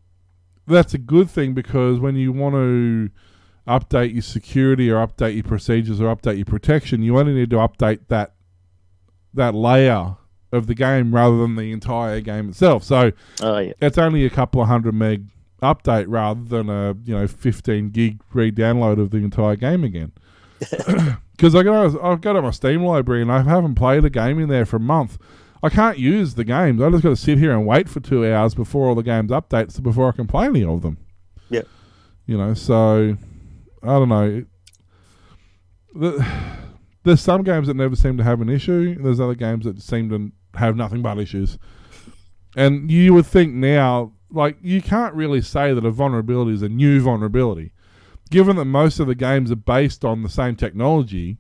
that's 0.66 0.93
a 0.93 0.97
good 0.97 1.30
thing 1.30 1.53
because 1.53 1.99
when 1.99 2.16
you 2.16 2.32
want 2.32 2.55
to 2.55 3.09
update 3.68 4.14
your 4.14 4.22
security 4.22 4.89
or 4.89 5.05
update 5.05 5.36
your 5.36 5.43
procedures 5.43 6.01
or 6.01 6.14
update 6.14 6.38
your 6.38 6.45
protection, 6.45 7.01
you 7.03 7.18
only 7.20 7.34
need 7.34 7.49
to 7.49 7.57
update 7.57 7.99
that 8.07 8.34
that 9.34 9.53
layer 9.55 10.16
of 10.51 10.68
the 10.68 10.76
game 10.76 11.14
rather 11.14 11.38
than 11.38 11.55
the 11.55 11.72
entire 11.72 12.22
game 12.22 12.49
itself. 12.49 12.84
So 12.84 13.11
Oh 13.41 13.57
yeah. 13.57 13.74
it's 13.82 13.97
only 13.97 14.26
a 14.26 14.30
couple 14.30 14.61
of 14.61 14.68
hundred 14.68 14.93
meg 14.93 15.26
update 15.61 16.05
rather 16.07 16.43
than 16.43 16.70
a 16.70 16.95
you 17.05 17.16
know 17.16 17.28
15 17.28 17.89
gig 17.89 18.22
re-download 18.34 18.99
of 18.99 19.11
the 19.11 19.18
entire 19.18 19.55
game 19.55 19.84
again. 19.84 20.11
Because 21.43 21.55
I 21.55 21.63
go 21.63 21.99
I've 22.01 22.21
got 22.21 22.37
it 22.37 22.41
my 22.41 22.51
Steam 22.51 22.85
library 22.85 23.21
and 23.21 23.29
I 23.29 23.41
haven't 23.41 23.75
played 23.75 24.05
a 24.05 24.09
game 24.09 24.39
in 24.39 24.47
there 24.47 24.65
for 24.65 24.77
a 24.77 24.79
month. 24.79 25.17
I 25.61 25.67
can't 25.67 25.99
use 25.99 26.35
the 26.35 26.45
games. 26.45 26.81
I 26.81 26.89
just 26.89 27.03
got 27.03 27.09
to 27.09 27.17
sit 27.17 27.37
here 27.37 27.51
and 27.51 27.67
wait 27.67 27.89
for 27.89 27.99
two 27.99 28.25
hours 28.25 28.55
before 28.55 28.87
all 28.87 28.95
the 28.95 29.03
games 29.03 29.29
updates 29.29 29.83
before 29.83 30.07
I 30.07 30.13
can 30.13 30.25
play 30.25 30.45
any 30.45 30.63
of 30.63 30.83
them. 30.83 30.99
Yeah, 31.49 31.63
You 32.27 32.37
know, 32.37 32.53
so 32.53 33.17
I 33.81 33.87
don't 33.87 34.07
know. 34.07 34.45
The, 35.93 36.25
there's 37.03 37.19
some 37.19 37.43
games 37.43 37.67
that 37.67 37.75
never 37.75 37.97
seem 37.97 38.15
to 38.15 38.23
have 38.23 38.39
an 38.39 38.47
issue. 38.47 38.95
There's 39.03 39.19
other 39.19 39.35
games 39.35 39.65
that 39.65 39.81
seem 39.81 40.09
to 40.11 40.31
have 40.57 40.77
nothing 40.77 41.01
but 41.01 41.19
issues. 41.19 41.57
And 42.55 42.89
you 42.89 43.13
would 43.15 43.25
think 43.25 43.53
now, 43.53 44.13
like, 44.31 44.55
you 44.61 44.81
can't 44.81 45.13
really 45.13 45.41
say 45.41 45.73
that 45.73 45.83
a 45.83 45.91
vulnerability 45.91 46.53
is 46.53 46.61
a 46.61 46.69
new 46.69 47.01
vulnerability. 47.01 47.72
Given 48.34 48.55
that 48.55 48.65
most 48.65 48.99
of 48.99 49.05
the 49.05 49.13
games 49.13 49.51
are 49.51 49.55
based 49.55 50.03
on 50.03 50.23
the 50.23 50.27
same 50.27 50.55
technology, 50.55 51.38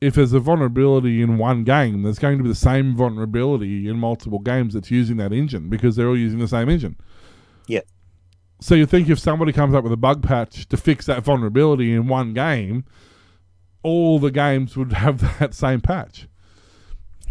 if 0.00 0.16
there's 0.16 0.32
a 0.32 0.40
vulnerability 0.40 1.22
in 1.22 1.38
one 1.38 1.62
game, 1.62 2.02
there's 2.02 2.18
going 2.18 2.36
to 2.36 2.42
be 2.42 2.48
the 2.48 2.54
same 2.56 2.96
vulnerability 2.96 3.88
in 3.88 3.96
multiple 3.96 4.40
games 4.40 4.74
that's 4.74 4.90
using 4.90 5.18
that 5.18 5.32
engine 5.32 5.68
because 5.68 5.94
they're 5.94 6.08
all 6.08 6.18
using 6.18 6.40
the 6.40 6.48
same 6.48 6.68
engine. 6.68 6.96
Yeah. 7.68 7.82
So 8.60 8.74
you 8.74 8.86
think 8.86 9.08
if 9.08 9.20
somebody 9.20 9.52
comes 9.52 9.72
up 9.72 9.84
with 9.84 9.92
a 9.92 9.96
bug 9.96 10.24
patch 10.24 10.68
to 10.70 10.76
fix 10.76 11.06
that 11.06 11.22
vulnerability 11.22 11.92
in 11.92 12.08
one 12.08 12.34
game, 12.34 12.84
all 13.84 14.18
the 14.18 14.32
games 14.32 14.76
would 14.76 14.92
have 14.94 15.38
that 15.38 15.54
same 15.54 15.80
patch. 15.80 16.26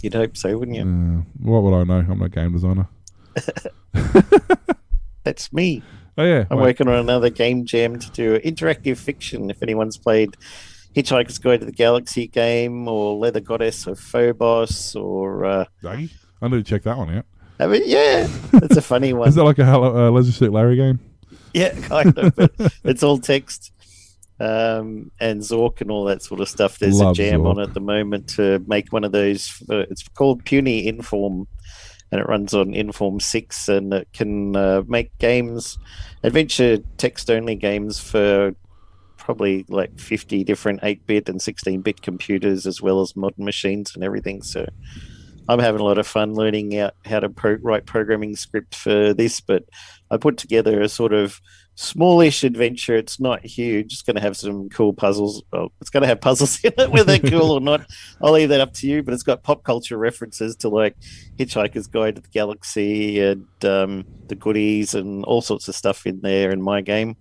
You'd 0.02 0.14
hope 0.14 0.38
so, 0.38 0.58
wouldn't 0.58 0.78
you? 0.78 0.84
Uh, 0.84 1.24
what 1.46 1.64
would 1.64 1.74
I 1.74 1.84
know? 1.84 2.06
I'm 2.10 2.20
not 2.20 2.28
a 2.28 2.30
game 2.30 2.54
designer. 2.54 2.88
That's 5.26 5.52
me. 5.52 5.84
Oh 6.18 6.24
yeah, 6.24 6.46
I'm 6.50 6.60
working 6.60 6.88
on 6.88 6.96
another 6.96 7.30
game 7.30 7.66
jam 7.66 7.98
to 8.00 8.12
do 8.12 8.40
interactive 8.40 8.98
fiction. 8.98 9.50
If 9.50 9.64
anyone's 9.64 9.98
played 9.98 10.38
Hitchhiker's 10.96 11.40
Guide 11.40 11.62
to 11.62 11.66
the 11.66 11.72
Galaxy 11.72 12.28
game 12.28 12.88
or 12.88 13.16
Leather 13.16 13.40
Goddess 13.40 13.88
of 13.88 14.00
Phobos 14.00 14.96
or 14.96 15.46
uh? 15.46 15.66
I 16.42 16.48
need 16.50 16.58
to 16.58 16.64
check 16.64 16.84
that 16.84 16.98
one 16.98 17.16
out. 17.16 17.26
I 17.60 17.68
mean, 17.68 17.84
yeah, 17.86 18.28
it's 18.54 18.78
a 18.78 18.82
funny 18.82 19.14
one. 19.14 19.30
Is 19.30 19.36
that 19.36 19.44
like 19.44 19.60
a 19.60 19.64
uh, 19.64 20.10
Leisure 20.12 20.32
Suit 20.32 20.52
Larry 20.52 20.76
game? 20.76 21.00
Yeah, 21.54 21.80
kind 21.82 22.18
of. 22.18 22.36
But 22.36 22.52
it's 22.84 23.04
all 23.04 23.18
text 23.18 23.72
um, 24.40 25.12
and 25.20 25.42
Zork 25.42 25.82
and 25.82 25.90
all 25.90 26.06
that 26.06 26.22
sort 26.22 26.42
of 26.42 26.50
stuff. 26.50 26.80
There's 26.80 27.00
Love 27.00 27.14
a 27.14 27.16
jam 27.16 27.46
on 27.46 27.60
at 27.60 27.74
the 27.74 27.80
moment 27.80 28.30
to 28.36 28.64
make 28.68 28.92
one 28.92 29.04
of 29.04 29.12
those. 29.12 29.48
For, 29.48 29.82
it's 29.82 30.08
called 30.10 30.44
PunyInform, 30.44 31.48
and 32.14 32.22
it 32.22 32.28
runs 32.28 32.54
on 32.54 32.76
Inform 32.76 33.20
Six, 33.20 33.68
and 33.68 33.92
it 33.92 34.08
can 34.14 34.56
uh, 34.56 34.84
make 34.88 35.18
games, 35.18 35.80
adventure 36.22 36.78
text 36.98 37.32
only 37.32 37.56
games 37.56 38.00
for 38.00 38.54
probably 39.18 39.66
like 39.68 40.00
50 40.00 40.44
different 40.44 40.82
8-bit 40.82 41.28
and 41.28 41.40
16-bit 41.40 42.04
computers 42.04 42.68
as 42.68 42.84
well 42.84 43.02
as 43.02 43.16
modern 43.16 43.46
machines 43.46 43.96
and 43.96 44.04
everything. 44.04 44.44
So 44.44 44.68
i'm 45.50 45.60
having 45.60 45.82
a 45.82 45.84
lot 45.84 45.98
of 45.98 46.08
fun 46.08 46.36
learning 46.36 46.78
out 46.78 46.94
how 47.06 47.20
to 47.20 47.30
pro- 47.30 47.58
write 47.62 47.86
programming 47.86 48.34
script 48.34 48.74
for 48.74 49.14
this 49.14 49.42
but 49.42 49.64
i 50.10 50.16
put 50.16 50.38
together 50.38 50.82
a 50.82 50.88
sort 50.88 51.12
of 51.12 51.42
smallish 51.76 52.44
adventure. 52.44 52.96
It's 52.96 53.20
not 53.20 53.44
huge. 53.46 53.94
It's 53.94 54.02
going 54.02 54.16
to 54.16 54.22
have 54.22 54.38
some 54.38 54.70
cool 54.70 54.94
puzzles. 54.94 55.44
Well, 55.52 55.72
it's 55.82 55.90
going 55.90 56.02
to 56.02 56.08
have 56.08 56.22
puzzles 56.22 56.60
in 56.64 56.74
it 56.78 56.92
whether 56.92 57.18
they're 57.18 57.32
cool 57.32 57.52
or 57.52 57.62
not. 57.62 57.86
I'll 58.22 58.34
leave 58.34 58.50
that 58.50 58.62
up 58.62 58.74
to 58.76 58.88
you 58.88 59.04
but 59.04 59.14
it's 59.14 59.24
got 59.24 59.44
pop 59.44 59.64
culture 59.64 59.98
references 59.98 60.56
to 60.58 60.70
like 60.70 60.96
hitchhiker's 61.38 61.88
guide 61.88 62.16
to 62.16 62.22
the 62.22 62.28
galaxy 62.30 63.20
and 63.20 63.48
um, 63.66 64.06
the 64.28 64.36
goodies 64.36 64.94
and 64.94 65.24
all 65.26 65.42
sorts 65.42 65.68
of 65.68 65.76
stuff 65.76 66.06
in 66.06 66.22
there 66.22 66.52
in 66.52 66.62
my 66.62 66.82
game. 66.82 67.16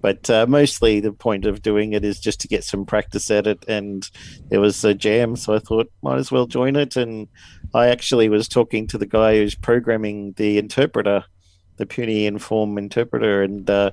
But 0.00 0.30
uh, 0.30 0.46
mostly 0.48 1.00
the 1.00 1.12
point 1.12 1.44
of 1.44 1.60
doing 1.60 1.92
it 1.92 2.04
is 2.04 2.20
just 2.20 2.40
to 2.40 2.48
get 2.48 2.62
some 2.62 2.86
practice 2.86 3.30
at 3.30 3.46
it 3.48 3.64
and 3.66 4.08
there 4.48 4.60
was 4.60 4.84
a 4.84 4.94
jam 4.94 5.34
so 5.34 5.54
i 5.54 5.58
thought 5.58 5.90
might 6.02 6.18
as 6.18 6.30
well 6.30 6.46
join 6.46 6.76
it. 6.76 6.96
And 6.96 7.28
i 7.74 7.88
actually 7.88 8.28
was 8.28 8.48
talking 8.48 8.86
to 8.88 8.98
the 8.98 9.06
guy 9.06 9.36
who's 9.36 9.54
programming 9.54 10.34
the 10.36 10.58
interpreter 10.58 11.24
the 11.78 11.86
PunyInform 11.86 12.78
interpreter 12.78 13.42
and 13.42 13.68
uh, 13.70 13.90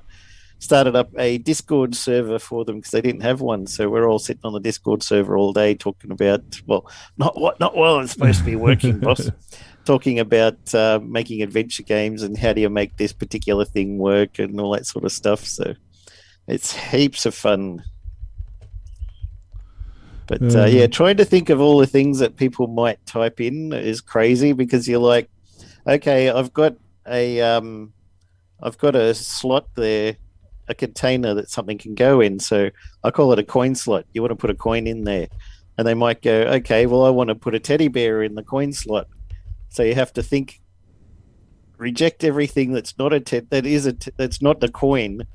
started 0.58 0.94
up 0.96 1.10
a 1.18 1.38
discord 1.38 1.94
server 1.94 2.38
for 2.38 2.64
them 2.64 2.76
because 2.76 2.90
they 2.90 3.00
didn't 3.00 3.22
have 3.22 3.40
one 3.40 3.66
so 3.66 3.88
we're 3.88 4.08
all 4.08 4.18
sitting 4.18 4.40
on 4.44 4.52
the 4.52 4.60
discord 4.60 5.02
server 5.02 5.36
all 5.36 5.52
day 5.52 5.74
talking 5.74 6.10
about 6.10 6.42
well 6.66 6.88
not 7.18 7.38
what 7.38 7.58
not 7.60 7.76
while 7.76 8.00
it's 8.00 8.12
supposed 8.12 8.38
to 8.38 8.44
be 8.44 8.56
working 8.56 8.98
boss 8.98 9.30
talking 9.84 10.18
about 10.18 10.74
uh, 10.74 10.98
making 11.02 11.42
adventure 11.42 11.82
games 11.82 12.22
and 12.22 12.38
how 12.38 12.52
do 12.52 12.60
you 12.60 12.70
make 12.70 12.96
this 12.96 13.12
particular 13.12 13.64
thing 13.64 13.98
work 13.98 14.38
and 14.38 14.58
all 14.58 14.72
that 14.72 14.86
sort 14.86 15.04
of 15.04 15.12
stuff 15.12 15.44
so 15.44 15.74
it's 16.46 16.74
heaps 16.74 17.26
of 17.26 17.34
fun. 17.34 17.82
But 20.26 20.42
uh, 20.42 20.62
Um, 20.62 20.68
yeah, 20.68 20.86
trying 20.86 21.16
to 21.18 21.24
think 21.24 21.50
of 21.50 21.60
all 21.60 21.78
the 21.78 21.86
things 21.86 22.18
that 22.18 22.36
people 22.36 22.66
might 22.66 23.04
type 23.06 23.40
in 23.40 23.72
is 23.72 24.00
crazy 24.00 24.52
because 24.52 24.88
you're 24.88 24.98
like, 24.98 25.30
okay, 25.86 26.30
I've 26.30 26.52
got 26.52 26.74
a 27.08 27.40
um, 27.40 27.92
I've 28.62 28.78
got 28.78 28.96
a 28.96 29.14
slot 29.14 29.68
there, 29.74 30.16
a 30.68 30.74
container 30.74 31.34
that 31.34 31.50
something 31.50 31.78
can 31.78 31.94
go 31.94 32.20
in. 32.20 32.38
So 32.40 32.70
I 33.04 33.10
call 33.10 33.32
it 33.32 33.38
a 33.38 33.44
coin 33.44 33.74
slot. 33.74 34.06
You 34.12 34.22
want 34.22 34.32
to 34.32 34.36
put 34.36 34.50
a 34.50 34.54
coin 34.54 34.86
in 34.86 35.04
there, 35.04 35.28
and 35.76 35.86
they 35.86 35.94
might 35.94 36.22
go, 36.22 36.42
okay, 36.42 36.86
well 36.86 37.04
I 37.04 37.10
want 37.10 37.28
to 37.28 37.34
put 37.34 37.54
a 37.54 37.60
teddy 37.60 37.88
bear 37.88 38.22
in 38.22 38.34
the 38.34 38.42
coin 38.42 38.72
slot. 38.72 39.08
So 39.68 39.82
you 39.82 39.94
have 39.94 40.12
to 40.14 40.22
think, 40.22 40.60
reject 41.76 42.24
everything 42.24 42.72
that's 42.72 42.98
not 42.98 43.12
a 43.12 43.20
te- 43.20 43.40
that 43.50 43.66
is 43.66 43.86
a 43.86 43.92
t- 43.92 44.12
that's 44.16 44.40
not 44.40 44.60
the 44.60 44.70
coin, 44.70 45.26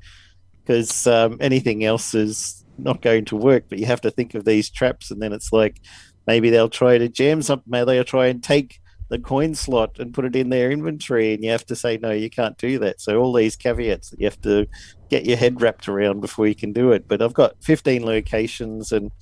because 0.64 1.06
um, 1.06 1.38
anything 1.40 1.84
else 1.84 2.14
is 2.14 2.64
not 2.78 3.02
going 3.02 3.24
to 3.26 3.36
work. 3.36 3.66
But 3.68 3.78
you 3.78 3.86
have 3.86 4.00
to 4.00 4.10
think 4.10 4.34
of 4.34 4.44
these 4.44 4.68
traps, 4.68 5.10
and 5.10 5.22
then 5.22 5.32
it's 5.32 5.52
like 5.52 5.80
maybe 6.26 6.50
they'll 6.50 6.68
try 6.68 6.98
to 6.98 7.08
jam 7.08 7.42
something. 7.42 7.70
Maybe 7.70 7.86
they'll 7.86 8.04
try 8.04 8.26
and 8.26 8.42
take 8.42 8.80
the 9.12 9.18
coin 9.18 9.54
slot 9.54 9.98
and 9.98 10.14
put 10.14 10.24
it 10.24 10.34
in 10.34 10.48
their 10.48 10.70
inventory, 10.70 11.34
and 11.34 11.44
you 11.44 11.50
have 11.50 11.66
to 11.66 11.76
say 11.76 11.98
no, 11.98 12.12
you 12.12 12.30
can't 12.30 12.56
do 12.56 12.78
that. 12.78 12.98
So 12.98 13.20
all 13.20 13.34
these 13.34 13.56
caveats 13.56 14.08
that 14.08 14.18
you 14.18 14.24
have 14.24 14.40
to 14.40 14.66
get 15.10 15.26
your 15.26 15.36
head 15.36 15.60
wrapped 15.60 15.86
around 15.86 16.22
before 16.22 16.46
you 16.46 16.54
can 16.54 16.72
do 16.72 16.92
it. 16.92 17.06
But 17.06 17.20
I've 17.20 17.34
got 17.34 17.62
15 17.62 18.06
locations 18.06 18.90
and 18.90 19.12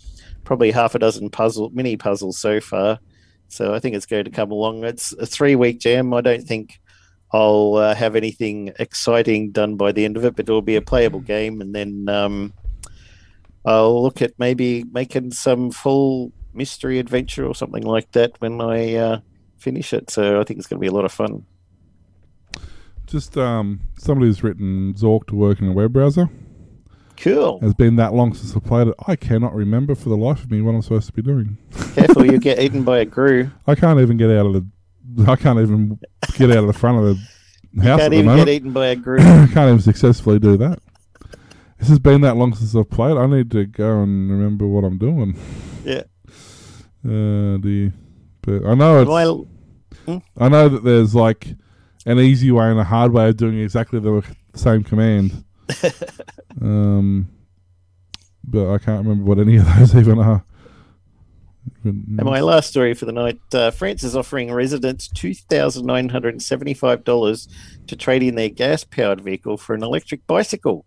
probably 0.45 0.71
half 0.71 0.95
a 0.95 1.01
dozen 1.01 1.29
puzzle 1.29 1.71
mini 1.71 1.97
puzzles 1.97 2.39
so 2.39 2.61
far. 2.61 3.01
So 3.49 3.75
I 3.75 3.81
think 3.81 3.97
it's 3.97 4.07
going 4.07 4.27
to 4.27 4.31
come 4.31 4.53
along. 4.53 4.85
It's 4.85 5.13
a 5.15 5.27
three 5.27 5.57
week 5.57 5.81
jam. 5.81 6.15
I 6.15 6.21
don't 6.21 6.45
think 6.45 6.81
I'll 7.33 7.75
uh, 7.75 7.97
have 7.97 8.15
anything 8.15 8.73
exciting 8.79 9.51
done 9.51 9.75
by 9.75 9.91
the 9.91 10.05
end 10.05 10.17
of 10.17 10.25
it, 10.25 10.37
but 10.37 10.45
it'll 10.45 10.63
be 10.63 10.77
a 10.77 10.83
playable 10.83 11.19
game, 11.19 11.61
and 11.61 11.75
then 11.75 12.09
um, 12.09 12.53
I'll 13.65 14.01
look 14.05 14.23
at 14.23 14.39
maybe 14.39 14.85
making 14.93 15.33
some 15.33 15.73
full 15.73 16.31
mystery 16.55 17.01
adventure 17.01 17.45
or 17.45 17.57
something 17.57 17.83
like 17.83 18.13
that 18.13 18.41
when 18.41 18.61
I 18.61 18.95
uh, 18.95 19.21
finish 19.61 19.93
it. 19.93 20.11
So 20.11 20.41
I 20.41 20.45
think 20.45 20.59
it's 20.59 20.67
going 20.67 20.79
to 20.79 20.81
be 20.81 20.89
a 20.89 20.93
lot 20.93 21.05
of 21.05 21.13
fun. 21.13 21.45
Just 23.07 23.37
um, 23.37 23.81
somebody 23.99 24.29
who's 24.29 24.43
written 24.43 24.95
Zork 24.95 25.27
to 25.29 25.35
work 25.35 25.61
in 25.61 25.69
a 25.69 25.73
web 25.73 25.93
browser. 25.93 26.29
Cool. 27.17 27.59
It's 27.63 27.75
been 27.75 27.97
that 27.97 28.15
long 28.15 28.33
since 28.35 28.57
I 28.57 28.61
played 28.61 28.89
it. 28.89 28.95
I 29.07 29.15
cannot 29.15 29.55
remember 29.55 29.95
for 29.95 30.09
the 30.09 30.17
life 30.17 30.43
of 30.45 30.51
me 30.51 30.63
what 30.63 30.75
I'm 30.75 30.81
supposed 30.83 31.07
to 31.09 31.13
be 31.13 31.21
doing. 31.21 31.59
Careful, 31.95 32.25
you 32.25 32.39
get 32.39 32.59
eaten 32.61 32.83
by 32.83 33.01
a 33.01 33.05
grue. 33.05 33.51
I 33.67 33.75
can't 33.75 34.01
even 34.01 34.17
get 34.17 34.31
out 34.31 34.47
of 34.47 34.53
the. 34.55 34.67
I 35.31 35.37
can't 35.37 35.59
even 35.59 35.99
get 36.39 36.51
out 36.51 36.59
of 36.59 36.67
the 36.69 36.73
front 36.73 37.05
of 37.05 37.19
the 37.75 37.83
house 37.83 37.99
at 37.99 37.99
Can't 37.99 38.11
the 38.13 38.17
even 38.19 38.27
moment. 38.27 38.47
get 38.47 38.55
eaten 38.55 38.73
by 38.73 38.87
a 38.87 38.97
grue. 38.97 39.19
I 39.21 39.47
can't 39.53 39.69
even 39.69 39.81
successfully 39.81 40.39
do 40.39 40.57
that. 40.59 40.79
This 41.79 41.89
has 41.89 41.99
been 41.99 42.21
that 42.21 42.37
long 42.37 42.55
since 42.55 42.75
I've 42.77 42.89
played. 42.89 43.17
I 43.17 43.27
need 43.27 43.51
to 43.51 43.67
go 43.67 44.03
and 44.03 44.31
remember 44.31 44.67
what 44.67 44.85
I'm 44.85 44.99
doing. 44.99 45.37
Yeah. 45.85 46.05
Uh, 47.05 47.57
dear. 47.59 47.93
But 48.43 48.67
I 48.67 48.75
know 48.75 49.01
it's. 49.01 49.09
Well, 49.09 49.49
I 50.37 50.49
know 50.49 50.69
that 50.69 50.85
there's 50.85 51.15
like 51.15 51.55
an 52.07 52.19
easy 52.19 52.51
way 52.51 52.71
and 52.71 52.81
a 52.81 52.85
hard 52.85 53.13
way 53.13 53.29
of 53.29 53.37
doing 53.37 53.61
exactly 53.61 54.01
the 54.01 54.25
same 54.55 54.83
command. 54.83 55.45
um, 56.61 57.29
but 58.45 58.73
I 58.73 58.79
can't 58.79 59.07
remember 59.07 59.25
what 59.25 59.39
any 59.39 59.57
of 59.57 59.67
those 59.77 59.95
even 59.97 60.19
are. 60.19 60.45
And 61.85 62.17
my 62.17 62.41
last 62.41 62.71
story 62.71 62.95
for 62.95 63.05
the 63.07 63.13
night 63.13 63.39
uh, 63.53 63.71
France 63.71 64.03
is 64.03 64.17
offering 64.17 64.53
residents 64.53 65.09
$2,975 65.09 67.49
to 67.87 67.97
trade 67.97 68.23
in 68.23 68.35
their 68.35 68.51
gas 68.51 68.85
powered 68.85 69.21
vehicle 69.21 69.57
for 69.57 69.75
an 69.75 69.83
electric 69.83 70.27
bicycle. 70.27 70.85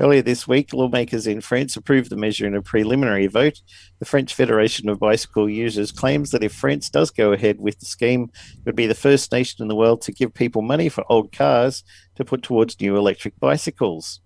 Earlier 0.00 0.22
this 0.22 0.48
week, 0.48 0.72
lawmakers 0.72 1.26
in 1.26 1.42
France 1.42 1.76
approved 1.76 2.08
the 2.08 2.16
measure 2.16 2.46
in 2.46 2.54
a 2.54 2.62
preliminary 2.62 3.26
vote. 3.26 3.60
The 3.98 4.06
French 4.06 4.34
Federation 4.34 4.88
of 4.88 4.98
Bicycle 4.98 5.46
Users 5.46 5.92
claims 5.92 6.30
that 6.30 6.42
if 6.42 6.54
France 6.54 6.88
does 6.88 7.10
go 7.10 7.32
ahead 7.32 7.60
with 7.60 7.78
the 7.80 7.84
scheme, 7.84 8.30
it 8.32 8.64
would 8.64 8.76
be 8.76 8.86
the 8.86 8.94
first 8.94 9.30
nation 9.30 9.58
in 9.60 9.68
the 9.68 9.76
world 9.76 10.00
to 10.02 10.12
give 10.12 10.32
people 10.32 10.62
money 10.62 10.88
for 10.88 11.04
old 11.10 11.32
cars 11.32 11.84
to 12.14 12.24
put 12.24 12.42
towards 12.42 12.80
new 12.80 12.96
electric 12.96 13.38
bicycles. 13.38 14.20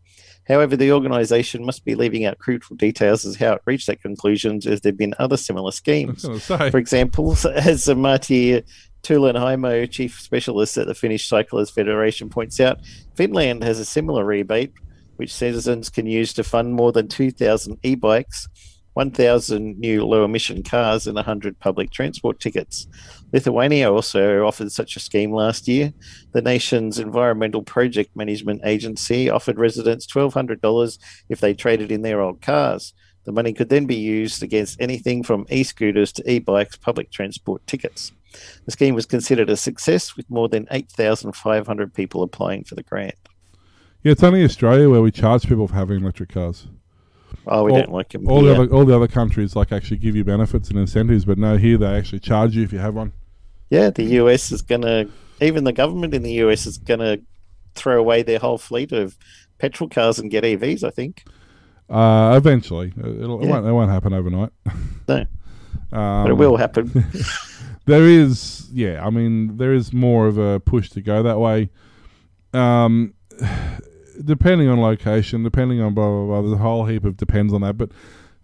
However, 0.46 0.76
the 0.76 0.92
organisation 0.92 1.64
must 1.64 1.84
be 1.84 1.96
leaving 1.96 2.24
out 2.24 2.38
crucial 2.38 2.76
details 2.76 3.24
as 3.24 3.34
how 3.34 3.54
it 3.54 3.62
reached 3.64 3.88
that 3.88 4.00
conclusion, 4.00 4.60
as 4.66 4.80
there 4.80 4.90
have 4.90 4.96
been 4.96 5.14
other 5.18 5.36
similar 5.36 5.72
schemes. 5.72 6.22
going 6.22 6.38
to 6.38 6.44
say. 6.44 6.70
For 6.70 6.78
example, 6.78 7.36
as 7.54 7.88
Marty 7.88 8.62
Tulenheimo, 9.02 9.90
chief 9.90 10.20
specialist 10.20 10.76
at 10.78 10.86
the 10.86 10.94
Finnish 10.94 11.26
Cyclists 11.26 11.70
Federation, 11.70 12.28
points 12.28 12.60
out, 12.60 12.78
Finland 13.16 13.64
has 13.64 13.80
a 13.80 13.84
similar 13.84 14.24
rebate, 14.24 14.72
which 15.16 15.34
citizens 15.34 15.88
can 15.88 16.06
use 16.06 16.32
to 16.34 16.44
fund 16.44 16.74
more 16.74 16.92
than 16.92 17.08
2,000 17.08 17.78
e 17.82 17.94
bikes, 17.94 18.48
1,000 18.94 19.78
new 19.78 20.04
low 20.04 20.24
emission 20.24 20.62
cars, 20.62 21.06
and 21.06 21.16
100 21.16 21.58
public 21.58 21.90
transport 21.90 22.38
tickets. 22.40 22.86
Lithuania 23.32 23.92
also 23.92 24.46
offered 24.46 24.70
such 24.70 24.96
a 24.96 25.00
scheme 25.00 25.32
last 25.32 25.66
year. 25.66 25.92
The 26.32 26.42
nation's 26.42 26.98
Environmental 26.98 27.62
Project 27.62 28.14
Management 28.14 28.60
Agency 28.64 29.28
offered 29.28 29.58
residents 29.58 30.06
$1,200 30.06 30.98
if 31.28 31.40
they 31.40 31.54
traded 31.54 31.90
in 31.90 32.02
their 32.02 32.20
old 32.20 32.40
cars. 32.40 32.94
The 33.24 33.32
money 33.32 33.52
could 33.52 33.70
then 33.70 33.86
be 33.86 33.96
used 33.96 34.42
against 34.42 34.80
anything 34.80 35.22
from 35.22 35.46
e 35.50 35.64
scooters 35.64 36.12
to 36.12 36.30
e 36.30 36.38
bikes, 36.38 36.76
public 36.76 37.10
transport 37.10 37.66
tickets. 37.66 38.12
The 38.66 38.72
scheme 38.72 38.94
was 38.94 39.06
considered 39.06 39.50
a 39.50 39.56
success 39.56 40.16
with 40.16 40.28
more 40.30 40.48
than 40.48 40.68
8,500 40.70 41.94
people 41.94 42.22
applying 42.22 42.64
for 42.64 42.74
the 42.74 42.82
grant. 42.82 43.14
Yeah, 44.04 44.12
it's 44.12 44.22
only 44.22 44.44
Australia 44.44 44.88
where 44.90 45.00
we 45.02 45.10
charge 45.10 45.48
people 45.48 45.66
for 45.66 45.74
having 45.74 46.02
electric 46.02 46.28
cars. 46.28 46.68
Oh, 47.46 47.64
we 47.64 47.72
All- 47.72 47.78
don't 47.78 47.92
like 47.92 48.10
them. 48.10 48.28
All 48.28 48.42
here. 48.44 48.54
the 48.54 48.62
other 48.62 48.72
all 48.74 48.84
the 48.84 48.94
other 48.94 49.08
countries 49.08 49.56
like 49.56 49.72
actually 49.72 49.96
give 49.98 50.14
you 50.14 50.24
benefits 50.24 50.68
and 50.70 50.78
incentives, 50.78 51.24
but 51.24 51.38
no, 51.38 51.56
here 51.56 51.76
they 51.78 51.86
actually 51.86 52.20
charge 52.20 52.54
you 52.54 52.62
if 52.62 52.72
you 52.72 52.78
have 52.78 52.94
one. 52.94 53.12
Yeah, 53.70 53.90
the 53.90 54.04
US 54.20 54.52
is 54.52 54.62
going 54.62 54.82
to, 54.82 55.08
even 55.40 55.64
the 55.64 55.72
government 55.72 56.14
in 56.14 56.22
the 56.22 56.32
US 56.44 56.66
is 56.66 56.78
going 56.78 57.00
to 57.00 57.20
throw 57.74 57.98
away 57.98 58.22
their 58.22 58.38
whole 58.38 58.58
fleet 58.58 58.92
of 58.92 59.16
petrol 59.58 59.88
cars 59.88 60.18
and 60.18 60.30
get 60.30 60.44
EVs, 60.44 60.84
I 60.84 60.90
think. 60.90 61.24
Uh, 61.90 62.34
eventually, 62.36 62.92
Uh, 63.02 63.08
it'll, 63.08 63.40
it 63.40 63.46
Yeah. 63.46 63.50
won't 63.52 63.66
it 63.66 63.72
won't 63.72 63.90
happen 63.90 64.12
overnight. 64.12 64.50
No. 65.08 65.16
um, 65.92 66.24
But 66.24 66.30
it 66.30 66.34
will 66.34 66.56
happen. 66.56 66.90
There 67.86 68.04
is, 68.08 68.70
yeah. 68.72 69.06
I 69.06 69.10
mean, 69.10 69.58
there 69.58 69.74
is 69.74 69.92
more 69.92 70.26
of 70.26 70.38
a 70.38 70.58
push 70.58 70.88
to 70.90 71.02
go 71.02 71.22
that 71.22 71.38
way. 71.38 71.68
Um, 72.54 73.12
depending 74.22 74.68
on 74.68 74.80
location, 74.80 75.42
depending 75.42 75.80
on 75.80 75.94
blah 75.94 76.08
blah 76.08 76.26
blah. 76.26 76.42
There's 76.42 76.54
a 76.54 76.62
whole 76.62 76.86
heap 76.86 77.04
of 77.04 77.16
depends 77.16 77.52
on 77.52 77.62
that, 77.62 77.76
but 77.76 77.90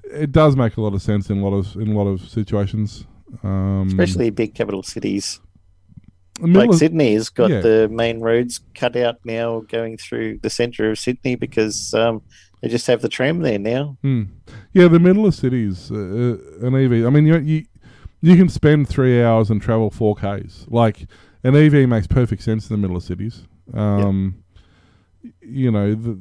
it 0.04 0.32
does 0.32 0.56
make 0.56 0.76
a 0.76 0.80
lot 0.80 0.94
of 0.94 1.02
sense 1.02 1.30
in 1.30 1.38
a 1.38 1.48
lot 1.48 1.56
of 1.56 1.76
in 1.76 1.88
a 1.88 1.98
lot 1.98 2.08
of 2.08 2.28
situations. 2.28 3.06
Um, 3.42 3.86
Especially 3.88 4.30
big 4.30 4.54
capital 4.54 4.82
cities. 4.82 5.40
Like 6.40 6.72
Sydney 6.72 7.14
has 7.14 7.28
got 7.28 7.50
yeah. 7.50 7.60
the 7.60 7.88
main 7.90 8.20
roads 8.20 8.60
cut 8.74 8.96
out 8.96 9.16
now 9.24 9.60
going 9.60 9.98
through 9.98 10.38
the 10.38 10.48
centre 10.48 10.90
of 10.90 10.98
Sydney 10.98 11.34
because 11.34 11.92
um, 11.92 12.22
they 12.62 12.68
just 12.68 12.86
have 12.86 13.02
the 13.02 13.10
tram 13.10 13.40
there 13.40 13.58
now. 13.58 13.98
Hmm. 14.00 14.22
Yeah, 14.72 14.88
the 14.88 14.98
middle 14.98 15.26
of 15.26 15.34
cities, 15.34 15.90
uh, 15.90 15.94
uh, 15.94 16.66
an 16.66 16.74
EV. 16.74 17.06
I 17.06 17.10
mean, 17.10 17.26
you, 17.26 17.38
you 17.38 17.66
you 18.22 18.36
can 18.36 18.48
spend 18.48 18.88
three 18.88 19.22
hours 19.22 19.50
and 19.50 19.60
travel 19.60 19.90
four 19.90 20.14
k's. 20.14 20.66
Like 20.68 21.06
an 21.44 21.56
EV 21.56 21.88
makes 21.88 22.06
perfect 22.06 22.42
sense 22.42 22.68
in 22.70 22.74
the 22.74 22.80
middle 22.80 22.96
of 22.96 23.02
cities. 23.02 23.46
Um, 23.74 24.42
You 25.40 25.70
know, 25.70 25.94
the 25.94 26.18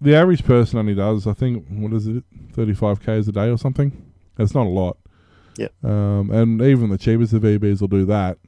the 0.00 0.14
average 0.14 0.44
person 0.44 0.78
only 0.78 0.94
does, 0.94 1.26
I 1.26 1.32
think, 1.32 1.66
what 1.68 1.92
is 1.92 2.06
it, 2.06 2.24
thirty 2.52 2.74
five 2.74 3.00
k's 3.00 3.28
a 3.28 3.32
day 3.32 3.48
or 3.50 3.58
something. 3.58 4.12
That's 4.36 4.54
not 4.54 4.66
a 4.66 4.70
lot. 4.70 4.98
Yeah. 5.56 5.68
Um, 5.82 6.30
and 6.30 6.62
even 6.62 6.90
the 6.90 6.98
cheapest 6.98 7.32
of 7.32 7.42
EVs 7.42 7.80
will 7.80 7.88
do 7.88 8.04
that. 8.06 8.38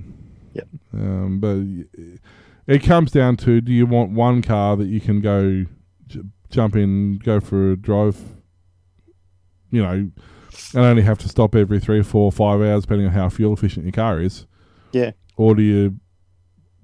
Yep. 0.55 0.69
Um, 0.95 1.41
but 1.41 2.73
it 2.73 2.81
comes 2.81 3.11
down 3.11 3.37
to: 3.39 3.61
do 3.61 3.73
you 3.73 3.87
want 3.87 4.13
one 4.13 4.43
car 4.43 4.77
that 4.77 4.87
you 4.87 5.01
can 5.01 5.21
go 5.21 5.67
j- 6.07 6.21
jump 6.51 6.77
in, 6.77 7.19
go 7.19 7.41
for 7.41 7.73
a 7.73 7.77
drive, 7.77 8.21
you 9.71 9.83
know, 9.83 10.11
and 10.75 10.85
only 10.85 11.03
have 11.03 11.19
to 11.19 11.29
stop 11.29 11.55
every 11.55 11.81
three, 11.81 12.03
four, 12.03 12.31
five 12.31 12.61
hours, 12.61 12.83
depending 12.83 13.09
on 13.09 13.13
how 13.13 13.29
fuel 13.29 13.53
efficient 13.53 13.85
your 13.85 13.93
car 13.93 14.21
is. 14.21 14.47
Yeah. 14.93 15.13
Or 15.37 15.55
do 15.55 15.63
you 15.63 15.97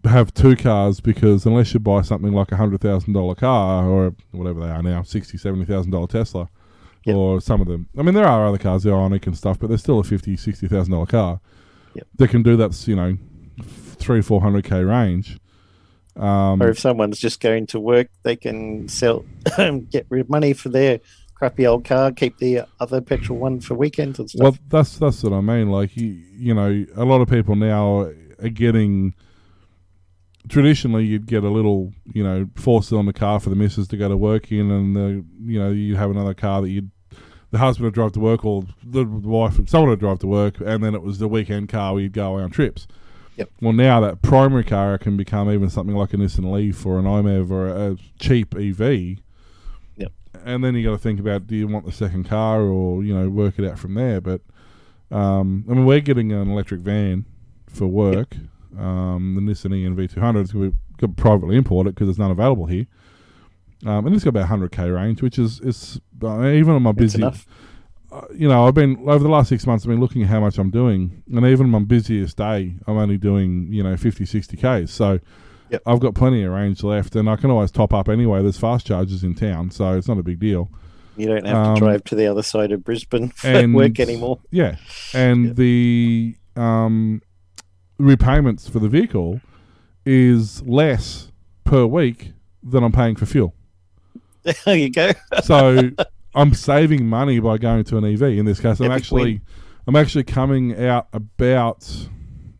have 0.07 0.32
two 0.34 0.57
cars 0.57 1.00
because 1.00 1.46
unless 1.46 1.72
you 1.74 1.80
buy 1.80 2.02
something 2.02 2.32
like 2.32 2.52
a 2.52 2.57
hundred 2.57 2.80
thousand 2.80 3.12
dollar 3.12 3.34
car 3.34 3.86
or 3.88 4.14
whatever 4.32 4.61
they 4.61 4.68
are 4.70 4.82
now, 4.82 5.02
sixty, 5.02 5.38
seventy 5.38 5.64
thousand 5.64 5.92
dollar 5.92 6.07
Tesla, 6.07 6.48
Yep. 7.04 7.16
or 7.16 7.40
some 7.40 7.61
of 7.61 7.68
them. 7.68 7.88
I 7.96 8.02
mean, 8.02 8.14
there 8.14 8.26
are 8.26 8.46
other 8.46 8.59
cars, 8.59 8.82
the 8.82 8.90
Ioniq 8.90 9.26
and 9.26 9.36
stuff, 9.36 9.59
but 9.59 9.68
they're 9.68 9.78
still 9.78 9.98
a 10.00 10.04
fifty, 10.04 10.36
sixty 10.36 10.66
thousand 10.68 10.92
dollar 10.92 11.07
car. 11.07 11.40
Yep. 11.94 12.07
That 12.16 12.28
can 12.28 12.42
do 12.42 12.57
that, 12.57 12.88
you 12.88 12.96
know, 12.96 13.16
three, 13.62 14.22
four 14.22 14.40
hundred 14.40 14.64
k 14.64 14.82
range. 14.82 15.38
Um, 16.16 16.62
Or 16.62 16.68
if 16.68 16.78
someone's 16.78 17.18
just 17.18 17.40
going 17.40 17.66
to 17.68 17.80
work, 17.80 18.09
they 18.22 18.36
can 18.36 18.88
sell, 18.88 19.24
get 19.90 20.07
rid 20.09 20.22
of 20.22 20.30
money 20.30 20.52
for 20.54 20.70
their 20.70 21.00
crappy 21.34 21.66
old 21.66 21.84
car, 21.84 22.11
keep 22.11 22.38
the 22.38 22.62
other 22.80 23.02
petrol 23.02 23.38
one 23.38 23.61
for 23.61 23.74
weekends 23.74 24.18
and 24.18 24.30
stuff. 24.30 24.42
Well, 24.42 24.57
that's 24.68 24.96
that's 24.98 25.22
what 25.22 25.32
I 25.34 25.40
mean. 25.42 25.70
Like 25.70 25.96
you, 25.96 26.07
you 26.07 26.54
know, 26.54 26.86
a 26.96 27.04
lot 27.04 27.20
of 27.20 27.28
people 27.28 27.54
now 27.54 27.98
are 28.42 28.48
getting. 28.48 29.14
Traditionally, 30.49 31.05
you'd 31.05 31.26
get 31.26 31.42
a 31.42 31.49
little, 31.49 31.92
you 32.12 32.22
know, 32.22 32.49
four 32.55 32.82
cylinder 32.82 33.12
car 33.12 33.40
for 33.40 33.51
the 33.51 33.57
missus 33.57 33.88
to 33.88 33.97
go 33.97 34.09
to 34.09 34.16
work 34.16 34.53
in, 34.53 34.70
and 34.70 34.94
the, 34.94 35.24
you 35.44 35.59
know, 35.59 35.70
you'd 35.70 35.97
have 35.97 36.11
another 36.11 36.34
car 36.34 36.62
that 36.62 36.70
you'd 36.70 36.90
the 37.51 37.59
husband 37.59 37.84
would 37.84 37.94
drive 37.94 38.12
to 38.12 38.20
work 38.20 38.44
or 38.44 38.64
the 38.84 39.05
wife, 39.05 39.59
and 39.59 39.68
someone 39.68 39.90
would 39.90 40.01
drive 40.01 40.18
to 40.20 40.26
work, 40.26 40.61
and 40.61 40.82
then 40.82 40.94
it 40.94 41.03
was 41.03 41.18
the 41.18 41.28
weekend 41.28 41.68
car 41.68 41.94
we'd 41.94 42.12
go 42.12 42.34
on 42.34 42.51
trips. 42.51 42.86
Yep. 43.36 43.51
Well, 43.61 43.72
now 43.72 44.01
that 44.01 44.22
primary 44.22 44.64
car 44.64 44.97
can 44.99 45.16
become 45.16 45.51
even 45.51 45.68
something 45.68 45.94
like 45.94 46.14
a 46.14 46.16
Nissan 46.16 46.51
Leaf 46.51 46.84
or 46.86 46.99
an 46.99 47.07
i-MiEV 47.07 47.51
or 47.51 47.66
a, 47.68 47.97
cheap 48.18 48.55
EV. 48.55 49.18
Yep. 49.97 50.12
And 50.44 50.64
then 50.64 50.74
you 50.74 50.84
got 50.84 50.92
to 50.92 50.99
think 50.99 51.20
about 51.20 51.47
do 51.47 51.55
you 51.55 51.68
want 51.68 51.84
the 51.84 51.92
second 51.92 52.24
car 52.24 52.62
or 52.62 53.05
you 53.05 53.14
know 53.14 53.28
work 53.28 53.59
it 53.59 53.68
out 53.68 53.78
from 53.78 53.94
there. 53.94 54.20
But 54.20 54.40
um, 55.11 55.64
I 55.68 55.74
mean, 55.74 55.84
we're 55.84 56.01
getting 56.01 56.32
an 56.32 56.51
electric 56.51 56.80
van 56.80 57.26
for 57.68 57.86
work. 57.86 58.36
Um, 58.79 59.35
the 59.35 59.41
Nissan 59.41 59.74
e-NV200 59.74 60.43
is 60.43 60.53
going 60.53 60.77
to 60.99 61.09
be 61.09 61.14
privately 61.14 61.57
imported 61.57 61.95
because 61.95 62.07
there's 62.09 62.18
none 62.18 62.31
available 62.31 62.66
here. 62.66 62.87
Um, 63.85 64.07
and 64.07 64.14
it's 64.14 64.24
got 64.24 64.31
about 64.31 64.49
100k 64.49 64.95
range, 64.95 65.22
which 65.22 65.39
is 65.39 65.61
is 65.61 66.01
uh, 66.22 66.47
even 66.47 66.74
on 66.74 66.83
my 66.83 66.93
That's 66.93 67.14
busy 67.16 67.22
uh, 68.12 68.20
you 68.35 68.49
know, 68.49 68.66
I've 68.66 68.74
been 68.74 68.97
over 69.09 69.18
the 69.18 69.29
last 69.29 69.49
six 69.49 69.66
months. 69.66 69.85
I've 69.85 69.91
been 69.91 70.01
looking 70.01 70.22
at 70.22 70.29
how 70.29 70.41
much 70.41 70.59
I'm 70.59 70.70
doing, 70.70 71.22
and 71.31 71.45
even 71.45 71.66
on 71.66 71.70
my 71.70 71.79
busiest 71.81 72.37
day, 72.37 72.77
I'm 72.87 72.97
only 72.97 73.18
doing 73.18 73.68
you 73.72 73.83
know 73.83 73.97
50, 73.97 74.24
60 74.24 74.57
k's. 74.57 74.91
So 74.91 75.18
Yep. 75.68 75.83
I've 75.85 75.99
got 75.99 76.14
plenty 76.14 76.45
of 76.45 76.53
range 76.53 76.85
left, 76.85 77.16
and 77.16 77.29
I 77.29 77.35
can 77.35 77.51
always 77.51 77.72
top 77.72 77.93
up 77.93 78.09
anyway. 78.09 78.41
There's 78.41 78.57
fast 78.57 78.87
chargers 78.87 79.24
in 79.24 79.35
town, 79.35 79.72
so 79.72 79.95
it's 79.97 80.07
not 80.07 80.16
a 80.16 80.22
big 80.22 80.39
deal. 80.39 80.70
You 81.16 81.27
don't 81.27 81.45
have 81.45 81.57
Um, 81.57 81.74
to 81.74 81.81
drive 81.81 82.05
to 82.05 82.14
the 82.14 82.29
other 82.29 82.45
side 82.45 82.70
of 82.70 82.85
Brisbane 82.85 83.29
for 83.35 83.49
and- 83.49 83.74
work 83.74 83.99
anymore. 83.99 84.39
Yeah, 84.53 84.77
and 85.12 85.47
Yep. 85.47 85.57
the 85.57 86.37
um, 86.55 87.20
repayments 87.99 88.68
for 88.68 88.78
the 88.78 88.88
vehicle 88.88 89.40
is 90.05 90.62
less 90.62 91.32
per 91.64 91.86
week 91.86 92.32
than 92.62 92.82
I'm 92.84 92.92
paying 92.92 93.16
for 93.16 93.26
fuel. 93.26 93.55
There 94.64 94.76
you 94.76 94.90
go. 94.90 95.11
so 95.42 95.90
I'm 96.32 96.55
saving 96.55 97.07
money 97.07 97.40
by 97.40 97.59
going 97.59 97.82
to 97.82 97.99
an 97.99 98.05
EV. 98.05 98.22
In 98.22 98.44
this 98.44 98.61
case, 98.61 98.78
I'm 98.78 98.92
Epic 98.92 99.03
actually 99.03 99.22
win. 99.22 99.42
I'm 99.88 99.97
actually 99.97 100.22
coming 100.22 100.78
out 100.86 101.09
about 101.12 102.09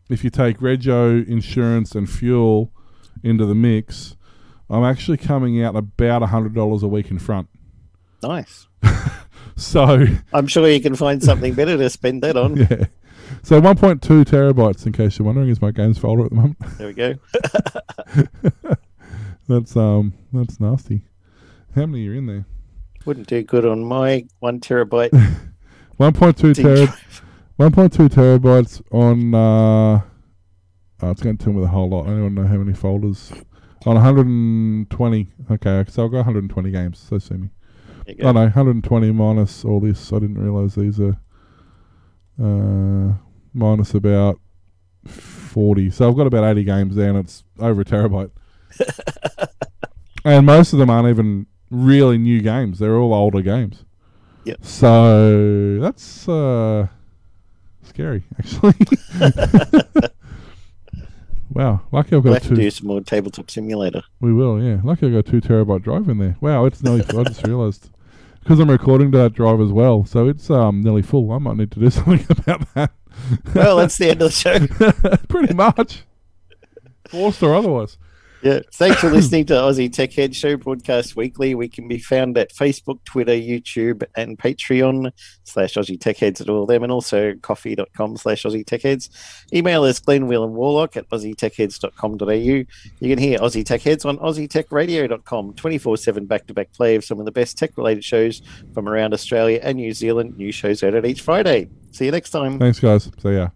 if 0.09 0.21
you 0.21 0.29
take 0.29 0.57
rego, 0.59 1.25
insurance, 1.25 1.95
and 1.95 2.09
fuel 2.09 2.73
into 3.23 3.45
the 3.45 3.55
mix, 3.55 4.17
I'm 4.69 4.83
actually 4.83 5.15
coming 5.15 5.63
out 5.63 5.77
about 5.77 6.23
hundred 6.23 6.55
dollars 6.55 6.83
a 6.83 6.89
week 6.89 7.09
in 7.09 7.19
front. 7.19 7.47
Nice. 8.21 8.67
So 9.57 10.05
I'm 10.33 10.45
sure 10.45 10.69
you 10.69 10.79
can 10.79 10.95
find 10.95 11.21
something 11.21 11.55
better 11.55 11.77
to 11.77 11.89
spend 11.89 12.21
that 12.21 12.37
on. 12.37 12.57
yeah. 12.57 12.85
So 13.43 13.61
1.2 13.61 13.99
terabytes, 14.25 14.85
in 14.85 14.93
case 14.93 15.17
you're 15.17 15.25
wondering, 15.25 15.49
is 15.49 15.61
my 15.61 15.71
games 15.71 15.97
folder 15.97 16.25
at 16.25 16.29
the 16.29 16.35
moment. 16.35 16.57
There 16.77 16.87
we 16.87 16.93
go. 16.93 17.15
That's 19.47 19.77
um, 19.77 20.13
that's 20.33 20.59
nasty. 20.59 21.03
How 21.73 21.85
many 21.85 22.07
are 22.09 22.13
in 22.13 22.25
there? 22.25 22.45
Wouldn't 23.05 23.27
do 23.27 23.41
good 23.43 23.65
on 23.65 23.83
my 23.85 24.25
one 24.39 24.59
terabyte 24.59 25.11
1.2 25.99 26.53
terabytes. 26.53 27.21
1.2 27.57 28.09
terabytes 28.09 28.81
on. 28.91 29.33
Uh, 29.33 30.01
oh, 31.01 31.11
it's 31.11 31.21
going 31.21 31.37
to 31.37 31.43
tell 31.43 31.53
me 31.53 31.61
the 31.61 31.67
whole 31.67 31.89
lot. 31.89 32.07
I 32.07 32.09
don't 32.09 32.35
know 32.35 32.45
how 32.45 32.57
many 32.57 32.73
folders. 32.73 33.31
On 33.85 33.93
120. 33.95 35.27
Okay, 35.51 35.85
so 35.89 36.03
I've 36.03 36.11
got 36.11 36.17
120 36.17 36.71
games. 36.71 36.99
So 36.99 37.17
sue 37.17 37.37
me. 37.37 37.49
I. 38.07 38.15
Oh 38.21 38.33
120 38.33 39.11
minus 39.11 39.63
all 39.63 39.79
this. 39.79 40.11
I 40.11 40.19
didn't 40.19 40.43
realise 40.43 40.75
these 40.75 40.99
are 40.99 41.17
uh, 42.41 43.13
minus 43.53 43.93
about 43.93 44.39
40. 45.05 45.89
So 45.91 46.09
I've 46.09 46.15
got 46.15 46.27
about 46.27 46.43
80 46.43 46.63
games 46.63 46.95
there, 46.95 47.09
and 47.09 47.17
it's 47.17 47.43
over 47.59 47.81
a 47.81 47.85
terabyte. 47.85 48.31
and 50.25 50.45
most 50.45 50.73
of 50.73 50.79
them 50.79 50.89
aren't 50.89 51.09
even 51.09 51.47
really 51.69 52.17
new 52.17 52.41
games. 52.41 52.79
They're 52.79 52.97
all 52.97 53.13
older 53.13 53.41
games. 53.41 53.83
Yep. 54.45 54.63
So 54.63 55.79
that's 55.79 56.27
uh, 56.29 56.87
scary, 57.83 58.23
actually. 58.39 58.75
wow, 61.49 61.81
lucky 61.91 62.15
I've 62.15 62.23
We'll 62.23 62.33
got 62.33 62.43
have 62.43 62.43
to 62.43 62.49
two. 62.49 62.55
do 62.55 62.71
some 62.71 62.87
more 62.87 63.01
tabletop 63.01 63.51
simulator. 63.51 64.03
We 64.21 64.33
will, 64.33 64.61
yeah. 64.61 64.79
Lucky 64.83 65.07
I 65.07 65.09
got 65.09 65.17
a 65.17 65.23
two 65.23 65.41
terabyte 65.41 65.83
drive 65.83 66.07
in 66.07 66.19
there. 66.19 66.37
Wow, 66.39 66.65
it's 66.65 66.81
nearly. 66.81 67.01
I 67.01 67.23
just 67.23 67.45
realised 67.45 67.89
because 68.47 68.61
I'm 68.61 68.71
recording 68.71 69.11
to 69.11 69.17
that 69.17 69.33
drive 69.33 69.59
as 69.59 69.73
well, 69.73 70.05
so 70.05 70.29
it's 70.29 70.49
um 70.49 70.81
nearly 70.81 71.01
full. 71.01 71.33
I 71.33 71.37
might 71.37 71.57
need 71.57 71.69
to 71.71 71.81
do 71.81 71.89
something 71.89 72.25
about 72.29 72.73
that. 72.75 72.91
Well, 73.53 73.75
that's 73.75 73.97
the 73.97 74.11
end 74.11 74.21
of 74.21 74.29
the 74.29 74.31
show. 74.31 75.17
Pretty 75.27 75.53
much, 75.53 76.03
forced 77.09 77.43
or 77.43 77.53
otherwise. 77.53 77.97
Yeah. 78.47 78.61
Thanks 78.75 79.01
for 79.01 79.09
listening 79.09 79.45
to 79.47 79.53
Aussie 79.55 79.91
Tech 79.91 80.13
Head 80.13 80.33
Show 80.33 80.55
broadcast 80.55 81.17
weekly. 81.17 81.53
We 81.53 81.67
can 81.67 81.85
be 81.89 81.97
found 81.97 82.37
at 82.37 82.53
Facebook, 82.53 83.03
Twitter, 83.03 83.33
YouTube, 83.33 84.03
and 84.15 84.39
Patreon 84.39 85.11
slash 85.43 85.73
Aussie 85.73 85.99
Tech 85.99 86.15
Heads 86.15 86.39
at 86.39 86.47
all 86.47 86.61
of 86.61 86.69
them, 86.69 86.81
and 86.81 86.89
also 86.89 87.33
ko-fi.com 87.41 88.15
slash 88.15 88.43
Aussie 88.43 88.65
Tech 88.65 88.83
Heads. 88.83 89.09
Email 89.53 89.83
us 89.83 89.99
Glenn 89.99 90.27
Wheel 90.27 90.45
and 90.45 90.53
Warlock 90.53 90.95
at 90.95 91.09
aussietechheads.com.au. 91.09 92.31
You 92.31 92.65
can 93.01 93.17
hear 93.17 93.37
Aussie 93.39 93.65
Tech 93.65 93.81
Heads 93.81 94.05
on 94.05 94.17
aussietechradio.com 94.19 95.53
24 95.55 95.97
7 95.97 96.25
back 96.25 96.47
to 96.47 96.53
back 96.53 96.71
play 96.71 96.95
of 96.95 97.03
some 97.03 97.19
of 97.19 97.25
the 97.25 97.33
best 97.33 97.57
tech 97.57 97.77
related 97.77 98.05
shows 98.05 98.41
from 98.73 98.87
around 98.87 99.13
Australia 99.13 99.59
and 99.61 99.75
New 99.75 99.91
Zealand. 99.91 100.37
New 100.37 100.53
shows 100.53 100.83
out 100.83 100.95
at 100.95 101.05
each 101.05 101.19
Friday. 101.19 101.67
See 101.91 102.05
you 102.05 102.11
next 102.11 102.29
time. 102.29 102.59
Thanks, 102.59 102.79
guys. 102.79 103.11
See 103.21 103.33
ya. 103.33 103.49